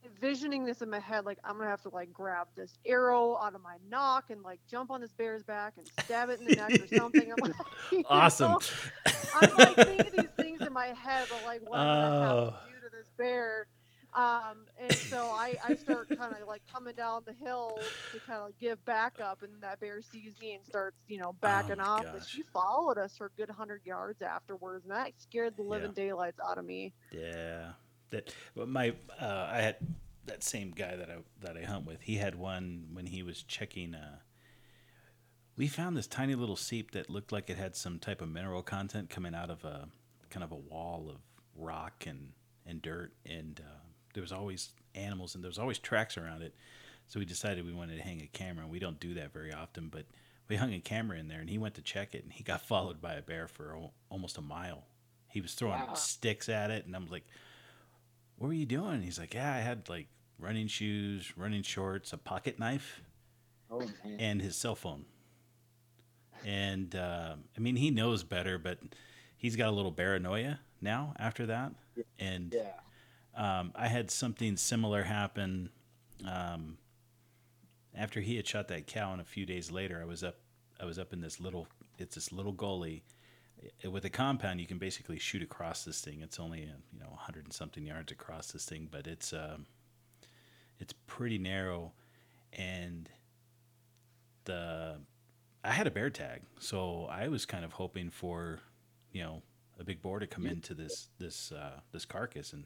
envisioning 0.05 0.64
this 0.64 0.83
in 0.83 0.91
my 0.91 1.01
head, 1.01 1.25
like 1.25 1.39
I'm 1.43 1.57
gonna 1.59 1.69
have 1.69 1.83
to 1.83 1.89
like 1.89 2.12
grab 2.12 2.47
this 2.55 2.79
arrow 2.87 3.37
out 3.43 3.55
of 3.55 3.62
my 3.62 3.77
nock 3.91 4.31
and 4.31 4.41
like 4.43 4.61
jump 4.71 4.91
on 4.91 5.01
this 5.01 5.12
bear's 5.12 5.43
back 5.43 5.75
and 5.79 5.89
stab 6.05 6.29
it 6.29 6.39
in 6.41 6.47
the 6.47 6.55
neck 6.57 6.81
or 6.81 6.97
something. 6.97 7.33
I'm 7.33 7.37
like, 7.41 8.05
Awesome. 8.09 8.53
know? 8.53 8.61
I'm 9.35 9.51
like 9.57 9.75
thinking 9.77 10.12
these 10.17 10.31
things 10.37 10.61
in 10.61 10.73
my 10.73 10.89
head, 10.89 11.27
but 11.29 11.43
like 11.45 11.61
what 11.69 11.81
am 11.81 11.87
I 11.89 11.95
gonna 11.95 12.17
Oh. 12.17 12.21
have 12.45 12.51
to 12.51 12.55
oh. 12.55 12.69
do 12.69 12.89
to 12.89 12.97
this 12.97 13.09
bear? 13.19 13.67
Um, 14.17 14.64
and 14.81 14.95
so 14.95 15.27
I, 15.27 15.57
I 15.62 15.75
start 15.75 16.09
kind 16.09 16.35
of 16.41 16.49
like 16.49 16.62
coming 16.73 16.95
down 16.95 17.23
the 17.27 17.35
hill 17.35 17.79
to 18.12 18.21
kind 18.21 18.41
of 18.41 18.59
give 18.59 18.83
back 18.87 19.21
up, 19.21 19.43
and 19.43 19.53
that 19.61 19.79
bear 19.79 20.01
sees 20.01 20.33
me 20.41 20.55
and 20.55 20.64
starts, 20.64 20.97
you 21.07 21.19
know, 21.19 21.35
backing 21.43 21.77
my 21.77 21.85
off. 21.85 22.07
But 22.11 22.27
she 22.27 22.43
followed 22.43 22.97
us 22.97 23.14
for 23.19 23.27
a 23.27 23.31
good 23.37 23.51
hundred 23.51 23.83
yards 23.85 24.23
afterwards, 24.23 24.85
and 24.87 24.95
that 24.95 25.12
scared 25.19 25.59
the 25.59 25.62
living 25.62 25.93
daylights 25.93 26.39
out 26.41 26.57
of 26.57 26.64
me. 26.64 26.95
Yeah, 27.12 27.73
that 28.09 28.35
but 28.55 28.69
my 28.69 28.95
uh, 29.21 29.49
I 29.53 29.61
had 29.61 29.77
that 30.25 30.43
same 30.43 30.71
guy 30.71 30.97
that 30.97 31.11
I 31.11 31.17
that 31.43 31.59
I 31.59 31.64
hunt 31.64 31.85
with. 31.85 32.01
He 32.01 32.17
had 32.17 32.37
one 32.37 32.87
when 32.95 33.05
he 33.05 33.23
was 33.23 33.43
checking. 33.43 33.95
Uh, 33.95 34.21
we 35.59 35.69
found 35.69 35.95
this 35.95 36.07
tiny 36.07 36.35
little 36.35 36.57
seep 36.57 36.93
that 36.93 37.11
looked 37.11 37.33
like 37.33 37.51
it 37.51 37.59
had 37.59 37.77
some 37.77 37.99
type 37.99 38.23
of 38.23 38.31
mineral 38.31 38.62
content 38.62 39.11
coming 39.11 39.35
out 39.35 39.51
of 39.51 39.62
a 39.64 39.89
kind 40.31 40.43
of 40.43 40.53
a 40.53 40.57
wall 40.57 41.11
of 41.11 41.21
rock 41.55 42.05
and 42.07 42.33
and 42.64 42.81
dirt, 42.81 43.12
and 43.27 43.61
uh, 43.62 43.87
there 44.17 44.23
was 44.23 44.33
always 44.33 44.71
animals 44.95 45.35
and 45.35 45.45
there 45.45 45.51
was 45.51 45.59
always 45.59 45.79
tracks 45.79 46.17
around 46.17 46.41
it. 46.41 46.55
So 47.07 47.21
we 47.21 47.27
decided 47.27 47.67
we 47.67 47.75
wanted 47.75 47.99
to 47.99 48.03
hang 48.03 48.23
a 48.23 48.27
camera. 48.27 48.62
and 48.64 48.73
We 48.73 48.79
don't 48.79 48.99
do 48.99 49.12
that 49.12 49.31
very 49.31 49.53
often, 49.53 49.89
but 49.89 50.07
we 50.49 50.57
hung 50.57 50.73
a 50.73 50.81
camera 50.81 51.19
in 51.19 51.29
there, 51.29 51.41
and 51.41 51.51
he 51.51 51.59
went 51.59 51.75
to 51.75 51.83
check 51.83 52.14
it, 52.14 52.25
and 52.25 52.33
he 52.33 52.43
got 52.43 52.62
followed 52.67 53.01
by 53.03 53.12
a 53.12 53.21
bear 53.23 53.47
for 53.47 53.77
al- 53.77 53.93
almost 54.09 54.39
a 54.39 54.41
mile. 54.41 54.85
He 55.29 55.43
was 55.43 55.53
throwing 55.53 55.79
Wow. 55.81 55.93
sticks 55.95 56.49
at 56.49 56.71
it, 56.71 56.87
and 56.87 56.97
I'm 56.97 57.07
like, 57.09 57.27
"What 58.39 58.49
were 58.49 58.55
you 58.55 58.64
doing?" 58.64 59.03
He's 59.03 59.19
like, 59.19 59.35
"Yeah, 59.35 59.53
I 59.53 59.59
had 59.59 59.89
like 59.91 60.07
running 60.39 60.67
shoes, 60.67 61.37
running 61.37 61.62
shorts, 61.62 62.12
a 62.14 62.17
pocket 62.17 62.59
knife, 62.59 63.03
Oh 63.71 63.81
man. 63.81 64.17
and 64.19 64.41
his 64.41 64.57
cell 64.57 64.75
phone." 64.75 65.05
And 66.45 66.95
uh, 66.97 67.37
I 67.57 67.61
mean, 67.61 67.77
he 67.77 67.91
knows 67.91 68.23
better, 68.25 68.57
but 68.59 68.79
he's 69.37 69.57
got 69.57 69.69
a 69.69 69.73
little 69.73 69.93
paranoia 69.93 70.61
now 70.81 71.14
after 71.19 71.47
that. 71.47 71.73
And 72.19 72.53
yeah. 72.55 72.73
Um, 73.37 73.72
I 73.74 73.89
had 73.89 74.11
something 74.11 74.57
similar 74.57 75.03
happen 75.03 75.70
um, 76.26 76.78
after 77.95 78.20
he 78.20 78.37
had 78.37 78.47
shot 78.47 78.68
that 78.68 78.87
cow, 78.87 79.12
and 79.12 79.20
a 79.20 79.24
few 79.24 79.47
days 79.47 79.70
later, 79.70 80.01
I 80.01 80.05
was 80.05 80.22
up. 80.24 80.37
I 80.80 80.84
was 80.84 80.99
up 80.99 81.12
in 81.12 81.20
this 81.20 81.41
little. 81.41 81.66
It's 81.99 82.14
this 82.14 82.32
little 82.32 82.53
gully. 82.53 83.05
I- 83.84 83.89
With 83.89 84.05
a 84.05 84.11
compound, 84.11 84.61
you 84.61 84.66
can 84.66 84.78
basically 84.78 85.18
shoot 85.18 85.43
across 85.43 85.84
this 85.84 86.01
thing. 86.01 86.20
It's 86.22 86.39
only 86.41 86.64
uh, 86.64 86.76
you 86.93 87.01
know 87.01 87.09
100 87.11 87.45
and 87.45 87.53
something 87.53 87.84
yards 87.87 88.12
across 88.12 88.53
this 88.53 88.64
thing, 88.64 88.89
but 88.91 89.07
it's 89.07 89.32
um, 89.32 89.66
it's 90.78 90.95
pretty 91.07 91.39
narrow, 91.39 91.93
and 92.53 93.09
the 94.45 94.97
I 95.64 95.70
had 95.72 95.87
a 95.87 95.91
bear 95.91 96.11
tag, 96.11 96.43
so 96.61 97.07
I 97.11 97.28
was 97.28 97.45
kind 97.45 97.64
of 97.64 97.72
hoping 97.72 98.11
for 98.11 98.61
you 99.12 99.22
know 99.22 99.43
a 99.78 99.84
big 99.84 100.01
boar 100.01 100.18
to 100.20 100.26
come 100.26 100.47
into 100.47 100.74
this 100.74 101.09
this 101.18 101.51
uh, 101.53 101.80
this 101.93 102.05
carcass, 102.05 102.53
and 102.53 102.64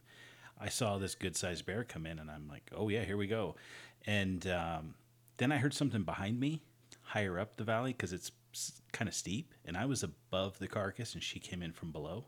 I 0.60 0.68
saw 0.68 0.98
this 0.98 1.14
good 1.14 1.36
sized 1.36 1.64
bear 1.66 1.84
come 1.84 2.06
in, 2.06 2.18
and 2.18 2.30
I'm 2.30 2.46
like, 2.48 2.70
oh 2.76 2.88
yeah, 2.88 3.04
here 3.04 3.16
we 3.16 3.26
go. 3.26 3.56
And 4.06 4.46
um, 4.46 4.94
then 5.38 5.52
I 5.52 5.56
heard 5.56 5.74
something 5.74 6.02
behind 6.02 6.38
me, 6.38 6.62
higher 7.02 7.38
up 7.38 7.56
the 7.56 7.64
valley, 7.64 7.92
because 7.92 8.12
it's 8.12 8.30
kind 8.92 9.08
of 9.08 9.14
steep, 9.14 9.54
and 9.64 9.76
I 9.76 9.86
was 9.86 10.02
above 10.02 10.58
the 10.58 10.68
carcass, 10.68 11.14
and 11.14 11.22
she 11.22 11.38
came 11.38 11.62
in 11.62 11.72
from 11.72 11.92
below. 11.92 12.26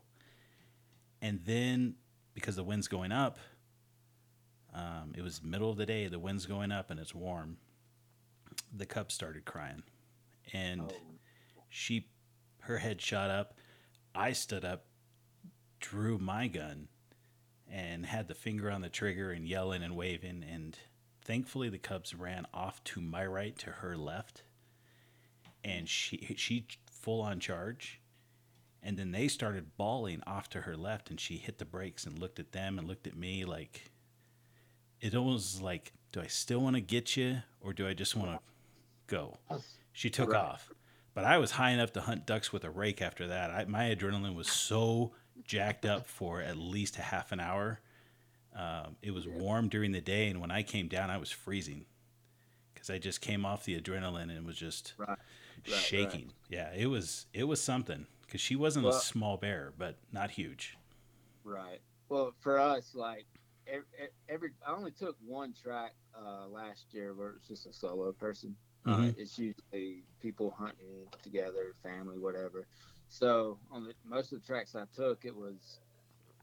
And 1.21 1.41
then 1.45 1.95
because 2.33 2.55
the 2.55 2.63
wind's 2.63 2.87
going 2.87 3.11
up, 3.11 3.37
um, 4.73 5.13
it 5.15 5.21
was 5.21 5.43
middle 5.43 5.69
of 5.69 5.77
the 5.77 5.85
day. 5.85 6.07
The 6.07 6.19
wind's 6.19 6.45
going 6.45 6.71
up, 6.71 6.89
and 6.89 6.99
it's 6.99 7.13
warm. 7.13 7.57
The 8.75 8.85
cub 8.85 9.11
started 9.11 9.45
crying, 9.45 9.83
and 10.51 10.81
Oh, 10.81 10.95
she, 11.69 12.07
her 12.61 12.77
head 12.79 13.01
shot 13.01 13.29
up. 13.29 13.55
I 14.15 14.33
stood 14.33 14.65
up, 14.65 14.85
drew 15.79 16.17
my 16.17 16.47
gun, 16.47 16.87
and 17.73 18.05
had 18.05 18.27
the 18.27 18.35
finger 18.35 18.69
on 18.69 18.81
the 18.81 18.89
trigger 18.89 19.31
and 19.31 19.47
yelling 19.47 19.81
and 19.81 19.95
waving. 19.95 20.45
And 20.47 20.77
thankfully, 21.25 21.69
the 21.69 21.79
cubs 21.79 22.13
ran 22.13 22.45
off 22.53 22.83
to 22.85 23.01
my 23.01 23.25
right, 23.25 23.57
to 23.57 23.71
her 23.71 23.97
left, 23.97 24.43
and 25.63 25.89
she 25.89 26.35
she 26.37 26.67
full 26.91 27.21
on 27.21 27.39
charge. 27.39 27.99
And 28.85 28.97
then 28.97 29.11
they 29.11 29.27
started 29.27 29.75
bawling 29.77 30.21
off 30.27 30.49
to 30.49 30.61
her 30.61 30.77
left, 30.77 31.09
and 31.09 31.19
she 31.19 31.37
hit 31.37 31.57
the 31.57 31.65
brakes 31.65 32.05
and 32.05 32.19
looked 32.19 32.39
at 32.39 32.51
them 32.51 32.77
and 32.77 32.87
looked 32.87 33.07
at 33.07 33.15
me 33.15 33.43
like 33.43 33.89
it 35.01 35.15
almost 35.15 35.55
was 35.55 35.61
like, 35.61 35.93
do 36.11 36.21
I 36.21 36.27
still 36.27 36.59
want 36.59 36.75
to 36.75 36.81
get 36.81 37.17
you, 37.17 37.37
or 37.59 37.73
do 37.73 37.87
I 37.87 37.93
just 37.93 38.15
want 38.15 38.31
to 38.31 38.39
go? 39.07 39.37
She 39.93 40.09
took 40.09 40.31
Right. 40.31 40.41
off, 40.43 40.71
but 41.13 41.23
I 41.25 41.37
was 41.39 41.51
high 41.51 41.71
enough 41.71 41.91
to 41.93 42.01
hunt 42.01 42.25
ducks 42.25 42.53
with 42.53 42.63
a 42.63 42.69
rake 42.69 43.01
after 43.01 43.27
that. 43.27 43.49
I, 43.51 43.65
my 43.65 43.83
adrenaline 43.95 44.35
was 44.35 44.47
so 44.49 45.13
jacked 45.43 45.85
up 45.85 46.07
for 46.07 46.41
at 46.41 46.57
least 46.57 46.97
a 46.97 47.01
half 47.01 47.31
an 47.31 47.39
hour. 47.39 47.79
Um, 48.55 48.97
it 49.01 49.11
was 49.11 49.27
warm 49.27 49.67
during 49.67 49.91
the 49.91 50.01
day, 50.01 50.27
and 50.29 50.39
when 50.39 50.51
I 50.51 50.61
came 50.63 50.87
down, 50.87 51.09
I 51.09 51.17
was 51.17 51.31
freezing 51.31 51.85
because 52.73 52.89
I 52.89 52.99
just 52.99 53.19
came 53.21 53.45
off 53.45 53.65
the 53.65 53.79
adrenaline 53.79 54.29
and 54.35 54.45
was 54.45 54.57
just 54.57 54.93
Right. 54.97 55.09
right. 55.09 55.17
shaking. 55.65 56.33
Yeah, 56.49 56.71
it 56.75 56.85
was 56.87 57.25
it 57.33 57.45
was 57.45 57.61
something 57.61 58.05
because 58.25 58.41
she 58.41 58.55
wasn't 58.55 58.85
a 58.85 58.93
small 58.93 59.37
bear, 59.37 59.73
but 59.77 59.97
not 60.11 60.31
huge. 60.31 60.77
Right. 61.43 61.81
Well, 62.09 62.33
for 62.41 62.59
us, 62.59 62.93
like 62.93 63.25
every, 63.67 63.85
every 64.29 64.49
I 64.67 64.73
only 64.73 64.91
took 64.91 65.17
one 65.25 65.53
track 65.53 65.93
uh, 66.15 66.47
last 66.47 66.85
year 66.93 67.13
where 67.15 67.31
it's 67.37 67.47
just 67.47 67.65
a 67.65 67.73
solo 67.73 68.11
person. 68.11 68.55
Uh, 68.85 68.97
Mhm. 68.97 69.17
it's 69.17 69.39
usually 69.39 70.03
people 70.19 70.51
hunting 70.51 71.07
together, 71.23 71.73
family, 71.81 72.19
whatever. 72.19 72.67
So 73.13 73.59
on 73.71 73.83
the 73.83 73.93
most 74.03 74.33
of 74.33 74.41
the 74.41 74.47
tracks 74.47 74.75
I 74.75 74.85
took, 74.95 75.23
it 75.23 75.35
was 75.35 75.77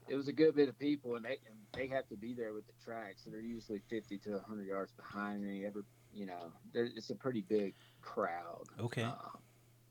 it 0.07 0.15
was 0.15 0.29
a 0.29 0.31
good 0.31 0.55
bit 0.55 0.69
of 0.69 0.79
people, 0.79 1.17
and 1.17 1.25
they 1.25 1.37
and 1.45 1.57
they 1.73 1.87
have 1.87 2.07
to 2.07 2.15
be 2.15 2.33
there 2.33 2.53
with 2.53 2.65
the 2.65 2.71
tracks. 2.81 3.23
So 3.25 3.29
they're 3.29 3.41
usually 3.41 3.81
fifty 3.89 4.17
to 4.19 4.39
hundred 4.47 4.67
yards 4.67 4.93
behind 4.93 5.43
me. 5.43 5.65
Every 5.65 5.83
you 6.13 6.25
know, 6.27 6.53
it's 6.73 7.09
a 7.09 7.15
pretty 7.15 7.41
big 7.41 7.73
crowd. 8.01 8.63
Okay, 8.79 9.03
Uh, 9.03 9.15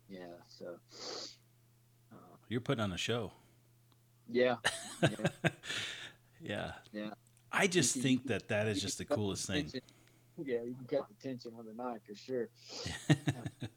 yeah. 0.09 0.21
So. 0.49 0.77
Uh, 2.13 2.17
you're 2.49 2.63
putting 2.63 2.83
on 2.83 2.93
a 2.93 2.99
show. 2.99 3.33
yeah. 4.27 4.57
Yeah. 5.03 5.09
yeah. 6.41 6.73
Yeah. 6.93 7.11
I 7.53 7.67
just 7.67 7.95
think 7.97 8.27
that 8.29 8.49
that 8.49 8.69
is 8.69 8.81
just 8.81 8.97
the 8.99 9.05
coolest 9.05 9.47
thing. 9.47 9.71
Yeah, 10.43 10.63
you 10.63 10.75
can 10.75 10.99
cut 10.99 11.09
the 11.09 11.29
tension 11.29 11.53
on 11.59 11.67
the 11.67 11.75
knife 11.75 12.01
for 12.07 12.15
sure. 12.15 12.49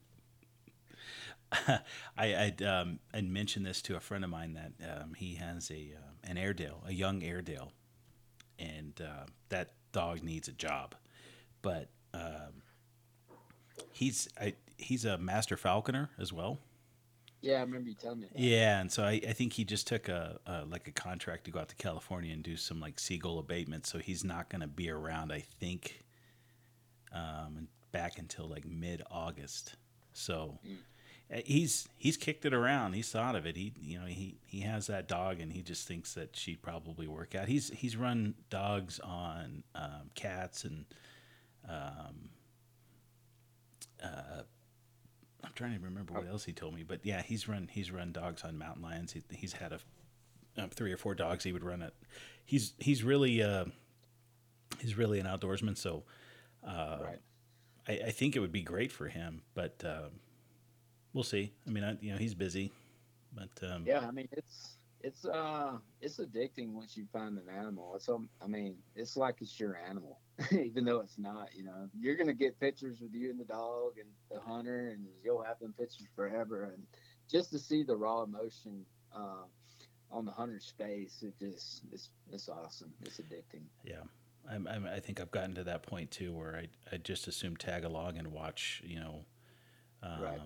I 2.16 2.34
I'd, 2.34 2.62
um, 2.62 2.98
I'd 3.12 3.28
mentioned 3.28 3.66
this 3.66 3.82
to 3.82 3.96
a 3.96 4.00
friend 4.00 4.24
of 4.24 4.30
mine 4.30 4.54
that 4.54 5.02
um, 5.02 5.14
he 5.14 5.34
has 5.36 5.70
a 5.70 5.94
um 5.96 6.14
an 6.24 6.38
Airedale, 6.38 6.82
a 6.86 6.92
young 6.92 7.22
Airedale, 7.22 7.72
and 8.58 9.00
uh, 9.00 9.26
that 9.50 9.72
dog 9.92 10.22
needs 10.22 10.48
a 10.48 10.52
job, 10.52 10.94
but 11.62 11.90
um, 12.12 12.62
he's 13.92 14.28
I, 14.40 14.54
he's 14.76 15.04
a 15.04 15.18
master 15.18 15.56
falconer 15.56 16.10
as 16.18 16.32
well. 16.32 16.58
Yeah, 17.40 17.58
I 17.58 17.60
remember 17.60 17.90
you 17.90 17.94
telling 17.94 18.20
me. 18.20 18.28
That. 18.32 18.40
Yeah, 18.40 18.80
and 18.80 18.90
so 18.90 19.04
I, 19.04 19.20
I 19.28 19.32
think 19.34 19.52
he 19.52 19.64
just 19.64 19.86
took 19.86 20.08
a, 20.08 20.38
a 20.46 20.64
like 20.64 20.88
a 20.88 20.92
contract 20.92 21.44
to 21.44 21.50
go 21.50 21.60
out 21.60 21.68
to 21.68 21.76
California 21.76 22.32
and 22.32 22.42
do 22.42 22.56
some 22.56 22.80
like 22.80 22.98
seagull 22.98 23.38
abatement. 23.38 23.86
So 23.86 23.98
he's 23.98 24.24
not 24.24 24.48
going 24.48 24.62
to 24.62 24.66
be 24.66 24.88
around. 24.88 25.30
I 25.30 25.40
think 25.40 26.04
um, 27.12 27.68
back 27.92 28.18
until 28.18 28.48
like 28.48 28.64
mid 28.64 29.02
August. 29.10 29.76
So 30.14 30.58
Mm. 30.66 30.76
Uh, 31.32 31.40
he's 31.44 31.88
he's 31.96 32.16
kicked 32.16 32.44
it 32.44 32.54
around. 32.54 32.92
He's 32.94 33.10
thought 33.10 33.36
of 33.36 33.46
it. 33.46 33.56
He 33.56 33.72
you 33.80 33.98
know 33.98 34.06
he 34.06 34.36
he 34.46 34.60
has 34.60 34.86
that 34.88 35.08
dog 35.08 35.40
and 35.40 35.52
he 35.52 35.62
just 35.62 35.86
thinks 35.86 36.14
that 36.14 36.36
she'd 36.36 36.62
probably 36.62 37.06
work 37.06 37.34
out. 37.34 37.48
He's 37.48 37.70
he's 37.70 37.96
run 37.96 38.34
dogs 38.50 39.00
on 39.00 39.64
um, 39.74 40.10
cats 40.14 40.64
and 40.64 40.84
um, 41.68 42.30
uh, 44.02 44.42
I'm 45.42 45.52
trying 45.54 45.78
to 45.78 45.84
remember 45.84 46.14
what 46.14 46.26
else 46.26 46.44
he 46.44 46.52
told 46.52 46.74
me, 46.74 46.82
but 46.82 47.00
yeah, 47.04 47.22
he's 47.22 47.48
run 47.48 47.68
he's 47.70 47.90
run 47.90 48.12
dogs 48.12 48.42
on 48.44 48.58
mountain 48.58 48.82
lions. 48.82 49.12
He, 49.12 49.22
he's 49.30 49.54
had 49.54 49.72
a 49.72 49.80
um, 50.56 50.70
three 50.70 50.92
or 50.92 50.96
four 50.96 51.14
dogs 51.14 51.44
he 51.44 51.52
would 51.52 51.64
run 51.64 51.82
it. 51.82 51.94
He's 52.44 52.74
he's 52.78 53.02
really 53.02 53.42
uh, 53.42 53.66
he's 54.78 54.96
really 54.96 55.20
an 55.20 55.26
outdoorsman. 55.26 55.76
So 55.76 56.04
uh, 56.66 56.98
Right. 57.02 57.18
I, 57.86 58.06
I 58.06 58.10
think 58.10 58.36
it 58.36 58.40
would 58.40 58.52
be 58.52 58.62
great 58.62 58.92
for 58.92 59.08
him, 59.08 59.42
but 59.54 59.82
um, 59.84 60.20
we'll 61.14 61.24
see. 61.24 61.52
I 61.66 61.70
mean, 61.70 61.84
I, 61.84 61.96
you 62.00 62.12
know, 62.12 62.18
he's 62.18 62.34
busy, 62.34 62.72
but 63.34 63.48
um, 63.70 63.84
Yeah, 63.86 64.00
I 64.00 64.10
mean 64.10 64.28
it's 64.32 64.76
it's 65.00 65.24
uh 65.26 65.72
it's 66.00 66.18
addicting 66.18 66.72
once 66.72 66.96
you 66.96 67.06
find 67.12 67.38
an 67.38 67.48
animal. 67.54 67.92
It's 67.96 68.08
um, 68.08 68.28
I 68.42 68.46
mean 68.46 68.76
it's 68.96 69.16
like 69.16 69.36
it's 69.40 69.58
your 69.58 69.76
animal, 69.76 70.18
even 70.52 70.84
though 70.84 71.00
it's 71.00 71.18
not. 71.18 71.48
You 71.54 71.64
know, 71.64 71.88
you're 71.98 72.16
gonna 72.16 72.34
get 72.34 72.58
pictures 72.60 73.00
with 73.00 73.14
you 73.14 73.30
and 73.30 73.38
the 73.40 73.44
dog 73.44 73.92
and 73.98 74.08
the 74.30 74.40
hunter, 74.40 74.90
and 74.90 75.06
you'll 75.22 75.42
have 75.42 75.58
them 75.60 75.74
pictures 75.78 76.06
forever. 76.14 76.72
And 76.74 76.82
just 77.30 77.50
to 77.52 77.58
see 77.58 77.82
the 77.82 77.96
raw 77.96 78.22
emotion 78.22 78.84
uh, 79.14 79.44
on 80.10 80.24
the 80.24 80.32
hunter's 80.32 80.72
face, 80.76 81.22
it 81.22 81.34
just 81.38 81.82
it's 81.92 82.10
it's 82.32 82.48
awesome. 82.48 82.92
It's 83.02 83.18
addicting. 83.18 83.64
Yeah, 83.84 84.02
I'm, 84.50 84.66
I'm, 84.68 84.86
I 84.86 85.00
think 85.00 85.20
I've 85.20 85.30
gotten 85.30 85.54
to 85.56 85.64
that 85.64 85.82
point 85.82 86.10
too, 86.10 86.32
where 86.32 86.56
I 86.56 86.68
I 86.94 86.98
just 86.98 87.28
assume 87.28 87.56
tag 87.56 87.84
along 87.84 88.18
and 88.18 88.28
watch, 88.28 88.82
you 88.84 89.00
know, 89.00 89.24
um, 90.02 90.22
Right. 90.22 90.40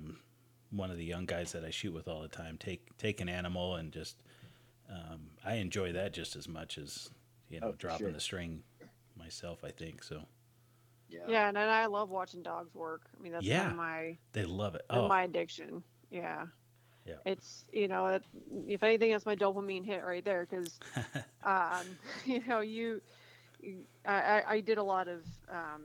One 0.70 0.90
of 0.90 0.96
the 0.98 1.04
young 1.04 1.24
guys 1.24 1.52
that 1.52 1.64
I 1.64 1.70
shoot 1.70 1.94
with 1.94 2.08
all 2.08 2.20
the 2.20 2.28
time 2.28 2.58
take 2.58 2.96
take 2.98 3.20
an 3.20 3.28
animal 3.28 3.76
and 3.76 3.90
just 3.92 4.16
um, 4.90 5.30
I 5.44 5.54
enjoy 5.54 5.92
that 5.92 6.12
just 6.12 6.36
as 6.36 6.46
much 6.48 6.76
as 6.78 7.10
you 7.48 7.60
know 7.60 7.68
Oh, 7.68 7.72
dropping 7.78 8.06
sure. 8.06 8.12
the 8.12 8.20
string 8.20 8.62
myself. 9.16 9.64
I 9.64 9.70
think 9.70 10.02
so. 10.02 10.22
Yeah. 11.08 11.20
Yeah, 11.26 11.48
and, 11.48 11.56
and 11.56 11.70
I 11.70 11.86
love 11.86 12.10
watching 12.10 12.42
dogs 12.42 12.74
work. 12.74 13.02
I 13.18 13.22
mean, 13.22 13.32
that's 13.32 13.44
Yeah. 13.46 13.60
kind 13.60 13.70
of 13.70 13.76
my 13.78 14.18
They 14.32 14.44
love 14.44 14.74
it. 14.74 14.82
Oh, 14.90 15.08
my 15.08 15.22
addiction. 15.22 15.82
Yeah. 16.10 16.44
Yeah. 17.06 17.14
It's 17.24 17.64
you 17.72 17.88
know, 17.88 18.06
it, 18.08 18.22
if 18.66 18.82
anything, 18.82 19.12
that's 19.12 19.24
my 19.24 19.34
dopamine 19.36 19.86
hit 19.86 20.04
right 20.04 20.22
there 20.24 20.46
because 20.48 20.78
um, 21.44 21.86
you 22.26 22.42
know 22.46 22.60
you, 22.60 23.00
you 23.60 23.78
I, 24.04 24.12
I- 24.42 24.52
I 24.56 24.60
did 24.60 24.76
a 24.76 24.82
lot 24.82 25.08
of 25.08 25.22
um, 25.50 25.82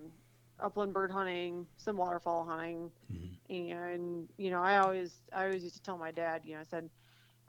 upland 0.60 0.92
bird 0.94 1.10
hunting, 1.12 1.66
some 1.78 1.96
waterfowl 1.96 2.46
hunting, 2.46 2.92
Mhm. 3.14 3.33
And 3.50 4.28
you 4.38 4.50
know 4.52 4.62
I 4.62 4.78
always 4.78 5.22
I 5.34 5.46
always 5.46 5.64
used 5.64 5.76
to 5.76 5.82
tell 5.82 5.98
my 5.98 6.12
dad, 6.12 6.41
you 6.46 6.56
know, 6.56 6.62
I 6.62 6.66
said 6.66 6.89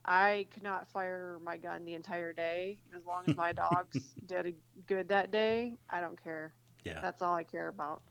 I 0.05 0.47
could 0.53 0.63
not 0.63 0.89
fire 0.89 1.39
my 1.43 1.57
gun 1.57 1.85
the 1.85 1.95
entire 1.95 2.33
day 2.33 2.79
as 2.95 3.07
long 3.07 3.25
as 3.27 3.37
my 3.37 3.53
dogs 3.65 4.15
did 4.27 4.47
a 4.47 4.53
good 4.87 5.09
that 5.09 5.31
day. 5.31 5.75
I 5.91 6.01
don't 6.01 6.23
care. 6.23 6.53
yeah, 6.85 7.01
That's 7.01 7.23
all 7.23 7.35
I 7.35 7.45
care 7.45 7.69
about. 7.69 8.03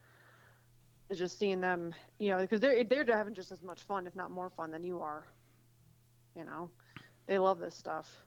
Is 1.09 1.19
just 1.19 1.37
seeing 1.37 1.61
them, 1.61 1.93
you 2.17 2.29
know, 2.31 2.39
because 2.39 2.59
they're 2.59 2.83
they're 2.83 3.05
having 3.05 3.35
just 3.35 3.51
as 3.51 3.61
much 3.61 3.81
fun, 3.83 4.07
if 4.07 4.15
not 4.15 4.31
more 4.31 4.49
fun, 4.49 4.71
than 4.71 4.83
you 4.83 4.99
are. 5.01 5.25
You 6.35 6.45
know, 6.45 6.71
they 7.27 7.37
love 7.37 7.59
this 7.59 7.75
stuff. 7.75 8.25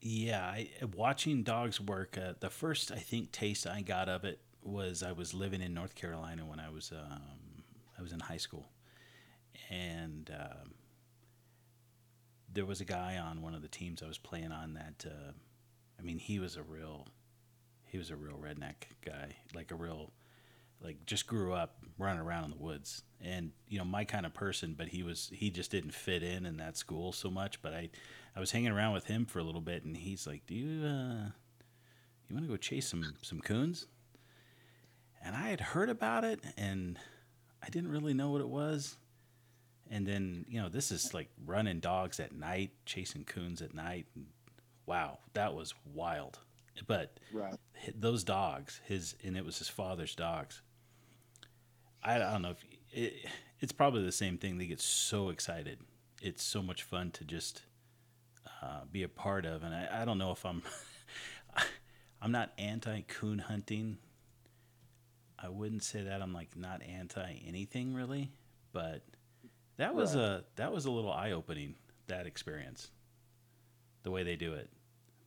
Yeah, 0.00 0.42
I, 0.42 0.70
watching 0.96 1.42
dogs 1.42 1.78
work. 1.78 2.16
Uh, 2.16 2.32
the 2.40 2.48
first, 2.48 2.90
I 2.90 2.96
think, 2.98 3.32
taste 3.32 3.66
I 3.66 3.82
got 3.82 4.08
of 4.08 4.24
it 4.24 4.40
was 4.62 5.02
I 5.02 5.12
was 5.12 5.34
living 5.34 5.60
in 5.60 5.74
North 5.74 5.94
Carolina 5.94 6.46
when 6.46 6.58
I 6.58 6.70
was 6.70 6.90
um, 6.92 7.20
I 8.00 8.02
was 8.02 8.12
in 8.12 8.20
high 8.20 8.38
school, 8.38 8.70
and 9.68 10.30
um, 10.34 10.74
there 12.52 12.64
was 12.64 12.80
a 12.80 12.84
guy 12.84 13.18
on 13.18 13.42
one 13.42 13.54
of 13.54 13.60
the 13.60 13.68
teams 13.68 14.02
I 14.02 14.06
was 14.06 14.16
playing 14.16 14.52
on 14.52 14.74
that. 14.74 15.04
Uh, 15.06 15.32
I 15.98 16.02
mean, 16.02 16.18
he 16.18 16.38
was 16.38 16.56
a 16.56 16.62
real, 16.62 17.06
he 17.84 17.98
was 17.98 18.10
a 18.10 18.16
real 18.16 18.36
redneck 18.36 18.88
guy, 19.04 19.36
like 19.54 19.70
a 19.70 19.74
real, 19.74 20.12
like 20.82 21.04
just 21.04 21.26
grew 21.26 21.52
up 21.52 21.76
running 21.98 22.22
around 22.22 22.44
in 22.44 22.50
the 22.50 22.56
woods, 22.56 23.02
and 23.20 23.52
you 23.68 23.78
know 23.78 23.84
my 23.84 24.04
kind 24.04 24.24
of 24.24 24.32
person. 24.32 24.74
But 24.76 24.88
he 24.88 25.02
was 25.02 25.30
he 25.32 25.50
just 25.50 25.70
didn't 25.70 25.92
fit 25.92 26.22
in 26.22 26.46
in 26.46 26.56
that 26.56 26.78
school 26.78 27.12
so 27.12 27.30
much. 27.30 27.60
But 27.60 27.74
I 27.74 27.90
I 28.34 28.40
was 28.40 28.52
hanging 28.52 28.72
around 28.72 28.94
with 28.94 29.04
him 29.04 29.26
for 29.26 29.40
a 29.40 29.44
little 29.44 29.60
bit, 29.60 29.84
and 29.84 29.94
he's 29.94 30.26
like, 30.26 30.46
"Do 30.46 30.54
you 30.54 30.86
uh, 30.86 31.30
you 32.28 32.34
want 32.34 32.46
to 32.46 32.50
go 32.50 32.56
chase 32.56 32.88
some 32.88 33.14
some 33.20 33.40
coons?" 33.40 33.86
And 35.22 35.36
I 35.36 35.50
had 35.50 35.60
heard 35.60 35.90
about 35.90 36.24
it, 36.24 36.40
and 36.56 36.98
I 37.62 37.68
didn't 37.68 37.90
really 37.90 38.14
know 38.14 38.30
what 38.30 38.40
it 38.40 38.48
was. 38.48 38.96
And 39.90 40.06
then 40.06 40.44
you 40.48 40.60
know, 40.60 40.68
this 40.68 40.90
is 40.92 41.12
like 41.12 41.28
running 41.44 41.80
dogs 41.80 42.20
at 42.20 42.32
night, 42.32 42.70
chasing 42.86 43.24
coons 43.24 43.60
at 43.60 43.74
night. 43.74 44.06
Wow, 44.86 45.18
that 45.34 45.54
was 45.54 45.74
wild. 45.94 46.38
But 46.86 47.18
Right. 47.32 47.54
those 47.94 48.24
dogs, 48.24 48.80
his 48.86 49.14
and 49.24 49.36
it 49.36 49.44
was 49.44 49.58
his 49.58 49.68
father's 49.68 50.14
dogs. 50.14 50.62
I, 52.02 52.16
I 52.16 52.18
don't 52.18 52.42
know 52.42 52.50
if 52.52 52.64
it, 52.92 53.26
it's 53.60 53.72
probably 53.72 54.04
the 54.04 54.12
same 54.12 54.38
thing. 54.38 54.58
They 54.58 54.66
get 54.66 54.80
so 54.80 55.28
excited. 55.28 55.78
It's 56.22 56.42
so 56.42 56.62
much 56.62 56.82
fun 56.82 57.10
to 57.12 57.24
just 57.24 57.62
uh, 58.62 58.82
be 58.90 59.02
a 59.02 59.08
part 59.08 59.44
of. 59.44 59.62
And 59.62 59.74
I, 59.74 60.02
I 60.02 60.04
don't 60.04 60.18
know 60.18 60.32
if 60.32 60.44
I'm 60.46 60.62
I'm 62.22 62.32
not 62.32 62.52
anti 62.58 63.02
coon 63.02 63.38
hunting. 63.38 63.98
I 65.42 65.48
wouldn't 65.48 65.82
say 65.84 66.02
that 66.02 66.22
I'm 66.22 66.32
like 66.32 66.56
not 66.56 66.82
anti 66.82 67.34
anything 67.46 67.94
really, 67.94 68.30
but 68.72 69.02
that 69.76 69.94
was 69.94 70.14
Right. 70.14 70.22
a 70.22 70.44
that 70.56 70.72
was 70.72 70.86
a 70.86 70.90
little 70.90 71.12
eye 71.12 71.32
opening 71.32 71.74
that 72.08 72.26
experience, 72.26 72.90
the 74.02 74.10
way 74.10 74.22
they 74.22 74.36
do 74.36 74.54
it. 74.54 74.70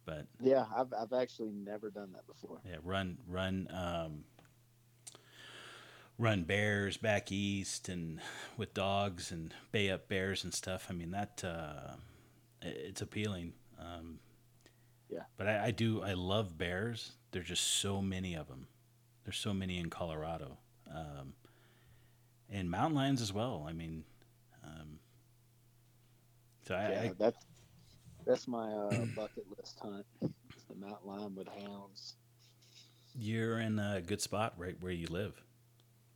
But 0.06 0.28
Yeah, 0.40 0.66
I've 0.76 0.94
I've 0.94 1.14
actually 1.14 1.52
never 1.52 1.90
done 1.90 2.12
that 2.14 2.28
before. 2.28 2.62
yeah, 2.68 2.78
run 2.84 3.18
run 3.28 3.68
um, 3.72 4.24
run 6.18 6.44
bears 6.44 6.98
back 6.98 7.32
east 7.32 7.90
and 7.90 8.20
with 8.58 8.74
dogs 8.74 9.32
and 9.32 9.54
bay 9.72 9.90
up 9.90 10.08
bears 10.08 10.44
and 10.44 10.54
stuff. 10.54 10.88
I 10.90 10.94
mean 10.94 11.12
that 11.12 11.44
uh, 11.44 11.96
it's 12.62 13.02
appealing. 13.02 13.54
Um, 13.80 14.20
Yeah. 15.10 15.26
but 15.38 15.48
I, 15.48 15.66
I 15.66 15.72
do 15.72 16.02
I 16.04 16.14
love 16.14 16.58
bears. 16.58 17.14
There's 17.32 17.48
just 17.48 17.64
so 17.64 18.02
many 18.02 18.36
of 18.36 18.48
them. 18.48 18.68
There's 19.24 19.38
so 19.38 19.54
many 19.54 19.80
in 19.80 19.90
Colorado, 19.90 20.58
um, 20.94 21.34
and 22.50 22.70
mountain 22.70 22.96
lions 22.96 23.22
as 23.22 23.32
well. 23.32 23.66
I 23.68 23.74
mean, 23.74 24.04
um, 24.64 25.00
so 26.68 26.76
I, 26.76 26.90
yeah, 26.90 27.02
I 27.02 27.12
that's 27.18 27.46
that's 28.26 28.48
my 28.48 28.70
uh, 28.70 29.06
bucket 29.16 29.46
list 29.58 29.80
hunt. 29.82 30.06
It's 30.22 30.66
the 30.70 30.76
mountain 30.76 31.08
lion 31.08 31.36
with 31.36 31.48
hounds. 31.48 32.16
you're 33.18 33.60
in 33.60 33.80
a 33.80 34.02
good 34.06 34.22
spot 34.22 34.54
right 34.58 34.76
where 34.82 34.92
you 34.92 35.08
live. 35.08 35.42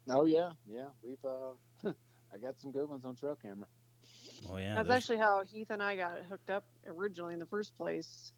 Oh 0.10 0.26
yeah, 0.26 0.52
yeah. 0.70 0.88
We've 1.02 1.24
uh, 1.26 1.90
I 2.34 2.38
got 2.38 2.60
some 2.60 2.72
good 2.72 2.90
ones 2.90 3.06
on 3.06 3.16
trail 3.16 3.38
camera. 3.42 3.68
Oh 4.50 4.58
yeah, 4.58 4.76
That's 4.76 4.88
those- 4.88 4.98
actually 4.98 5.18
how 5.18 5.44
Heath 5.50 5.70
and 5.70 5.82
I 5.82 5.96
got 5.96 6.20
hooked 6.30 6.50
up 6.50 6.66
originally 6.88 7.34
in 7.34 7.40
the 7.40 7.46
first 7.46 7.76
place. 7.78 8.32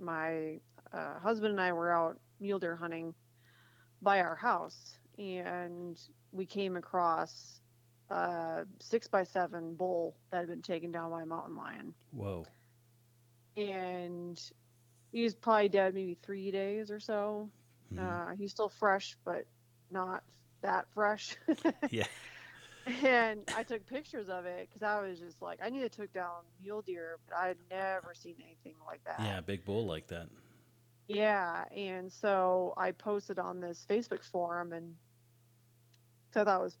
My 0.00 0.58
uh, 0.92 1.18
husband 1.20 1.52
and 1.52 1.60
I 1.60 1.72
were 1.72 1.92
out 1.92 2.18
mule 2.40 2.58
deer 2.58 2.76
hunting 2.76 3.14
by 4.02 4.20
our 4.20 4.36
house, 4.36 4.98
and 5.18 5.98
we 6.32 6.46
came 6.46 6.76
across 6.76 7.60
a 8.10 8.64
six 8.80 9.08
by 9.08 9.24
seven 9.24 9.74
bull 9.74 10.16
that 10.30 10.38
had 10.40 10.48
been 10.48 10.62
taken 10.62 10.92
down 10.92 11.10
by 11.10 11.22
a 11.22 11.26
mountain 11.26 11.56
lion, 11.56 11.94
whoa. 12.12 12.46
and 13.56 14.40
he 15.12 15.22
was 15.22 15.34
probably 15.34 15.68
dead 15.68 15.94
maybe 15.94 16.16
three 16.22 16.50
days 16.50 16.90
or 16.90 17.00
so. 17.00 17.50
Mhm. 17.92 17.98
Uh, 18.32 18.34
he's 18.36 18.50
still 18.50 18.68
fresh, 18.68 19.16
but 19.24 19.46
not 19.90 20.22
that 20.62 20.86
fresh. 20.94 21.36
Yeah. 21.90 22.06
And 23.02 23.40
I 23.56 23.64
took 23.64 23.84
pictures 23.86 24.28
of 24.28 24.46
it 24.46 24.68
because 24.68 24.82
I 24.84 25.00
was 25.00 25.18
just 25.18 25.42
like, 25.42 25.58
I 25.60 25.70
knew 25.70 25.80
they 25.80 25.88
took 25.88 26.12
down 26.12 26.44
mule 26.62 26.82
deer, 26.82 27.18
but 27.28 27.36
I 27.36 27.48
had 27.48 27.56
never 27.68 28.14
seen 28.14 28.36
anything 28.40 28.76
like 28.86 29.02
that. 29.04 29.18
Yeah, 29.20 29.40
big 29.40 29.64
bull 29.64 29.86
like 29.86 30.06
that. 30.08 30.28
Yeah, 31.08 31.64
and 31.74 32.12
so 32.12 32.74
I 32.76 32.90
posted 32.92 33.38
on 33.38 33.60
this 33.60 33.86
Facebook 33.88 34.24
forum, 34.24 34.72
and 34.72 34.94
so 36.32 36.44
that 36.44 36.60
was 36.60 36.76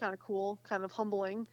kind 0.00 0.12
of 0.12 0.20
cool, 0.20 0.58
kind 0.68 0.84
of 0.84 0.92
humbling. 0.92 1.46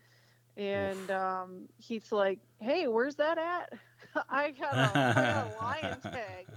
And 0.58 1.10
um, 1.12 1.68
Heath's 1.78 2.12
like, 2.12 2.40
"Hey, 2.60 2.88
where's 2.88 3.16
that 3.16 3.38
at? 3.38 3.74
I 4.30 4.52
got 4.52 4.74
a, 4.78 4.92
I 4.98 5.14
got 5.14 5.48
a 5.48 5.56
lion 5.64 6.02
tag." 6.02 6.48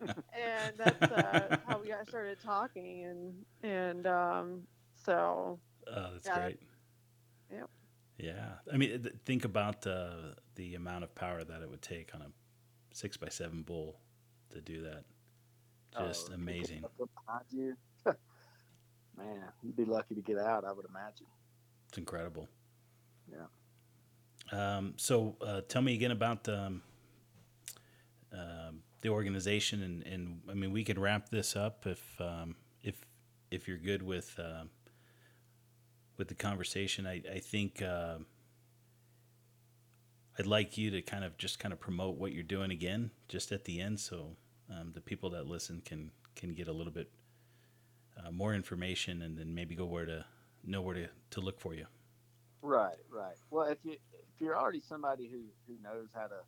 and 0.00 0.74
that's 0.78 1.12
uh, 1.12 1.56
how 1.66 1.80
we 1.80 1.88
got 1.88 2.06
started 2.08 2.38
talking, 2.40 3.04
and 3.04 3.70
and 3.70 4.06
um, 4.06 4.62
so 5.04 5.58
Oh, 5.86 6.08
that's 6.12 6.26
Yeah. 6.26 6.38
great. 6.40 6.60
Yep. 7.52 7.70
Yeah, 8.18 8.52
I 8.72 8.76
mean, 8.76 9.02
th- 9.02 9.14
think 9.24 9.44
about 9.44 9.86
uh, 9.86 10.34
the 10.54 10.74
amount 10.74 11.04
of 11.04 11.14
power 11.14 11.42
that 11.42 11.62
it 11.62 11.68
would 11.68 11.82
take 11.82 12.14
on 12.14 12.22
a 12.22 12.30
six 12.94 13.16
by 13.16 13.28
seven 13.28 13.62
bull 13.62 14.00
to 14.54 14.60
do 14.60 14.82
that. 14.82 15.04
Just 15.98 16.30
Oh, 16.30 16.34
amazing. 16.34 16.84
you, 17.50 17.76
man, 19.16 19.42
you'd 19.62 19.76
be 19.76 19.84
lucky 19.84 20.14
to 20.14 20.22
get 20.22 20.38
out. 20.38 20.64
I 20.64 20.72
would 20.72 20.86
imagine. 20.86 21.26
It's 21.88 21.98
incredible. 21.98 22.48
Yeah. 23.30 23.46
Um, 24.52 24.94
so, 24.96 25.36
uh, 25.40 25.60
tell 25.68 25.82
me 25.82 25.94
again 25.94 26.10
about 26.10 26.48
um, 26.48 26.82
um, 28.32 28.80
the 29.00 29.08
organization, 29.10 29.82
and, 29.82 30.02
and 30.06 30.40
I 30.50 30.54
mean, 30.54 30.72
we 30.72 30.84
could 30.84 30.98
wrap 30.98 31.28
this 31.28 31.54
up 31.56 31.86
if 31.86 32.20
um, 32.20 32.56
if 32.82 33.06
if 33.50 33.68
you're 33.68 33.78
good 33.78 34.02
with 34.02 34.38
um 34.38 34.70
with 36.16 36.28
the 36.28 36.34
conversation. 36.34 37.06
I 37.06 37.22
I 37.32 37.38
think 37.38 37.80
uh, 37.80 38.18
I'd 40.38 40.46
like 40.46 40.76
you 40.76 40.90
to 40.90 41.02
kind 41.02 41.24
of 41.24 41.38
just 41.38 41.58
kind 41.58 41.72
of 41.72 41.78
promote 41.80 42.16
what 42.16 42.32
you're 42.32 42.42
doing 42.42 42.70
again, 42.70 43.12
just 43.28 43.52
at 43.52 43.64
the 43.64 43.80
end, 43.80 44.00
so 44.00 44.36
um, 44.70 44.92
the 44.92 45.00
people 45.00 45.30
that 45.30 45.46
listen 45.46 45.82
can 45.84 46.10
can 46.34 46.54
get 46.54 46.68
a 46.68 46.72
little 46.72 46.92
bit 46.92 47.10
uh, 48.16 48.30
more 48.30 48.54
information, 48.54 49.22
and 49.22 49.38
then 49.38 49.54
maybe 49.54 49.74
go 49.74 49.84
where 49.86 50.06
to 50.06 50.24
know 50.64 50.80
where 50.80 50.94
to, 50.94 51.08
to 51.30 51.40
look 51.40 51.60
for 51.60 51.74
you. 51.74 51.86
Right, 52.62 52.96
right. 53.10 53.36
Well, 53.50 53.66
if 53.68 53.78
you 53.84 53.92
if 53.92 54.40
you're 54.40 54.56
already 54.58 54.80
somebody 54.80 55.28
who 55.28 55.42
who 55.66 55.80
knows 55.82 56.08
how 56.14 56.26
to 56.26 56.40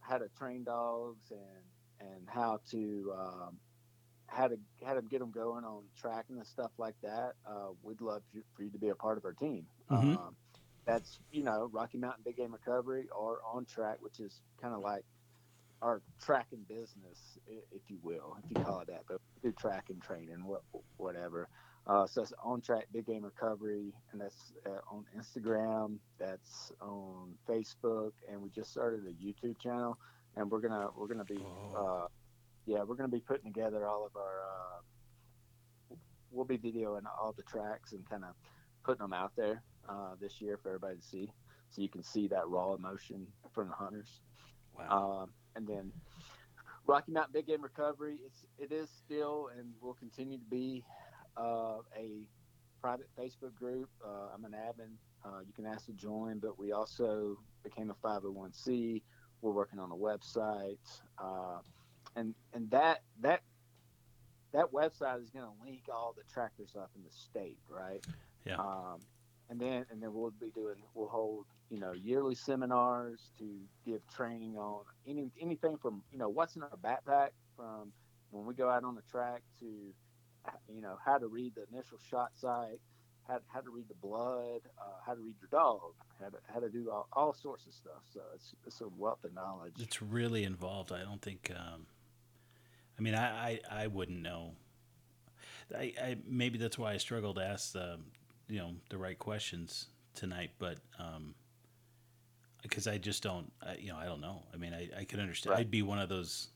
how 0.00 0.18
to 0.18 0.28
train 0.36 0.64
dogs 0.64 1.30
and 1.30 2.08
and 2.10 2.28
how 2.28 2.60
to 2.70 3.14
um, 3.16 3.56
how 4.26 4.48
to 4.48 4.58
how 4.84 4.94
to 4.94 5.02
get 5.02 5.20
them 5.20 5.30
going 5.30 5.64
on 5.64 5.82
tracking 5.96 6.38
and 6.38 6.46
stuff 6.46 6.72
like 6.78 6.96
that, 7.02 7.34
uh, 7.46 7.68
we'd 7.82 8.00
love 8.00 8.22
you, 8.32 8.42
for 8.56 8.64
you 8.64 8.70
to 8.70 8.78
be 8.78 8.88
a 8.88 8.94
part 8.94 9.18
of 9.18 9.24
our 9.24 9.32
team. 9.32 9.66
Mhm. 9.90 10.18
Um, 10.18 10.36
that's 10.84 11.18
you 11.30 11.44
know 11.44 11.70
Rocky 11.72 11.98
Mountain 11.98 12.24
Big 12.24 12.36
Game 12.36 12.52
Recovery 12.52 13.08
or 13.16 13.38
on 13.44 13.64
track, 13.64 13.98
which 14.00 14.20
is 14.20 14.40
kind 14.60 14.74
of 14.74 14.80
like 14.80 15.04
our 15.84 16.00
tracking 16.18 16.64
business, 16.66 17.38
if 17.46 17.82
you 17.88 17.98
will, 18.02 18.38
if 18.42 18.50
you 18.56 18.64
call 18.64 18.80
it 18.80 18.86
that. 18.86 19.02
But 19.06 19.20
we 19.42 19.50
do 19.50 19.54
tracking 19.56 20.00
training, 20.00 20.42
whatever. 20.96 21.48
Uh, 21.86 22.06
so 22.06 22.22
it's 22.22 22.32
on 22.42 22.62
track 22.62 22.86
Big 22.90 23.06
Game 23.06 23.22
Recovery, 23.22 23.92
and 24.10 24.20
that's 24.20 24.54
uh, 24.66 24.80
on 24.90 25.04
Instagram. 25.16 25.98
That's 26.18 26.72
on 26.80 27.34
Facebook, 27.46 28.12
and 28.30 28.40
we 28.40 28.48
just 28.48 28.70
started 28.70 29.02
a 29.06 29.12
YouTube 29.12 29.58
channel, 29.60 29.98
and 30.36 30.50
we're 30.50 30.60
gonna 30.60 30.88
we're 30.96 31.06
gonna 31.06 31.24
be 31.24 31.44
uh, 31.76 32.06
yeah 32.64 32.82
we're 32.82 32.94
gonna 32.94 33.08
be 33.08 33.20
putting 33.20 33.52
together 33.52 33.86
all 33.86 34.06
of 34.06 34.16
our 34.16 34.40
uh, 34.40 35.94
we'll 36.30 36.46
be 36.46 36.56
videoing 36.56 37.02
all 37.20 37.34
the 37.36 37.42
tracks 37.42 37.92
and 37.92 38.08
kind 38.08 38.24
of 38.24 38.30
putting 38.82 39.02
them 39.02 39.12
out 39.12 39.32
there 39.36 39.62
uh, 39.86 40.14
this 40.18 40.40
year 40.40 40.58
for 40.62 40.70
everybody 40.70 40.96
to 40.96 41.02
see, 41.02 41.30
so 41.68 41.82
you 41.82 41.90
can 41.90 42.02
see 42.02 42.26
that 42.28 42.48
raw 42.48 42.72
emotion 42.72 43.26
from 43.52 43.68
the 43.68 43.74
hunters. 43.74 44.22
Wow. 44.78 45.22
Um, 45.24 45.30
and 45.56 45.66
then 45.66 45.92
Rocky 46.86 47.12
Mountain 47.12 47.32
Big 47.32 47.46
Game 47.46 47.62
Recovery, 47.62 48.18
it's 48.24 48.44
it 48.58 48.72
is 48.72 48.90
still 48.90 49.50
and 49.56 49.72
will 49.80 49.94
continue 49.94 50.38
to 50.38 50.44
be 50.44 50.84
uh, 51.36 51.78
a 51.96 52.26
private 52.80 53.08
Facebook 53.18 53.54
group. 53.54 53.88
Uh, 54.04 54.34
I'm 54.34 54.44
an 54.44 54.52
admin. 54.52 54.92
Uh, 55.24 55.40
you 55.46 55.52
can 55.54 55.64
ask 55.64 55.86
to 55.86 55.92
join, 55.92 56.38
but 56.38 56.58
we 56.58 56.72
also 56.72 57.38
became 57.62 57.90
a 57.90 58.06
501c. 58.06 59.00
We're 59.40 59.52
working 59.52 59.78
on 59.78 59.90
a 59.90 59.94
website, 59.94 60.78
uh, 61.18 61.58
and 62.16 62.34
and 62.52 62.70
that 62.70 63.02
that 63.20 63.40
that 64.52 64.72
website 64.72 65.22
is 65.22 65.30
going 65.30 65.44
to 65.44 65.64
link 65.64 65.82
all 65.92 66.14
the 66.16 66.22
tractors 66.32 66.76
up 66.78 66.90
in 66.94 67.02
the 67.02 67.10
state, 67.10 67.58
right? 67.68 68.04
Yeah. 68.44 68.56
Um, 68.56 69.00
and 69.50 69.60
then 69.60 69.84
and 69.90 70.02
then 70.02 70.12
we'll 70.12 70.32
be 70.40 70.50
doing 70.54 70.76
we'll 70.94 71.08
hold 71.08 71.44
you 71.70 71.78
know 71.78 71.92
yearly 71.92 72.34
seminars 72.34 73.30
to 73.38 73.44
give 73.86 74.00
training 74.08 74.56
on 74.56 74.82
any 75.06 75.30
anything 75.40 75.76
from 75.76 76.02
you 76.10 76.18
know 76.18 76.28
what's 76.28 76.56
in 76.56 76.62
our 76.62 76.70
backpack 76.82 77.30
from 77.56 77.92
when 78.30 78.46
we 78.46 78.54
go 78.54 78.68
out 78.68 78.84
on 78.84 78.94
the 78.94 79.02
track 79.10 79.42
to 79.58 79.66
you 80.72 80.80
know 80.80 80.96
how 81.04 81.18
to 81.18 81.26
read 81.26 81.54
the 81.54 81.64
initial 81.72 81.98
shot 82.10 82.30
site 82.34 82.80
how, 83.28 83.38
how 83.46 83.60
to 83.60 83.70
read 83.70 83.88
the 83.88 83.94
blood 83.94 84.60
uh, 84.78 84.84
how 85.06 85.14
to 85.14 85.20
read 85.20 85.34
your 85.40 85.48
dog 85.50 85.80
how 86.20 86.28
to, 86.28 86.36
how 86.52 86.60
to 86.60 86.68
do 86.68 86.90
all, 86.90 87.08
all 87.12 87.32
sorts 87.32 87.66
of 87.66 87.72
stuff 87.72 88.02
so 88.12 88.20
it's, 88.34 88.54
it's 88.66 88.80
a 88.80 88.88
wealth 88.98 89.24
of 89.24 89.34
knowledge 89.34 89.72
It's 89.78 90.02
really 90.02 90.44
involved. 90.44 90.92
I 90.92 91.02
don't 91.02 91.22
think. 91.22 91.50
Um, 91.54 91.86
I 92.98 93.02
mean, 93.02 93.14
I, 93.14 93.60
I, 93.70 93.84
I 93.84 93.86
wouldn't 93.88 94.20
know. 94.22 94.52
I, 95.76 95.92
I 96.00 96.16
maybe 96.26 96.58
that's 96.58 96.78
why 96.78 96.92
I 96.92 96.98
struggle 96.98 97.34
to 97.34 97.44
ask 97.44 97.72
the 97.72 97.98
you 98.48 98.58
know 98.58 98.72
the 98.90 98.98
right 98.98 99.18
questions 99.18 99.86
tonight, 100.14 100.50
but 100.58 100.78
um, 100.98 101.34
because 102.62 102.86
I 102.86 102.98
just 102.98 103.22
don't. 103.22 103.52
I, 103.62 103.74
you 103.76 103.88
know, 103.88 103.96
I 103.96 104.04
don't 104.06 104.20
know. 104.20 104.42
I 104.52 104.56
mean, 104.56 104.72
I, 104.74 104.88
I 105.00 105.04
could 105.04 105.20
understand. 105.20 105.52
Right. 105.52 105.60
I'd 105.60 105.70
be 105.70 105.82
one 105.82 105.98
of 105.98 106.08
those 106.08 106.48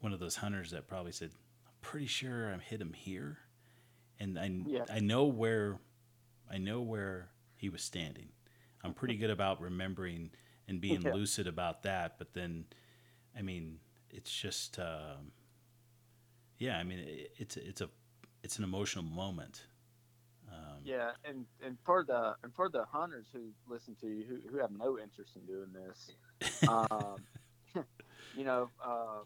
one 0.00 0.12
of 0.12 0.20
those 0.20 0.36
hunters 0.36 0.70
that 0.72 0.86
probably 0.88 1.12
said, 1.12 1.30
"I'm 1.66 1.72
pretty 1.80 2.06
sure 2.06 2.52
I 2.52 2.58
hit 2.62 2.80
him 2.80 2.92
here," 2.92 3.38
and 4.20 4.38
I 4.38 4.50
Yeah. 4.66 4.84
I 4.90 5.00
know 5.00 5.24
where 5.24 5.78
I 6.50 6.58
know 6.58 6.80
where 6.82 7.28
he 7.56 7.68
was 7.68 7.82
standing. 7.82 8.28
I'm 8.84 8.94
pretty 8.94 9.16
good 9.16 9.30
about 9.30 9.60
remembering 9.60 10.30
and 10.68 10.80
being 10.80 11.02
Yeah. 11.02 11.14
lucid 11.14 11.46
about 11.46 11.82
that. 11.84 12.18
But 12.18 12.34
then, 12.34 12.66
I 13.36 13.42
mean, 13.42 13.80
it's 14.10 14.30
just, 14.30 14.78
um, 14.78 15.32
yeah. 16.58 16.78
I 16.78 16.84
mean, 16.84 17.00
it, 17.00 17.32
it's 17.38 17.56
it's 17.56 17.80
a 17.80 17.88
it's 18.42 18.58
an 18.58 18.64
emotional 18.64 19.04
moment. 19.04 19.64
Yeah, 20.86 21.10
and 21.24 21.46
and 21.64 21.76
for 21.84 22.04
the 22.04 22.36
and 22.44 22.54
for 22.54 22.68
the 22.68 22.84
hunters 22.84 23.26
who 23.32 23.50
listen 23.68 23.96
to 24.02 24.06
you 24.06 24.24
who, 24.24 24.36
who 24.48 24.58
have 24.58 24.70
no 24.70 24.96
interest 25.00 25.34
in 25.34 25.44
doing 25.44 25.72
this, 25.72 26.60
um, 26.68 27.16
you 28.36 28.44
know, 28.44 28.70
uh, 28.84 29.24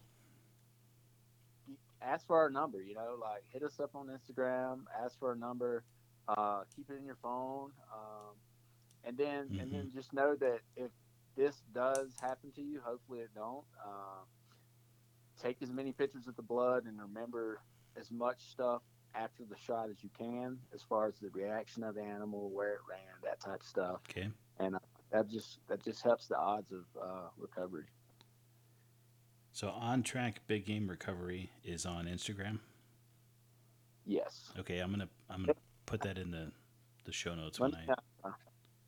ask 2.00 2.26
for 2.26 2.38
our 2.38 2.48
number. 2.48 2.80
You 2.80 2.94
know, 2.94 3.18
like 3.20 3.42
hit 3.52 3.62
us 3.62 3.78
up 3.78 3.94
on 3.94 4.08
Instagram, 4.08 4.84
ask 5.04 5.18
for 5.18 5.32
a 5.32 5.36
number, 5.36 5.84
uh, 6.28 6.62
keep 6.74 6.88
it 6.88 6.96
in 6.98 7.04
your 7.04 7.18
phone, 7.22 7.72
um, 7.92 8.36
and 9.04 9.18
then 9.18 9.48
mm-hmm. 9.48 9.60
and 9.60 9.70
then 9.70 9.90
just 9.94 10.14
know 10.14 10.34
that 10.36 10.60
if 10.76 10.90
this 11.36 11.60
does 11.74 12.14
happen 12.22 12.52
to 12.52 12.62
you, 12.62 12.80
hopefully 12.82 13.18
it 13.18 13.30
don't. 13.34 13.66
Uh, 13.84 14.24
take 15.42 15.58
as 15.62 15.70
many 15.70 15.92
pictures 15.92 16.26
of 16.26 16.36
the 16.36 16.42
blood 16.42 16.84
and 16.86 16.98
remember 16.98 17.60
as 17.98 18.10
much 18.10 18.40
stuff 18.50 18.82
after 19.14 19.44
the 19.48 19.56
shot 19.56 19.88
as 19.90 20.02
you 20.02 20.10
can, 20.16 20.58
as 20.74 20.82
far 20.82 21.06
as 21.06 21.14
the 21.20 21.28
reaction 21.30 21.84
of 21.84 21.94
the 21.94 22.02
animal, 22.02 22.50
where 22.50 22.74
it 22.74 22.80
ran, 22.88 23.00
that 23.24 23.40
type 23.40 23.60
of 23.60 23.66
stuff. 23.66 24.00
Okay. 24.10 24.28
And 24.58 24.76
uh, 24.76 24.78
that 25.12 25.28
just 25.28 25.58
that 25.68 25.82
just 25.82 26.02
helps 26.02 26.26
the 26.26 26.38
odds 26.38 26.72
of 26.72 26.84
uh, 27.00 27.28
recovery. 27.36 27.86
So 29.52 29.68
on 29.68 30.02
track 30.02 30.40
big 30.46 30.64
game 30.64 30.88
recovery 30.88 31.50
is 31.64 31.84
on 31.84 32.06
Instagram. 32.06 32.60
Yes. 34.06 34.52
Okay, 34.58 34.78
I'm 34.78 34.90
gonna 34.90 35.08
I'm 35.28 35.42
gonna 35.42 35.54
put 35.86 36.00
that 36.02 36.18
in 36.18 36.30
the 36.30 36.52
the 37.04 37.12
show 37.12 37.34
notes 37.34 37.58
when 37.58 37.74
I. 37.74 37.92
Uh, 38.24 38.32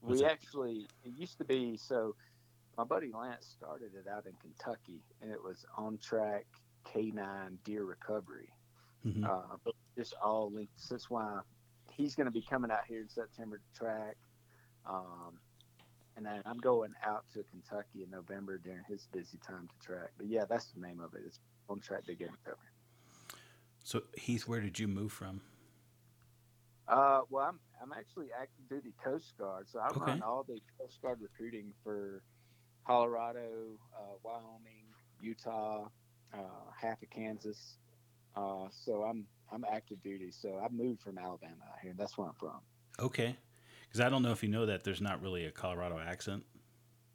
we 0.01 0.19
that? 0.19 0.31
actually 0.31 0.87
it 1.05 1.13
used 1.17 1.39
to 1.39 1.45
be 1.45 1.77
so. 1.77 2.15
My 2.79 2.85
buddy 2.85 3.11
Lance 3.13 3.55
started 3.59 3.91
it 3.95 4.09
out 4.09 4.25
in 4.25 4.33
Kentucky, 4.41 5.03
and 5.21 5.31
it 5.31 5.43
was 5.43 5.67
on 5.77 5.99
track 5.99 6.47
K9 6.87 7.57
deer 7.65 7.85
recovery. 7.85 8.49
Mm-hmm. 9.07 9.25
Uh, 9.25 9.57
but 9.63 9.75
just 9.97 10.15
all 10.23 10.51
linked. 10.53 10.73
That's 10.89 11.11
why 11.11 11.41
he's 11.91 12.15
going 12.15 12.27
to 12.27 12.33
be 12.33 12.43
coming 12.43 12.71
out 12.71 12.81
here 12.89 13.01
in 13.01 13.09
September 13.09 13.59
to 13.59 13.79
track. 13.79 14.17
Um, 14.89 15.39
and 16.17 16.27
then 16.27 16.43
I'm 16.45 16.59
going 16.59 16.93
out 17.07 17.25
to 17.35 17.45
Kentucky 17.51 18.03
in 18.05 18.11
November 18.11 18.59
during 18.59 18.83
his 18.89 19.07
busy 19.13 19.39
time 19.47 19.69
to 19.69 19.87
track. 19.87 20.11
But 20.19 20.27
yeah, 20.27 20.45
that's 20.49 20.67
the 20.67 20.81
name 20.81 21.01
of 21.01 21.15
it. 21.15 21.23
It's 21.27 21.39
on 21.69 21.81
track 21.81 22.07
big 22.07 22.19
game 22.19 22.29
recovery. 22.45 22.69
So 23.85 24.03
Heath, 24.17 24.47
where 24.47 24.61
did 24.61 24.79
you 24.79 24.89
move 24.89 25.13
from? 25.13 25.41
Uh, 26.89 27.21
well, 27.31 27.47
I'm 27.49 27.59
I'm 27.81 27.93
actually 27.93 28.27
active 28.39 28.69
duty 28.69 28.95
Coast 29.03 29.33
Guard, 29.39 29.67
so 29.69 29.79
I 29.79 29.89
okay. 29.89 30.01
run 30.01 30.23
all 30.23 30.45
the 30.47 30.61
Coast 30.79 31.01
Guard 31.01 31.19
recruiting 31.21 31.73
for 31.83 32.23
Colorado, 32.87 33.79
uh, 33.97 34.15
Wyoming, 34.23 34.87
Utah, 35.21 35.89
uh, 36.35 36.39
half 36.81 37.03
of 37.03 37.11
Kansas. 37.11 37.79
Uh, 38.37 38.67
so 38.71 39.03
I'm 39.03 39.27
I'm 39.53 39.65
active 39.71 40.03
duty. 40.03 40.31
So 40.31 40.61
I 40.65 40.69
moved 40.73 41.03
from 41.03 41.19
Alabama 41.19 41.57
out 41.71 41.79
here. 41.83 41.95
That's 41.97 42.17
where 42.17 42.29
I'm 42.29 42.35
from. 42.35 42.61
Okay, 42.99 43.37
because 43.89 44.01
I 44.01 44.09
don't 44.09 44.23
know 44.23 44.33
if 44.33 44.43
you 44.43 44.49
know 44.49 44.67
that 44.67 44.85
there's 44.85 45.01
not 45.01 45.23
really 45.23 45.47
a 45.47 45.51
Colorado 45.51 45.99
accent. 45.99 46.45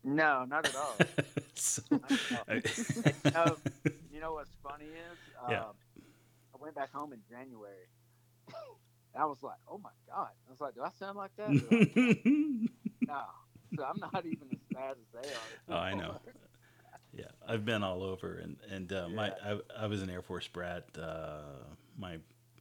No, 0.03 0.45
not 0.45 0.67
at 0.67 0.75
all. 0.75 0.95
so, 1.55 1.81
I, 2.47 2.53
you, 2.55 3.31
know, 3.31 3.57
you 4.13 4.19
know 4.21 4.33
what's 4.33 4.55
funny 4.63 4.85
is, 4.85 5.17
yeah. 5.49 5.61
Um, 5.61 5.75
I 6.53 6.57
went 6.61 6.75
back 6.75 6.91
home 6.93 7.13
in 7.13 7.19
January. 7.29 7.87
I 9.17 9.25
was 9.25 9.41
like, 9.41 9.57
"Oh 9.67 9.79
my 9.79 9.89
god!" 10.07 10.29
I 10.47 10.51
was 10.51 10.61
like, 10.61 10.75
"Do 10.75 10.83
I 10.83 10.91
sound 10.91 11.17
like 11.17 11.35
that?" 11.37 11.49
Like, 11.49 11.95
no, 13.07 13.21
so 13.75 13.83
I'm 13.83 13.99
not 13.99 14.25
even 14.25 14.47
as 14.51 14.59
bad 14.71 14.91
as 14.91 15.21
they 15.21 15.29
are. 15.29 15.75
Oh, 15.75 15.81
I 15.81 15.93
know. 15.95 16.19
Yeah, 17.13 17.25
I've 17.47 17.65
been 17.65 17.83
all 17.83 18.03
over, 18.03 18.35
and 18.35 18.57
and 18.69 18.93
uh, 18.93 19.07
yeah. 19.09 19.15
my 19.15 19.31
I, 19.43 19.59
I 19.77 19.87
was 19.87 20.03
an 20.03 20.09
Air 20.09 20.21
Force 20.21 20.47
brat. 20.47 20.85
Uh, 20.97 21.63
my 21.97 22.17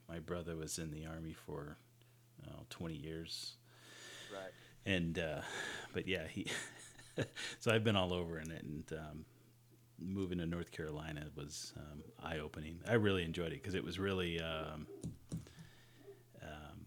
my 0.09 0.18
brother 0.18 0.57
was 0.57 0.78
in 0.78 0.91
the 0.91 1.07
Army 1.07 1.34
for 1.47 1.76
uh, 2.47 2.62
20 2.70 2.95
years. 2.95 3.57
Right. 4.32 4.53
And 4.84 5.18
uh, 5.18 5.41
but 5.93 6.07
yeah, 6.07 6.26
he. 6.28 6.47
so 7.61 7.72
I've 7.72 7.82
been 7.82 7.97
all 7.97 8.12
over 8.12 8.39
in 8.39 8.51
it, 8.51 8.62
and 8.62 8.84
um, 8.93 9.24
moving 9.99 10.39
to 10.39 10.47
North 10.47 10.70
Carolina 10.70 11.26
was 11.34 11.72
um, 11.76 12.03
eye 12.22 12.39
opening. 12.39 12.78
I 12.89 12.95
really 12.95 13.24
enjoyed 13.24 13.53
it 13.53 13.62
because 13.62 13.74
it 13.74 13.84
was 13.84 13.99
really. 13.99 14.41
Um, 14.41 14.87
um, 16.43 16.87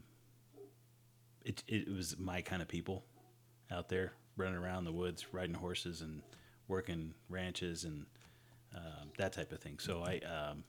it, 1.44 1.64
it 1.68 1.94
was 1.94 2.18
my 2.18 2.42
kind 2.42 2.62
of 2.62 2.68
people 2.68 3.04
out 3.72 3.90
there 3.90 4.14
running 4.38 4.58
around 4.58 4.86
the 4.86 4.92
woods, 4.92 5.34
riding 5.34 5.56
horses, 5.56 6.02
and 6.02 6.22
working 6.68 7.14
ranches 7.28 7.84
and 7.84 8.06
um, 8.76 9.10
that 9.18 9.34
type 9.34 9.52
of 9.52 9.60
thing. 9.60 9.80
So 9.80 10.04
I, 10.06 10.20
um, 10.20 10.64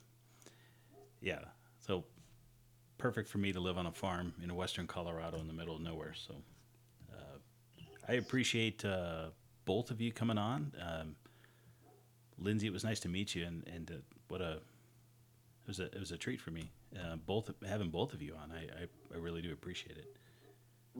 yeah, 1.20 1.40
so 1.80 2.04
perfect 2.98 3.28
for 3.28 3.38
me 3.38 3.52
to 3.52 3.60
live 3.60 3.78
on 3.78 3.86
a 3.86 3.92
farm 3.92 4.34
in 4.42 4.54
western 4.54 4.86
Colorado 4.86 5.38
in 5.38 5.46
the 5.46 5.52
middle 5.52 5.74
of 5.74 5.80
nowhere. 5.80 6.14
So 6.14 6.34
uh, 7.12 7.38
I 8.08 8.14
appreciate 8.14 8.84
uh, 8.84 9.26
both 9.64 9.90
of 9.90 10.00
you 10.00 10.12
coming 10.12 10.38
on. 10.38 10.72
Um, 10.80 11.16
Lindsey, 12.38 12.66
it 12.66 12.72
was 12.72 12.84
nice 12.84 13.00
to 13.00 13.08
meet 13.08 13.34
you, 13.34 13.44
and 13.44 13.66
and 13.68 13.90
uh, 13.90 13.94
what 14.28 14.40
a 14.40 14.52
it 14.52 15.66
was 15.66 15.80
a 15.80 15.84
it 15.84 16.00
was 16.00 16.10
a 16.10 16.16
treat 16.16 16.40
for 16.40 16.50
me. 16.50 16.70
Uh, 16.96 17.16
both 17.26 17.50
having 17.66 17.90
both 17.90 18.12
of 18.12 18.22
you 18.22 18.34
on, 18.34 18.50
I, 18.50 18.62
I, 18.62 18.86
I 19.14 19.18
really 19.18 19.42
do 19.42 19.52
appreciate 19.52 19.96
it. 19.96 20.16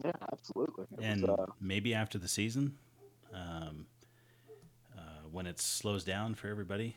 Yeah, 0.05 0.11
absolutely. 0.31 0.85
It 0.97 1.03
and 1.03 1.21
was, 1.23 1.39
uh, 1.39 1.51
maybe 1.59 1.93
after 1.93 2.17
the 2.17 2.29
season, 2.29 2.77
um, 3.33 3.87
when 5.31 5.47
it 5.47 5.59
slows 5.59 6.03
down 6.03 6.35
for 6.35 6.47
everybody, 6.47 6.95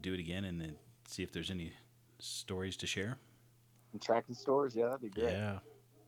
do 0.00 0.14
it 0.14 0.20
again 0.20 0.44
and 0.44 0.60
then 0.60 0.74
see 1.06 1.22
if 1.22 1.32
there's 1.32 1.50
any 1.50 1.72
stories 2.22 2.76
to 2.78 2.86
share. 2.86 3.18
And 3.92 4.00
tracking 4.00 4.34
stores, 4.34 4.74
yeah, 4.74 4.86
that'd 4.86 5.02
be 5.02 5.08
great. 5.08 5.32
Yeah, 5.32 5.58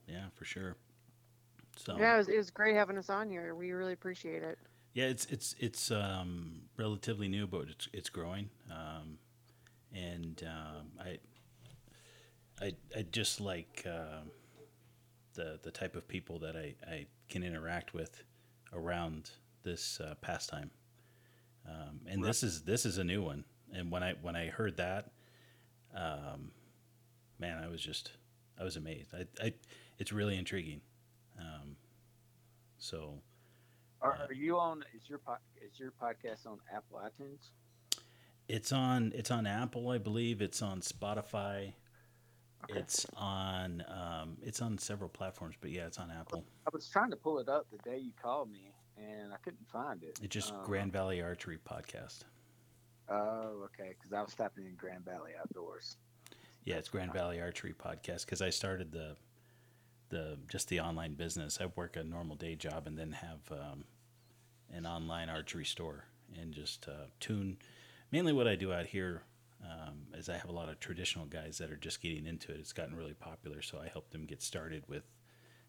yeah, 0.09 0.27
for 0.35 0.45
sure. 0.45 0.77
So 1.77 1.97
yeah, 1.99 2.15
it 2.15 2.19
was, 2.19 2.29
it 2.29 2.37
was 2.37 2.51
great 2.51 2.77
having 2.77 2.97
us 2.97 3.11
on 3.11 3.29
here. 3.29 3.55
We 3.55 3.73
really 3.73 3.93
appreciate 3.93 4.43
it. 4.43 4.59
Yeah, 4.95 5.07
it's 5.07 5.27
it's 5.27 5.57
it's 5.59 5.91
um, 5.91 6.63
relatively 6.77 7.29
new, 7.29 7.47
but 7.49 7.67
it's 7.69 7.89
it's 7.93 8.09
growing, 8.09 8.49
um, 8.71 9.19
and 9.93 10.41
um, 10.47 10.87
I 11.01 11.19
I 12.65 12.73
I 12.97 13.03
just 13.11 13.41
like 13.41 13.85
uh, 13.85 14.21
the 15.35 15.59
the 15.63 15.73
type 15.73 15.97
of 15.97 16.07
people 16.07 16.39
that 16.39 16.57
I, 16.57 16.75
I 16.89 17.07
can 17.29 17.43
interact 17.43 17.93
with 17.93 18.23
around 18.73 19.31
this 19.65 20.01
uh, 20.01 20.15
pastime. 20.21 20.71
Um, 21.69 22.01
and 22.07 22.23
right. 22.23 22.29
this 22.29 22.45
is 22.45 22.63
this 22.63 22.87
is 22.87 22.99
a 22.99 23.05
new 23.05 23.21
one. 23.23 23.45
And 23.73 23.91
when 23.91 24.05
I 24.05 24.15
when 24.23 24.37
I 24.37 24.47
heard 24.47 24.77
that, 24.77 25.11
um, 25.95 26.51
man, 27.39 27.63
I 27.63 27.69
was 27.69 27.81
just 27.81 28.13
I 28.59 28.65
was 28.65 28.77
amazed. 28.77 29.15
I, 29.15 29.27
I 29.45 29.53
it's 29.99 30.13
really 30.13 30.37
intriguing. 30.37 30.81
Um, 31.39 31.77
so, 32.79 33.15
are, 34.01 34.13
uh, 34.13 34.27
are, 34.27 34.35
you 34.35 34.59
on? 34.59 34.85
Is 34.95 35.09
your 35.09 35.21
is 35.61 35.79
your 35.79 35.93
podcast 35.93 36.47
on 36.47 36.59
Apple 36.75 37.01
iTunes? 37.03 37.51
It's 38.49 38.73
on 38.73 39.13
it's 39.15 39.31
on 39.31 39.47
Apple, 39.47 39.91
I 39.91 39.99
believe. 39.99 40.43
It's 40.43 40.63
on 40.63 40.81
Spotify. 40.81 41.73
Okay. 42.71 42.81
It's 42.81 43.07
on 43.17 43.85
um, 43.89 44.37
it's 44.43 44.63
on 44.63 44.79
several 44.79 45.09
platforms, 45.09 45.57
but 45.61 45.71
yeah, 45.71 45.87
it's 45.87 45.99
on 45.99 46.11
Apple. 46.11 46.45
I 46.67 46.71
was 46.73 46.89
trying 46.89 47.11
to 47.11 47.17
pull 47.17 47.39
it 47.39 47.49
up 47.49 47.67
the 47.71 47.79
day 47.89 47.99
you 47.99 48.13
called 48.23 48.51
me, 48.51 48.73
and 48.97 49.33
I 49.33 49.37
couldn't 49.43 49.69
find 49.71 50.03
it. 50.03 50.19
It's 50.23 50.35
just 50.35 50.53
um, 50.53 50.61
Grand 50.65 50.93
Valley 50.93 51.21
Archery 51.21 51.59
Podcast. 51.59 52.25
Oh, 53.09 53.67
okay. 53.67 53.95
Because 53.99 54.13
I 54.13 54.23
was 54.23 54.35
typing 54.35 54.67
in 54.67 54.75
Grand 54.77 55.05
Valley 55.05 55.33
Outdoors. 55.41 55.97
Yeah, 56.65 56.77
it's 56.77 56.89
Grand 56.89 57.13
Valley 57.13 57.41
Archery 57.41 57.75
Podcast 57.75 58.25
because 58.25 58.41
I 58.41 58.51
started 58.51 58.91
the 58.93 59.17
the 60.09 60.39
just 60.49 60.69
the 60.69 60.81
online 60.81 61.15
business. 61.15 61.59
I 61.61 61.67
work 61.77 61.97
a 61.97 62.05
normal 62.05 62.37
day 62.37 62.55
job 62.55 62.87
and 62.87 62.97
then 62.99 63.13
have 63.13 63.41
um, 63.53 63.85
an 64.73 64.87
online 64.87 65.29
archery 65.29 65.65
store 65.65 66.05
and 66.41 66.53
just 66.53 66.89
uh, 66.89 67.07
tune. 67.21 67.59
Mainly, 68.11 68.33
what 68.33 68.49
I 68.49 68.57
do 68.57 68.73
out 68.73 68.87
here 68.87 69.23
um, 69.63 70.07
is 70.15 70.29
I 70.29 70.37
have 70.37 70.49
a 70.49 70.53
lot 70.53 70.69
of 70.69 70.81
traditional 70.81 71.27
guys 71.27 71.59
that 71.59 71.71
are 71.71 71.77
just 71.77 72.01
getting 72.01 72.27
into 72.27 72.53
it. 72.53 72.61
It's 72.61 72.73
gotten 72.73 72.97
really 72.97 73.15
popular, 73.15 73.63
so 73.63 73.79
I 73.79 73.89
help 73.89 74.11
them 74.11 74.25
get 74.25 74.43
started 74.43 74.85
with, 74.89 75.05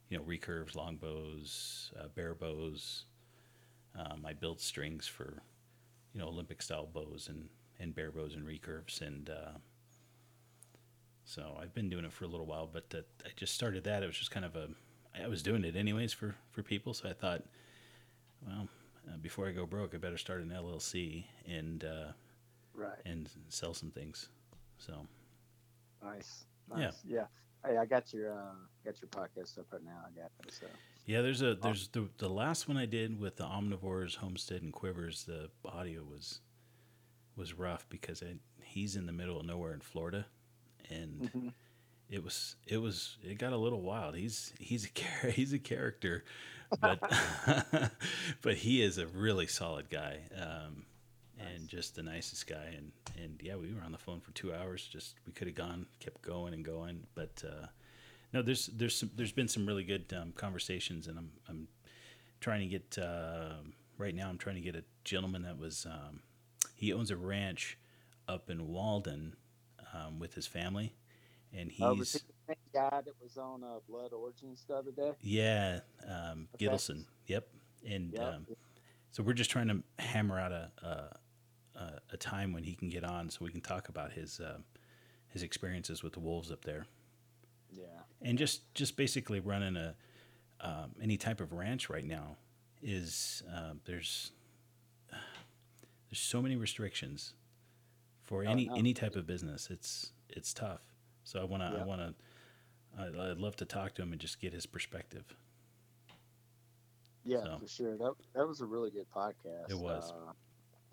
you 0.09 0.17
know, 0.17 0.23
recurves, 0.23 0.75
longbows, 0.75 1.91
uh, 1.99 2.07
bare 2.13 2.35
bows, 2.35 3.05
um, 3.97 4.25
I 4.25 4.33
build 4.33 4.59
strings 4.59 5.07
for, 5.07 5.41
you 6.15 6.21
know, 6.21 6.27
Olympic 6.27 6.61
style 6.61 6.87
bows 6.91 7.27
and, 7.29 7.49
and 7.79 7.93
bare 7.93 8.09
bows 8.09 8.35
and 8.35 8.47
recurves. 8.47 9.01
And 9.01 9.29
uh, 9.29 9.57
so 11.25 11.57
I've 11.61 11.73
been 11.73 11.89
doing 11.89 12.05
it 12.05 12.13
for 12.13 12.23
a 12.23 12.27
little 12.27 12.45
while, 12.45 12.69
but 12.71 12.89
that, 12.91 13.05
I 13.25 13.29
just 13.35 13.53
started 13.53 13.83
that. 13.83 14.01
It 14.01 14.07
was 14.07 14.17
just 14.17 14.31
kind 14.31 14.45
of 14.45 14.55
a, 14.55 14.69
I 15.21 15.27
was 15.27 15.43
doing 15.43 15.65
it 15.65 15.75
anyways 15.75 16.13
for, 16.13 16.35
for 16.51 16.63
people. 16.63 16.93
So 16.93 17.09
I 17.09 17.13
thought, 17.13 17.43
well, 18.47 18.69
uh, 19.07 19.17
before 19.17 19.47
I 19.47 19.51
go 19.51 19.65
broke, 19.65 19.93
I 19.93 19.97
better 19.97 20.17
start 20.17 20.41
an 20.41 20.49
LLC 20.49 21.25
and, 21.45 21.83
uh, 21.83 22.11
right. 22.73 22.97
and 23.05 23.29
sell 23.49 23.73
some 23.73 23.91
things. 23.91 24.29
So 24.77 24.93
nice. 26.01 26.45
nice. 26.69 26.79
Yeah. 27.05 27.17
Yeah. 27.17 27.25
Hey, 27.69 27.77
I 27.77 27.85
got 27.85 28.13
your 28.13 28.31
uh, 28.31 28.53
got 28.83 28.95
your 29.01 29.09
podcast 29.09 29.57
up 29.57 29.65
right 29.71 29.83
now. 29.83 29.97
I 30.05 30.11
got 30.11 30.31
it. 30.45 30.53
So 30.53 30.67
yeah, 31.05 31.21
there's 31.21 31.41
a 31.41 31.55
there's 31.55 31.87
the 31.89 32.09
the 32.17 32.29
last 32.29 32.67
one 32.67 32.77
I 32.77 32.85
did 32.85 33.19
with 33.19 33.37
the 33.37 33.45
omnivores, 33.45 34.15
homestead, 34.15 34.63
and 34.63 34.73
quivers. 34.73 35.25
The 35.25 35.49
audio 35.63 36.03
was 36.03 36.39
was 37.35 37.53
rough 37.53 37.87
because 37.89 38.23
I, 38.23 38.35
he's 38.63 38.95
in 38.95 39.05
the 39.05 39.11
middle 39.11 39.39
of 39.39 39.45
nowhere 39.45 39.73
in 39.73 39.81
Florida, 39.81 40.25
and 40.89 41.21
mm-hmm. 41.21 41.47
it 42.09 42.23
was 42.23 42.55
it 42.65 42.77
was 42.77 43.17
it 43.23 43.37
got 43.37 43.53
a 43.53 43.57
little 43.57 43.81
wild. 43.81 44.15
He's 44.15 44.51
he's 44.59 44.85
a 44.85 44.89
char- 44.93 45.29
he's 45.29 45.53
a 45.53 45.59
character, 45.59 46.23
but 46.81 46.99
but 48.41 48.55
he 48.55 48.81
is 48.81 48.97
a 48.97 49.05
really 49.05 49.45
solid 49.45 49.91
guy, 49.91 50.21
um, 50.35 50.85
and 51.37 51.67
just 51.67 51.95
the 51.95 52.03
nicest 52.03 52.47
guy. 52.47 52.73
And 52.75 52.91
and 53.23 53.39
yeah, 53.43 53.57
we 53.57 53.71
were 53.73 53.83
on 53.83 53.91
the 53.91 53.99
phone 53.99 54.21
for 54.21 54.31
two 54.31 54.55
hours. 54.55 54.87
Just 54.91 55.17
we 55.27 55.33
could 55.33 55.47
have 55.47 55.55
gone, 55.55 55.85
kept 55.99 56.23
going 56.23 56.55
and 56.55 56.65
going, 56.65 57.05
but 57.13 57.43
uh, 57.47 57.67
no, 58.33 58.41
there's 58.41 58.67
there's 58.67 58.97
some, 58.97 59.11
there's 59.15 59.31
been 59.31 59.47
some 59.47 59.65
really 59.65 59.83
good 59.83 60.13
um, 60.19 60.33
conversations, 60.35 61.07
and 61.07 61.17
I'm 61.17 61.31
I'm 61.47 61.67
trying 62.39 62.61
to 62.61 62.67
get 62.67 62.97
uh, 63.01 63.55
right 63.97 64.15
now. 64.15 64.29
I'm 64.29 64.37
trying 64.37 64.55
to 64.55 64.61
get 64.61 64.75
a 64.75 64.83
gentleman 65.03 65.43
that 65.43 65.57
was 65.57 65.85
um, 65.85 66.21
he 66.75 66.93
owns 66.93 67.11
a 67.11 67.17
ranch 67.17 67.77
up 68.27 68.49
in 68.49 68.67
Walden 68.67 69.35
um, 69.93 70.19
with 70.19 70.33
his 70.35 70.47
family, 70.47 70.95
and 71.53 71.71
he's 71.71 71.81
Oh, 71.81 71.93
was 71.95 72.07
he 72.13 72.19
the 72.27 72.33
same 72.47 72.55
guy 72.73 73.01
that 73.01 73.13
was 73.21 73.37
on 73.37 73.63
uh, 73.63 73.79
Blood 73.87 74.13
Origins 74.13 74.65
the 74.67 74.75
other 74.75 74.91
day? 74.91 75.11
yeah 75.21 75.79
um, 76.09 76.47
Okay. 76.55 76.59
Gittleson. 76.59 77.05
Yep, 77.27 77.47
and 77.87 78.19
Yeah. 78.19 78.21
um, 78.21 78.47
so 79.11 79.23
we're 79.23 79.33
just 79.33 79.51
trying 79.51 79.67
to 79.67 79.83
hammer 80.03 80.39
out 80.39 80.51
a, 80.51 80.71
a 80.83 81.79
a 81.79 81.99
a 82.13 82.17
time 82.17 82.53
when 82.53 82.63
he 82.63 82.75
can 82.75 82.89
get 82.89 83.03
on, 83.03 83.29
so 83.29 83.45
we 83.45 83.51
can 83.51 83.61
talk 83.61 83.89
about 83.89 84.13
his 84.13 84.39
uh, 84.39 84.59
his 85.29 85.43
experiences 85.43 86.03
with 86.03 86.13
the 86.13 86.19
wolves 86.19 86.51
up 86.51 86.65
there. 86.65 86.85
Yeah. 87.75 87.85
and 88.21 88.37
just 88.37 88.73
just 88.73 88.95
basically 88.97 89.39
running 89.39 89.75
a 89.77 89.95
um, 90.61 90.91
any 91.01 91.17
type 91.17 91.41
of 91.41 91.51
ranch 91.53 91.89
right 91.89 92.05
now 92.05 92.37
is 92.81 93.43
uh, 93.53 93.73
there's 93.85 94.31
there's 96.09 96.19
so 96.19 96.41
many 96.41 96.55
restrictions 96.55 97.33
for 98.23 98.43
Oh, 98.45 98.49
any 98.49 98.65
no. 98.65 98.75
any 98.75 98.93
type 98.93 99.15
of 99.15 99.25
business. 99.27 99.69
It's 99.69 100.11
it's 100.29 100.53
tough. 100.53 100.81
So 101.23 101.39
I 101.41 101.43
want 101.43 101.63
to 101.63 101.71
Yeah. 101.75 101.83
I 101.83 101.85
want 101.85 102.01
to 102.01 102.13
I- 102.97 103.31
I'd 103.31 103.37
love 103.39 103.55
to 103.57 103.65
talk 103.65 103.93
to 103.95 104.01
him 104.01 104.11
and 104.13 104.21
just 104.21 104.39
get 104.39 104.53
his 104.53 104.65
perspective. 104.65 105.25
Yeah, 107.25 107.43
So. 107.43 107.57
for 107.59 107.67
sure. 107.67 107.97
That 107.97 108.13
that 108.35 108.47
was 108.47 108.61
a 108.61 108.65
really 108.65 108.91
good 108.91 109.07
podcast. 109.15 109.69
It 109.69 109.77
was. 109.77 110.11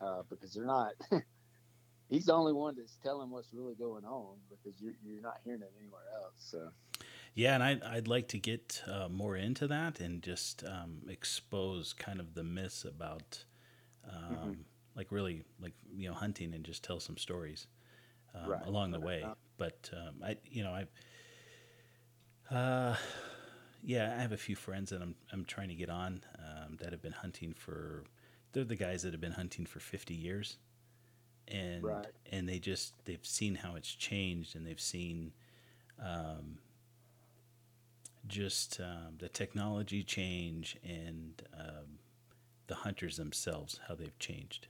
uh, 0.01 0.05
uh, 0.05 0.22
because 0.28 0.53
they're 0.55 0.64
not. 0.66 0.93
he's 2.12 2.26
the 2.26 2.34
only 2.34 2.52
one 2.52 2.76
that's 2.76 2.96
telling 3.02 3.30
what's 3.30 3.52
really 3.54 3.74
going 3.74 4.04
on 4.04 4.36
because 4.50 4.80
you're 4.80 4.94
you're 5.04 5.22
not 5.22 5.38
hearing 5.44 5.62
it 5.62 5.72
anywhere 5.80 6.02
else. 6.22 6.34
So 6.38 6.70
Yeah, 7.34 7.54
and 7.54 7.62
I'd, 7.62 7.82
I'd 7.82 8.08
like 8.08 8.28
to 8.28 8.38
get 8.38 8.82
uh, 8.86 9.08
more 9.08 9.36
into 9.36 9.66
that 9.68 10.00
and 10.00 10.22
just 10.22 10.64
um, 10.64 11.02
expose 11.08 11.92
kind 11.92 12.20
of 12.20 12.34
the 12.34 12.44
myths 12.44 12.84
about, 12.84 13.44
um, 14.08 14.58
Mhm. 14.58 14.64
like 14.94 15.10
really 15.10 15.44
like 15.60 15.72
you 15.96 16.08
know 16.08 16.14
hunting 16.14 16.54
and 16.54 16.64
just 16.64 16.84
tell 16.84 17.00
some 17.00 17.16
stories 17.16 17.66
um, 18.34 18.48
Right, 18.50 18.66
along 18.66 18.92
the 18.92 19.00
way. 19.00 19.20
yeah. 19.22 19.34
But 19.56 19.90
um, 19.94 20.22
I 20.24 20.36
you 20.50 20.62
know 20.64 20.72
I, 22.50 22.54
uh, 22.54 22.96
yeah, 23.82 24.14
I 24.16 24.20
have 24.22 24.32
a 24.32 24.36
few 24.36 24.56
friends 24.56 24.90
that 24.90 25.02
I'm 25.02 25.14
I'm 25.32 25.44
trying 25.44 25.68
to 25.68 25.74
get 25.74 25.90
on 25.90 26.22
um, 26.38 26.76
that 26.80 26.92
have 26.92 27.02
been 27.02 27.12
hunting 27.12 27.54
for. 27.54 28.04
They're 28.52 28.64
the 28.64 28.76
guys 28.76 29.02
that 29.02 29.12
have 29.12 29.20
been 29.20 29.32
hunting 29.32 29.64
for 29.64 29.80
50 29.80 30.14
years, 30.14 30.58
and 31.49 31.82
Right. 31.82 32.07
and 32.30 32.49
they 32.49 32.59
just 32.59 32.95
they've 33.05 33.24
seen 33.26 33.57
how 33.57 33.76
it's 33.76 33.93
changed 33.95 34.57
and 34.57 34.66
they've 34.66 34.80
seen. 34.80 35.32
Um, 36.03 36.59
just 38.26 38.80
um, 38.80 39.16
the 39.18 39.28
technology 39.28 40.03
change 40.03 40.76
and 40.84 41.43
um, 41.59 41.99
the 42.68 42.74
hunters 42.76 43.16
themselves, 43.16 43.80
how 43.88 43.95
they've 43.95 44.18
changed. 44.18 44.68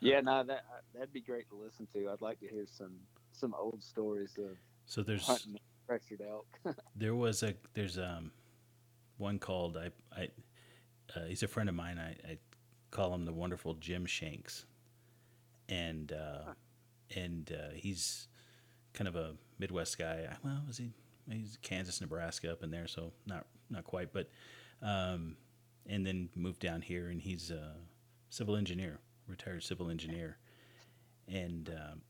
yeah, 0.00 0.20
no, 0.20 0.42
that 0.44 0.64
that'd 0.94 1.12
be 1.12 1.20
great 1.20 1.48
to 1.50 1.56
listen 1.56 1.86
to. 1.94 2.10
I'd 2.10 2.20
like 2.20 2.40
to 2.40 2.48
hear 2.48 2.66
some 2.66 2.94
some 3.32 3.54
old 3.54 3.82
stories 3.82 4.36
of 4.38 4.56
So 4.86 5.02
there's 5.02 5.26
hunting 5.26 5.58
pressured 5.86 6.22
elk. 6.28 6.46
there 6.96 7.14
was 7.14 7.42
a 7.42 7.54
there's 7.74 7.98
um 7.98 8.32
one 9.18 9.38
called 9.38 9.76
I 9.76 9.90
I 10.16 10.28
uh, 11.16 11.24
he's 11.26 11.42
a 11.42 11.48
friend 11.48 11.68
of 11.68 11.74
mine. 11.74 11.98
I, 11.98 12.32
I 12.32 12.38
call 12.90 13.14
him 13.14 13.24
the 13.24 13.32
wonderful 13.32 13.74
Jim 13.74 14.06
Shanks, 14.06 14.66
and 15.68 16.12
uh, 16.12 16.52
and 17.14 17.52
uh, 17.52 17.72
he's 17.74 18.28
kind 18.92 19.08
of 19.08 19.16
a 19.16 19.34
Midwest 19.58 19.98
guy. 19.98 20.28
Well, 20.44 20.62
was 20.66 20.78
he? 20.78 20.90
He's 21.30 21.58
Kansas, 21.62 22.00
Nebraska, 22.00 22.50
up 22.52 22.62
in 22.62 22.70
there, 22.70 22.86
so 22.86 23.12
not 23.26 23.46
not 23.70 23.84
quite, 23.84 24.12
but 24.12 24.28
um, 24.82 25.36
and 25.86 26.06
then 26.06 26.28
moved 26.34 26.60
down 26.60 26.82
here, 26.82 27.08
and 27.08 27.20
he's 27.20 27.50
a 27.50 27.74
civil 28.30 28.56
engineer, 28.56 28.98
retired 29.26 29.62
civil 29.62 29.90
engineer, 29.90 30.36
and 31.28 31.68
um, 31.70 32.02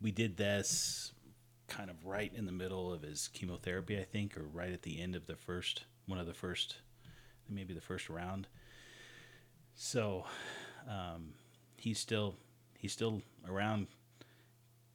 we 0.00 0.10
did 0.10 0.36
this 0.36 1.12
kind 1.68 1.88
of 1.88 2.04
right 2.04 2.32
in 2.34 2.44
the 2.44 2.52
middle 2.52 2.92
of 2.92 3.02
his 3.02 3.28
chemotherapy, 3.28 3.98
I 3.98 4.04
think, 4.04 4.36
or 4.36 4.42
right 4.42 4.72
at 4.72 4.82
the 4.82 5.00
end 5.00 5.16
of 5.16 5.26
the 5.26 5.36
first 5.36 5.84
one 6.06 6.18
of 6.18 6.26
the 6.26 6.34
first, 6.34 6.76
maybe 7.48 7.72
the 7.72 7.80
first 7.80 8.10
round. 8.10 8.48
So 9.74 10.24
um, 10.88 11.34
he's 11.82 11.98
still 11.98 12.36
he's 12.78 12.92
still 12.92 13.20
around, 13.48 13.88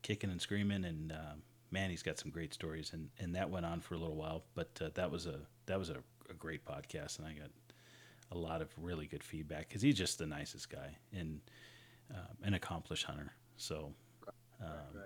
kicking 0.02 0.30
and 0.30 0.42
screaming, 0.42 0.86
and 0.86 1.12
um, 1.12 1.42
man, 1.70 1.90
he's 1.90 2.04
got 2.04 2.18
some 2.18 2.32
great 2.32 2.54
stories, 2.54 2.92
and, 2.94 3.10
and 3.20 3.36
that 3.36 3.50
went 3.50 3.66
on 3.66 3.82
for 3.82 3.96
a 3.96 3.98
little 3.98 4.16
while. 4.16 4.44
But 4.56 4.70
uh, 4.82 4.90
that 4.94 5.12
was 5.12 5.28
a 5.28 5.40
that 5.66 5.78
was 5.78 5.90
a, 5.90 5.98
a 6.30 6.34
great 6.34 6.66
podcast, 6.66 7.20
and 7.20 7.28
I 7.28 7.34
got 7.34 7.50
a 8.32 8.38
lot 8.38 8.62
of 8.62 8.70
really 8.78 9.06
good 9.06 9.24
feedback 9.24 9.68
because 9.68 9.82
he's 9.82 9.96
just 9.98 10.18
the 10.18 10.26
nicest 10.26 10.70
guy 10.70 10.96
and 11.14 11.42
uh, 12.14 12.34
an 12.44 12.54
accomplished 12.54 13.06
hunter. 13.06 13.32
So. 13.58 13.94
Um, 14.60 14.70
right. 14.96 15.06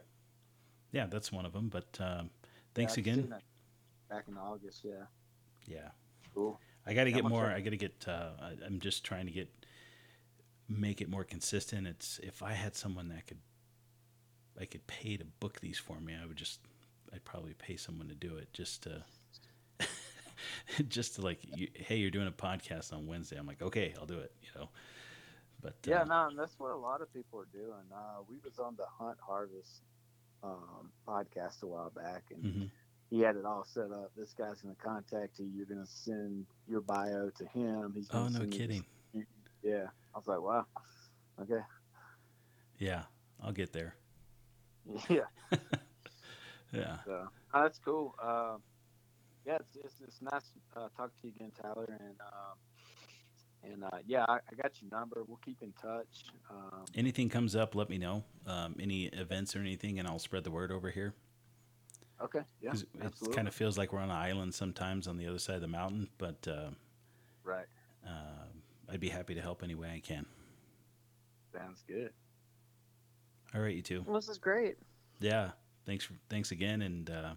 yeah, 0.93 1.07
that's 1.07 1.29
one 1.29 1.45
of 1.45 1.51
them. 1.51 1.67
But 1.67 1.97
um, 1.99 2.29
thanks 2.73 2.95
Yeah, 2.95 3.01
again. 3.01 3.35
Back 4.09 4.23
in 4.29 4.37
August, 4.37 4.81
yeah, 4.85 5.03
Yeah, 5.67 5.89
cool. 6.33 6.57
I 6.85 6.93
got 6.93 7.03
to 7.03 7.11
get 7.11 7.25
more. 7.25 7.47
I 7.47 7.59
got 7.59 7.71
to 7.71 7.77
get. 7.77 8.05
Uh, 8.07 8.29
I, 8.41 8.53
I'm 8.65 8.79
just 8.79 9.03
trying 9.03 9.25
to 9.25 9.31
get 9.31 9.49
make 10.77 11.01
it 11.01 11.09
more 11.09 11.23
consistent. 11.23 11.87
It's 11.87 12.19
if 12.23 12.41
I 12.41 12.53
had 12.53 12.75
someone 12.75 13.09
that 13.09 13.27
could, 13.27 13.39
I 14.59 14.65
could 14.65 14.85
pay 14.87 15.17
to 15.17 15.25
book 15.39 15.59
these 15.59 15.77
for 15.77 15.99
me. 15.99 16.13
I 16.21 16.25
would 16.25 16.37
just. 16.37 16.59
I'd 17.13 17.25
probably 17.25 17.53
pay 17.53 17.75
someone 17.75 18.07
to 18.07 18.15
do 18.15 18.37
it 18.37 18.53
just 18.53 18.83
to. 18.83 19.03
just 20.87 21.15
to 21.15 21.21
like, 21.21 21.39
you, 21.55 21.67
hey, 21.75 21.97
you're 21.97 22.11
doing 22.11 22.27
a 22.27 22.31
podcast 22.31 22.93
on 22.93 23.05
Wednesday. 23.05 23.37
I'm 23.37 23.45
like, 23.45 23.61
okay, 23.61 23.93
I'll 23.99 24.05
do 24.05 24.19
it. 24.19 24.31
You 24.41 24.47
know, 24.55 24.69
but 25.61 25.75
Yeah, 25.85 26.01
uh, 26.01 26.05
no, 26.05 26.27
and 26.29 26.39
that's 26.39 26.57
what 26.57 26.71
a 26.71 26.77
lot 26.77 27.01
of 27.01 27.13
people 27.13 27.39
are 27.39 27.47
doing. 27.51 27.85
Uh, 27.93 28.21
we 28.27 28.37
was 28.43 28.59
on 28.59 28.75
the 28.77 28.85
Hunt 28.97 29.17
Harvest 29.19 29.81
um, 30.43 30.91
podcast 31.07 31.63
a 31.63 31.67
while 31.67 31.91
back, 31.91 32.23
and 32.31 32.43
mhm. 32.43 32.69
he 33.09 33.19
had 33.19 33.35
it 33.35 33.45
all 33.45 33.65
set 33.65 33.91
up. 33.91 34.11
This 34.17 34.33
guy's 34.33 34.61
going 34.61 34.75
to 34.75 34.81
contact 34.81 35.39
you. 35.39 35.47
You're 35.53 35.65
going 35.65 35.85
to 35.85 35.91
send 35.91 36.45
your 36.67 36.81
bio 36.81 37.29
to 37.29 37.45
him. 37.45 37.93
He's 37.95 38.07
Oh 38.11 38.27
no, 38.27 38.45
kidding. 38.47 38.85
Yeah, 39.63 39.85
I 40.13 40.17
was 40.17 40.27
like, 40.27 40.41
wow, 40.41 40.65
okay, 41.41 41.61
Yeah, 42.77 43.03
I'll 43.41 43.51
get 43.51 43.73
there. 43.73 43.95
yeah. 45.09 45.21
Yeah. 46.73 46.97
So 47.05 47.27
oh, 47.53 47.61
that's 47.63 47.79
cool. 47.79 48.15
Uh, 48.21 48.57
yeah, 49.45 49.55
it's, 49.55 49.75
it's, 49.83 49.95
it's 50.07 50.21
nice 50.21 50.51
uh, 50.75 50.87
talking 50.95 51.11
to 51.21 51.27
you 51.27 51.33
again, 51.35 51.51
Tyler, 51.61 51.99
and 51.99 52.15
um, 52.21 53.71
and 53.71 53.83
uh, 53.83 53.97
yeah, 54.07 54.25
I, 54.27 54.35
I 54.35 54.55
got 54.61 54.71
your 54.81 54.89
number. 54.91 55.23
We'll 55.27 55.39
keep 55.43 55.61
in 55.61 55.73
touch. 55.81 56.25
Um, 56.49 56.85
anything 56.95 57.29
comes 57.29 57.55
up, 57.55 57.75
let 57.75 57.89
me 57.89 57.97
know. 57.97 58.23
Um, 58.47 58.75
any 58.79 59.05
events 59.05 59.55
or 59.55 59.59
anything, 59.59 59.99
and 59.99 60.07
I'll 60.07 60.19
spread 60.19 60.43
the 60.43 60.51
word 60.51 60.71
over 60.71 60.89
here. 60.89 61.13
okay, 62.23 62.41
yeah, 62.61 62.73
it 62.73 63.13
kind 63.33 63.47
of 63.47 63.53
feels 63.53 63.77
like 63.77 63.91
we're 63.91 63.99
on 63.99 64.09
an 64.09 64.15
island 64.15 64.53
sometimes 64.53 65.07
on 65.07 65.17
the 65.17 65.27
other 65.27 65.39
side 65.39 65.55
of 65.55 65.61
the 65.61 65.67
mountain, 65.67 66.07
but 66.17 66.47
uh, 66.47 66.69
right. 67.43 67.65
uh, 68.07 68.45
I'd 68.91 68.99
be 68.99 69.09
happy 69.09 69.33
to 69.35 69.41
help 69.41 69.63
any 69.63 69.73
way 69.73 69.89
I 69.95 69.99
can. 70.01 70.25
Sounds 71.55 71.83
good. 71.87 72.11
All 73.55 73.61
right, 73.61 73.75
you 73.75 73.81
two. 73.81 74.03
Well, 74.05 74.15
this 74.15 74.27
is 74.29 74.37
great. 74.37 74.75
Yeah, 75.19 75.51
thanks. 75.85 76.03
For, 76.05 76.13
thanks 76.29 76.51
again, 76.51 76.81
and 76.81 77.09
uh, 77.09 77.33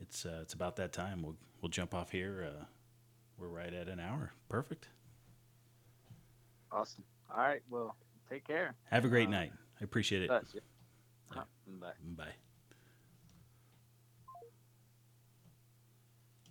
it's 0.00 0.26
uh, 0.26 0.40
it's 0.42 0.54
about 0.54 0.76
that 0.76 0.92
time. 0.92 1.22
We'll 1.22 1.36
we'll 1.60 1.68
jump 1.70 1.94
off 1.94 2.10
here. 2.10 2.48
Uh, 2.60 2.64
we're 3.38 3.48
right 3.48 3.72
at 3.72 3.88
an 3.88 4.00
hour. 4.00 4.32
Perfect. 4.48 4.88
Awesome. 6.70 7.04
All 7.30 7.38
right. 7.40 7.62
Well, 7.70 7.96
take 8.30 8.46
care. 8.46 8.74
Have 8.90 9.04
a 9.04 9.08
great 9.08 9.28
Uh, 9.28 9.32
night. 9.32 9.52
I 9.80 9.84
appreciate 9.84 10.22
it. 10.22 10.28
Touch. 10.28 10.46
Yeah. 10.54 10.60
Uh, 11.36 11.44
bye. 11.80 11.92
Bye. 12.16 12.32